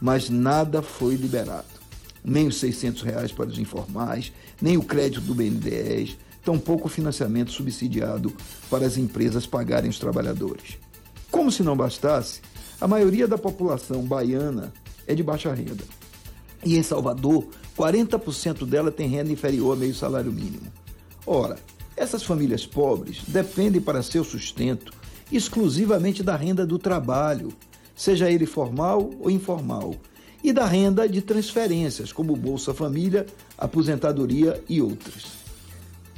[0.00, 1.66] mas nada foi liberado.
[2.24, 7.52] Nem os 600 reais para os informais, nem o crédito do BNDES, tampouco o financiamento
[7.52, 8.32] subsidiado
[8.68, 10.78] para as empresas pagarem os trabalhadores.
[11.30, 12.40] Como se não bastasse,
[12.80, 14.72] a maioria da população baiana
[15.06, 15.84] é de baixa renda.
[16.64, 20.72] E em Salvador, 40% dela tem renda inferior a meio salário mínimo.
[21.26, 21.58] Ora,
[21.96, 24.92] essas famílias pobres dependem para seu sustento
[25.32, 27.52] exclusivamente da renda do trabalho,
[27.94, 29.94] seja ele formal ou informal,
[30.42, 33.26] e da renda de transferências, como Bolsa Família,
[33.56, 35.42] aposentadoria e outras.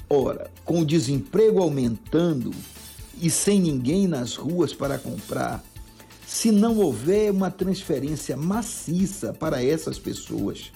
[0.09, 2.51] Ora, com o desemprego aumentando
[3.21, 5.63] e sem ninguém nas ruas para comprar,
[6.27, 10.73] se não houver uma transferência maciça para essas pessoas,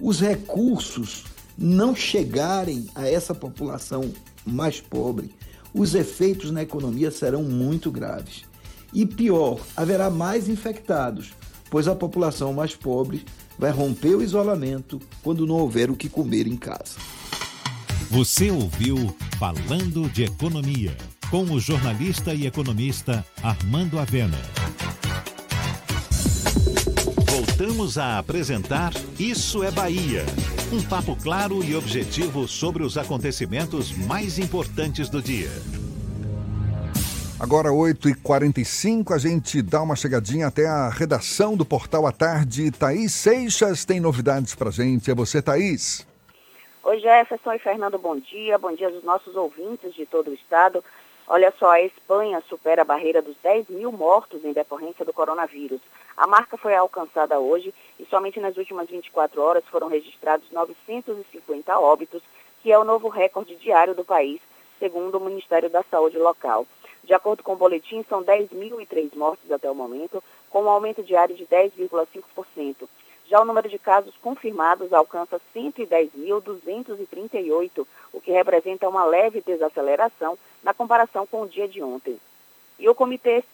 [0.00, 1.24] os recursos
[1.56, 4.10] não chegarem a essa população
[4.44, 5.34] mais pobre,
[5.72, 8.44] os efeitos na economia serão muito graves.
[8.92, 11.32] E pior, haverá mais infectados,
[11.70, 13.24] pois a população mais pobre
[13.58, 16.98] vai romper o isolamento quando não houver o que comer em casa.
[18.10, 20.96] Você ouviu Falando de Economia,
[21.30, 24.38] com o jornalista e economista Armando Avena.
[27.60, 30.22] Voltamos a apresentar Isso é Bahia.
[30.72, 35.50] Um papo claro e objetivo sobre os acontecimentos mais importantes do dia.
[37.38, 42.70] Agora 8h45, a gente dá uma chegadinha até a redação do Portal à Tarde.
[42.70, 45.10] Thaís Seixas tem novidades pra gente.
[45.10, 46.06] É você, Thaís.
[46.82, 48.56] Oi, Jefferson e Fernando, bom dia.
[48.56, 50.82] Bom dia aos nossos ouvintes de todo o estado.
[51.32, 55.80] Olha só, a Espanha supera a barreira dos 10 mil mortos em decorrência do coronavírus.
[56.20, 62.22] A marca foi alcançada hoje e somente nas últimas 24 horas foram registrados 950 óbitos,
[62.62, 64.38] que é o novo recorde diário do país,
[64.78, 66.66] segundo o Ministério da Saúde local.
[67.02, 71.34] De acordo com o boletim, são 10.003 mortes até o momento, com um aumento diário
[71.34, 72.86] de 10,5%.
[73.26, 80.74] Já o número de casos confirmados alcança 110.238, o que representa uma leve desaceleração na
[80.74, 82.20] comparação com o dia de ontem.
[82.80, 83.44] E o, comitê,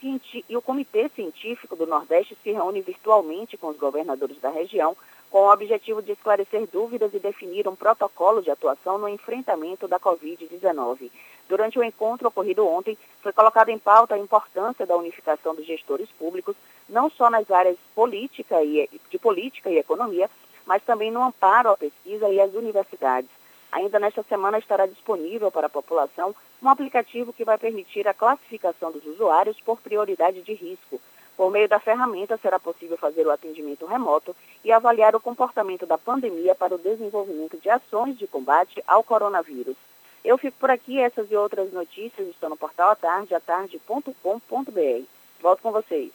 [0.49, 4.97] e o Comitê Científico do Nordeste se reúne virtualmente com os governadores da região
[5.29, 9.99] com o objetivo de esclarecer dúvidas e definir um protocolo de atuação no enfrentamento da
[9.99, 11.11] Covid-19.
[11.49, 16.09] Durante o encontro ocorrido ontem, foi colocada em pauta a importância da unificação dos gestores
[16.11, 16.55] públicos,
[16.89, 20.31] não só nas áreas política e, de política e economia,
[20.65, 23.31] mas também no amparo à pesquisa e às universidades.
[23.77, 28.91] Ainda nesta semana estará disponível para a população um aplicativo que vai permitir a classificação
[28.91, 30.99] dos usuários por prioridade de risco.
[31.37, 34.35] Por meio da ferramenta, será possível fazer o atendimento remoto
[34.65, 39.77] e avaliar o comportamento da pandemia para o desenvolvimento de ações de combate ao coronavírus.
[40.25, 45.05] Eu fico por aqui, essas e outras notícias estão no portal atardeatarde.com.br.
[45.43, 46.11] Volto com vocês.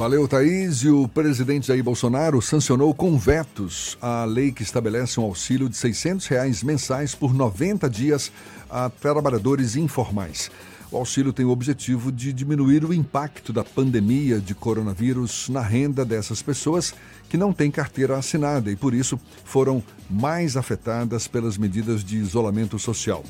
[0.00, 0.78] Valeu, Thaís.
[0.78, 5.76] E o presidente Jair Bolsonaro sancionou com vetos a lei que estabelece um auxílio de
[5.76, 8.32] 600 reais mensais por 90 dias
[8.70, 10.50] a trabalhadores informais.
[10.90, 16.02] O auxílio tem o objetivo de diminuir o impacto da pandemia de coronavírus na renda
[16.02, 16.94] dessas pessoas
[17.28, 22.78] que não têm carteira assinada e, por isso, foram mais afetadas pelas medidas de isolamento
[22.78, 23.22] social.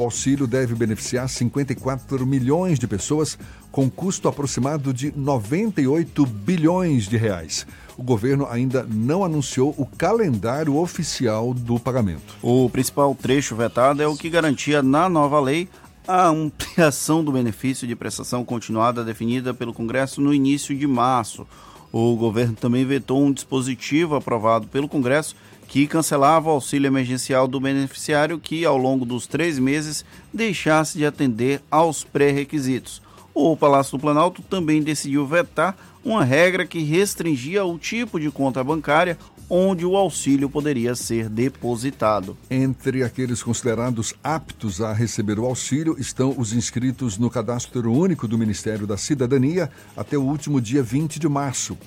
[0.00, 3.38] O auxílio deve beneficiar 54 milhões de pessoas,
[3.70, 7.66] com custo aproximado de 98 bilhões de reais.
[7.98, 12.34] O governo ainda não anunciou o calendário oficial do pagamento.
[12.40, 15.68] O principal trecho vetado é o que garantia na nova lei
[16.08, 21.46] a ampliação do benefício de prestação continuada definida pelo Congresso no início de março.
[21.92, 25.36] O governo também vetou um dispositivo aprovado pelo Congresso
[25.70, 31.06] que cancelava o auxílio emergencial do beneficiário que, ao longo dos três meses, deixasse de
[31.06, 33.00] atender aos pré-requisitos.
[33.32, 38.64] O Palácio do Planalto também decidiu vetar uma regra que restringia o tipo de conta
[38.64, 39.16] bancária
[39.48, 42.36] onde o auxílio poderia ser depositado.
[42.50, 48.36] Entre aqueles considerados aptos a receber o auxílio estão os inscritos no Cadastro Único do
[48.36, 51.78] Ministério da Cidadania até o último dia 20 de março.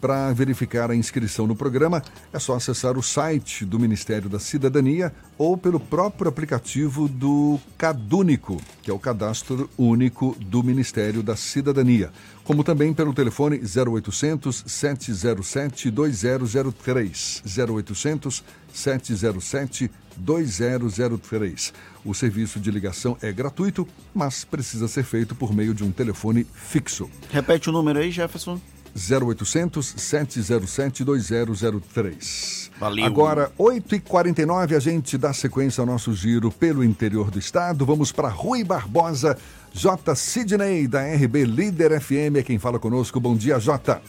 [0.00, 2.02] Para verificar a inscrição no programa,
[2.32, 8.60] é só acessar o site do Ministério da Cidadania ou pelo próprio aplicativo do Cadúnico,
[8.82, 12.10] que é o Cadastro Único do Ministério da Cidadania,
[12.44, 17.42] como também pelo telefone 0800 707 2003.
[17.44, 21.74] 0800 707 2003.
[22.04, 26.46] O serviço de ligação é gratuito, mas precisa ser feito por meio de um telefone
[26.54, 27.10] fixo.
[27.30, 28.58] Repete o número aí, Jefferson.
[28.94, 32.70] 0800 707 2003.
[32.78, 33.04] Valeu.
[33.04, 37.84] Agora, 8h49, a gente dá sequência ao nosso giro pelo interior do estado.
[37.84, 39.36] Vamos para Rui Barbosa,
[39.72, 40.14] J.
[40.14, 43.20] Sidney, da RB Líder FM, é quem fala conosco.
[43.20, 44.00] Bom dia, J.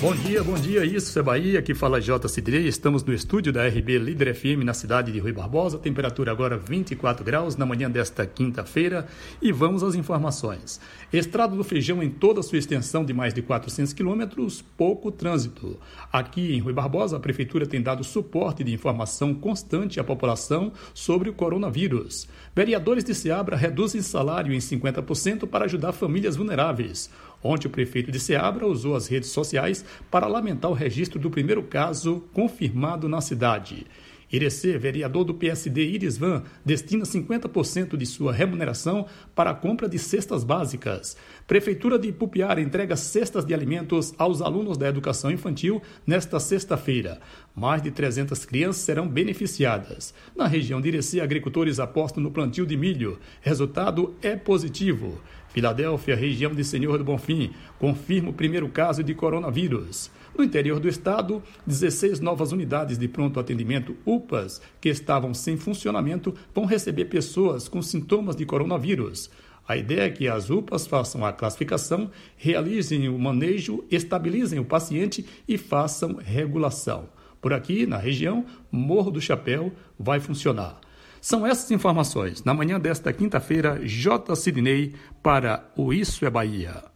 [0.00, 0.84] Bom dia, bom dia.
[0.84, 2.28] Isso é Bahia, aqui fala J.
[2.28, 2.68] Cidrei.
[2.68, 5.76] Estamos no estúdio da RB Líder FM na cidade de Rui Barbosa.
[5.76, 9.08] Temperatura agora 24 graus na manhã desta quinta-feira.
[9.42, 10.80] E vamos às informações.
[11.10, 15.80] Estrada do Feijão em toda a sua extensão de mais de 400 quilômetros, pouco trânsito.
[16.12, 21.30] Aqui em Rui Barbosa, a prefeitura tem dado suporte de informação constante à população sobre
[21.30, 22.28] o coronavírus.
[22.54, 27.08] Vereadores de Seabra reduzem salário em 50% para ajudar famílias vulneráveis.
[27.42, 31.62] Ontem, o prefeito de Seabra usou as redes sociais para lamentar o registro do primeiro
[31.62, 33.86] caso confirmado na cidade.
[34.30, 40.44] Irecê, vereador do PSD Irisvan, destina 50% de sua remuneração para a compra de cestas
[40.44, 41.16] básicas.
[41.46, 47.20] Prefeitura de Pupiara entrega cestas de alimentos aos alunos da educação infantil nesta sexta-feira.
[47.54, 50.12] Mais de 300 crianças serão beneficiadas.
[50.36, 53.18] Na região de Irecê, agricultores apostam no plantio de milho.
[53.40, 55.20] Resultado é positivo.
[55.48, 60.10] Filadélfia, região de Senhor do Bonfim, confirma o primeiro caso de coronavírus.
[60.38, 66.32] No interior do estado, 16 novas unidades de pronto atendimento UPAs, que estavam sem funcionamento,
[66.54, 69.28] vão receber pessoas com sintomas de coronavírus.
[69.66, 75.26] A ideia é que as UPAs façam a classificação, realizem o manejo, estabilizem o paciente
[75.48, 77.08] e façam regulação.
[77.40, 80.80] Por aqui, na região, Morro do Chapéu vai funcionar.
[81.20, 82.44] São essas informações.
[82.44, 84.36] Na manhã desta quinta-feira, J.
[84.36, 86.87] Sidney para o Isso é Bahia.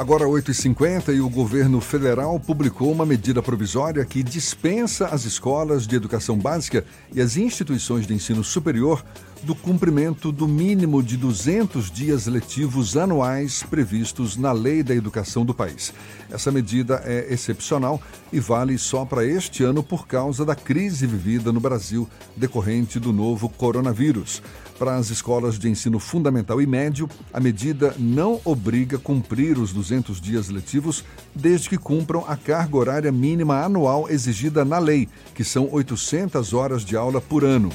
[0.00, 5.94] Agora 8h50 e o governo federal publicou uma medida provisória que dispensa as escolas de
[5.94, 9.04] educação básica e as instituições de ensino superior
[9.42, 15.54] do cumprimento do mínimo de 200 dias letivos anuais previstos na Lei da Educação do
[15.54, 15.92] país.
[16.30, 18.00] Essa medida é excepcional
[18.32, 23.12] e vale só para este ano por causa da crise vivida no Brasil decorrente do
[23.12, 24.42] novo coronavírus.
[24.78, 29.72] Para as escolas de ensino fundamental e médio, a medida não obriga a cumprir os
[29.72, 31.04] 200 dias letivos,
[31.34, 36.82] desde que cumpram a carga horária mínima anual exigida na lei, que são 800 horas
[36.82, 37.70] de aula por ano.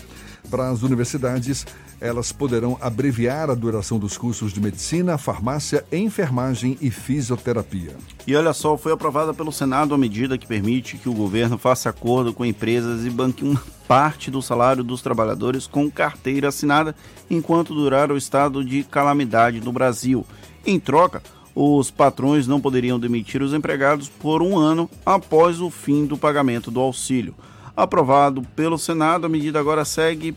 [0.46, 1.66] Para as universidades,
[2.00, 7.96] elas poderão abreviar a duração dos cursos de medicina, farmácia, enfermagem e fisioterapia.
[8.28, 11.90] E olha só, foi aprovada pelo Senado a medida que permite que o governo faça
[11.90, 16.96] acordo com empresas e banque uma parte do salário dos trabalhadores com carteira assinada
[17.30, 20.26] enquanto durar o estado de calamidade no Brasil.
[20.66, 21.22] Em troca,
[21.56, 26.70] os patrões não poderiam demitir os empregados por um ano após o fim do pagamento
[26.70, 27.34] do auxílio.
[27.76, 30.34] Aprovado pelo Senado, a medida agora segue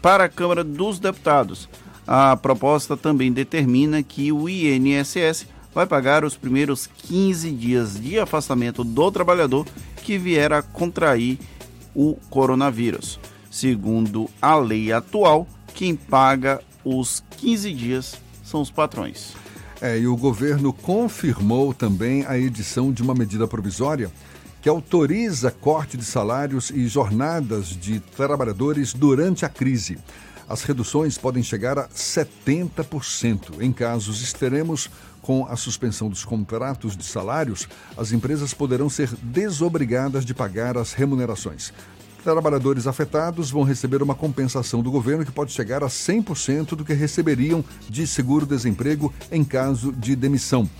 [0.00, 1.68] para a Câmara dos Deputados.
[2.06, 8.82] A proposta também determina que o INSS vai pagar os primeiros 15 dias de afastamento
[8.82, 9.66] do trabalhador
[10.02, 11.38] que vier a contrair
[11.94, 13.20] o coronavírus.
[13.50, 19.34] Segundo a lei atual, quem paga os 15 dias são os patrões.
[19.80, 24.10] É, e o governo confirmou também a edição de uma medida provisória
[24.62, 29.98] que autoriza corte de salários e jornadas de trabalhadores durante a crise.
[30.48, 33.60] As reduções podem chegar a 70%.
[33.60, 34.88] Em casos extremos,
[35.20, 40.92] com a suspensão dos contratos de salários, as empresas poderão ser desobrigadas de pagar as
[40.92, 41.72] remunerações.
[42.22, 46.92] Trabalhadores afetados vão receber uma compensação do governo que pode chegar a 100% do que
[46.92, 50.70] receberiam de seguro-desemprego em caso de demissão.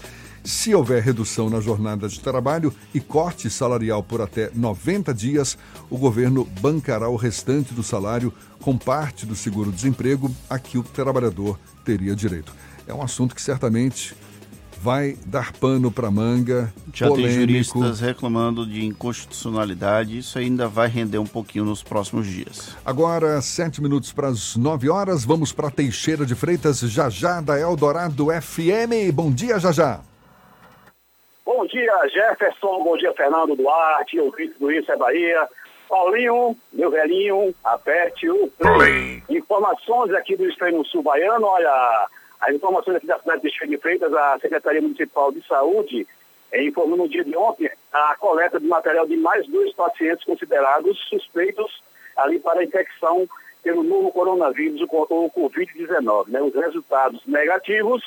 [0.45, 5.57] Se houver redução na jornada de trabalho e corte salarial por até 90 dias,
[5.89, 11.59] o governo bancará o restante do salário com parte do seguro-desemprego a que o trabalhador
[11.85, 12.53] teria direito.
[12.87, 14.17] É um assunto que certamente
[14.83, 16.75] vai dar pano para manga.
[16.93, 17.29] Já polêmico.
[17.29, 20.19] tem juristas reclamando de inconstitucionalidade.
[20.19, 22.71] Isso ainda vai render um pouquinho nos próximos dias.
[22.85, 27.59] Agora, sete minutos para as nove horas, vamos para Teixeira de Freitas, já já da
[27.61, 29.15] Eldorado FM.
[29.15, 30.01] Bom dia, já já.
[31.55, 32.83] Bom dia, Jefferson.
[32.83, 34.19] Bom dia, Fernando Duarte.
[34.19, 35.47] O Cristo do Isso é Bahia.
[35.87, 39.23] Paulinho, meu velhinho, aperte o play.
[39.29, 41.47] Informações aqui do Extremo Sul Baiano.
[41.47, 42.09] Olha,
[42.41, 46.07] as informações aqui da cidade de Teixeira de Freitas, a Secretaria Municipal de Saúde
[46.51, 50.99] é, informou no dia de ontem a coleta de material de mais dois pacientes considerados
[51.11, 51.83] suspeitos
[52.17, 53.29] ali para a infecção
[53.63, 56.29] pelo novo coronavírus, ou Covid-19.
[56.29, 56.41] Né?
[56.41, 58.03] Os resultados negativos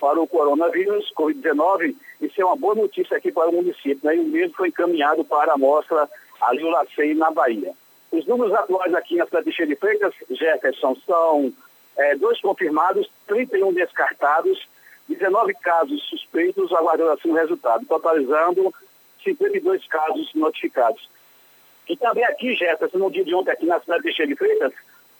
[0.00, 4.00] para o coronavírus, Covid-19, isso é uma boa notícia aqui para o município.
[4.02, 4.16] Né?
[4.16, 6.08] E o mesmo foi encaminhado para a amostra
[6.40, 7.72] ali o LACEI na Bahia.
[8.10, 11.52] Os números atuais aqui na cidade de Cheio de Freitas, Jefferson, são
[11.96, 14.68] é, dois confirmados, 31 descartados,
[15.08, 18.72] 19 casos suspeitos, aguardando assim o resultado, totalizando
[19.22, 21.08] 52 casos notificados.
[21.88, 24.72] E também aqui, Jefferson, no dia de ontem aqui na cidade de Cheio de Freitas,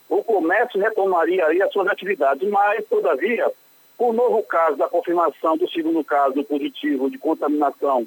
[0.09, 3.51] o comércio retomaria aí as suas atividades, mas, todavia,
[3.99, 8.07] o novo caso da confirmação do segundo caso positivo de contaminação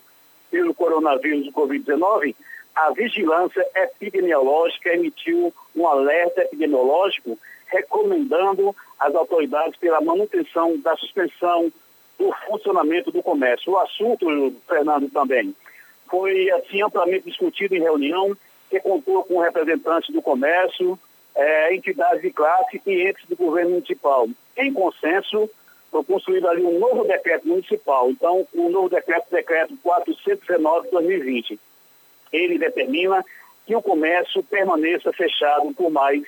[0.52, 2.36] pelo coronavírus do Covid-19,
[2.76, 7.38] a vigilância epidemiológica emitiu um alerta epidemiológico
[7.68, 11.72] recomendando às autoridades pela manutenção da suspensão
[12.18, 13.74] do funcionamento do comércio.
[13.74, 14.26] O assunto,
[14.68, 15.56] Fernando, também
[16.10, 18.36] foi assim amplamente discutido em reunião
[18.70, 20.98] que contou com representantes do comércio,
[21.36, 24.28] é, entidades de classe e entes do governo municipal.
[24.58, 25.50] Em consenso,
[25.92, 28.10] foi construído ali um novo decreto municipal.
[28.10, 31.60] Então, o novo decreto, decreto 419 de 2020,
[32.32, 33.24] ele determina
[33.66, 36.24] que o comércio permaneça fechado por mais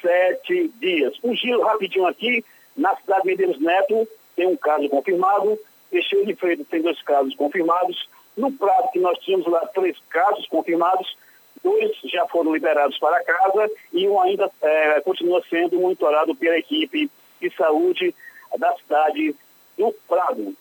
[0.00, 1.14] sete dias.
[1.22, 2.44] Um giro rapidinho aqui,
[2.76, 5.58] na cidade de Medeiros Neto, tem um caso confirmado,
[5.90, 10.46] Teixeira de Freitas tem dois casos confirmados, no Prado, que nós tínhamos lá três casos
[10.48, 11.16] confirmados,
[11.62, 17.10] dois já foram liberados para casa e um ainda é, continua sendo monitorado pela equipe
[17.40, 18.14] de saúde
[18.58, 19.34] da cidade
[19.76, 20.54] do Prado.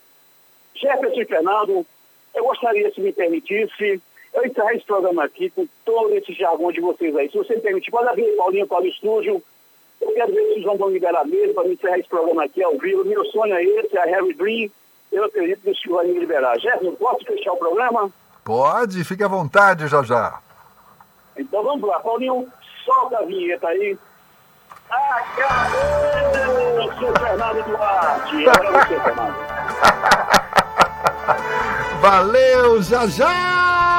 [0.75, 1.85] Jefferson e Fernando,
[2.33, 4.01] eu gostaria, se me permitisse,
[4.33, 7.29] eu encerrar esse programa aqui com todo esse jargão de vocês aí.
[7.31, 9.41] Se você me permitir, pode abrir Paulinho para o estúdio.
[10.01, 12.77] Eu quero ver se vocês vão liberar mesmo para me encerrar esse programa aqui ao
[12.77, 13.05] vivo.
[13.05, 14.69] Meu sonho é esse, é a Harry Dream.
[15.11, 16.59] Eu acredito que o senhor vai me liberar.
[16.59, 18.11] Jefferson, posso fechar o programa?
[18.43, 20.39] Pode, fique à vontade, já já.
[21.37, 22.47] Então vamos lá, Paulinho,
[22.83, 23.97] solta a vinheta aí.
[24.89, 28.47] Acabou, seu Fernando Duarte.
[28.47, 29.35] Agora você, Fernando.
[32.01, 33.94] Valeu, já já!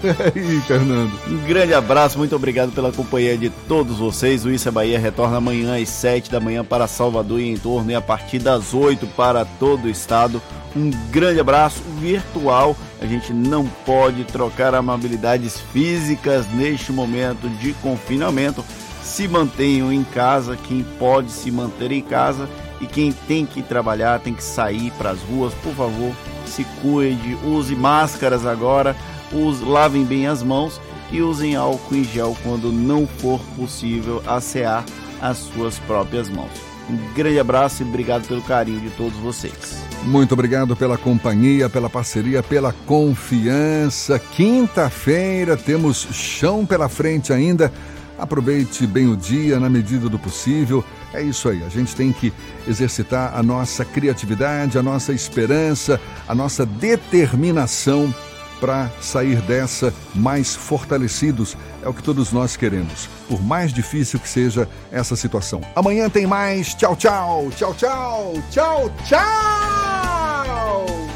[0.34, 1.12] aí, Fernando.
[1.28, 4.44] Um grande abraço, muito obrigado pela companhia de todos vocês.
[4.44, 7.90] O Isso é Bahia retorna amanhã às 7 da manhã para Salvador e em torno
[7.90, 10.40] e a partir das 8 para todo o estado.
[10.74, 12.76] Um grande abraço virtual.
[13.00, 18.64] A gente não pode trocar amabilidades físicas neste momento de confinamento.
[19.02, 22.48] Se mantenham em casa, quem pode se manter em casa
[22.80, 26.14] e quem tem que trabalhar, tem que sair para as ruas, por favor,
[26.46, 28.96] se cuide, use máscaras agora
[29.32, 30.80] Use, lavem bem as mãos
[31.10, 34.84] e usem álcool em gel quando não for possível assear
[35.20, 36.50] as suas próprias mãos.
[36.88, 39.84] Um grande abraço e obrigado pelo carinho de todos vocês.
[40.02, 44.18] Muito obrigado pela companhia, pela parceria, pela confiança.
[44.18, 47.72] Quinta-feira temos chão pela frente ainda.
[48.18, 50.84] Aproveite bem o dia na medida do possível.
[51.12, 52.32] É isso aí, a gente tem que
[52.66, 58.12] exercitar a nossa criatividade, a nossa esperança, a nossa determinação
[58.60, 61.56] para sair dessa mais fortalecidos.
[61.82, 65.62] É o que todos nós queremos, por mais difícil que seja essa situação.
[65.74, 66.74] Amanhã tem mais.
[66.74, 67.48] Tchau, tchau.
[67.56, 68.34] Tchau, tchau.
[68.50, 71.09] Tchau, tchau.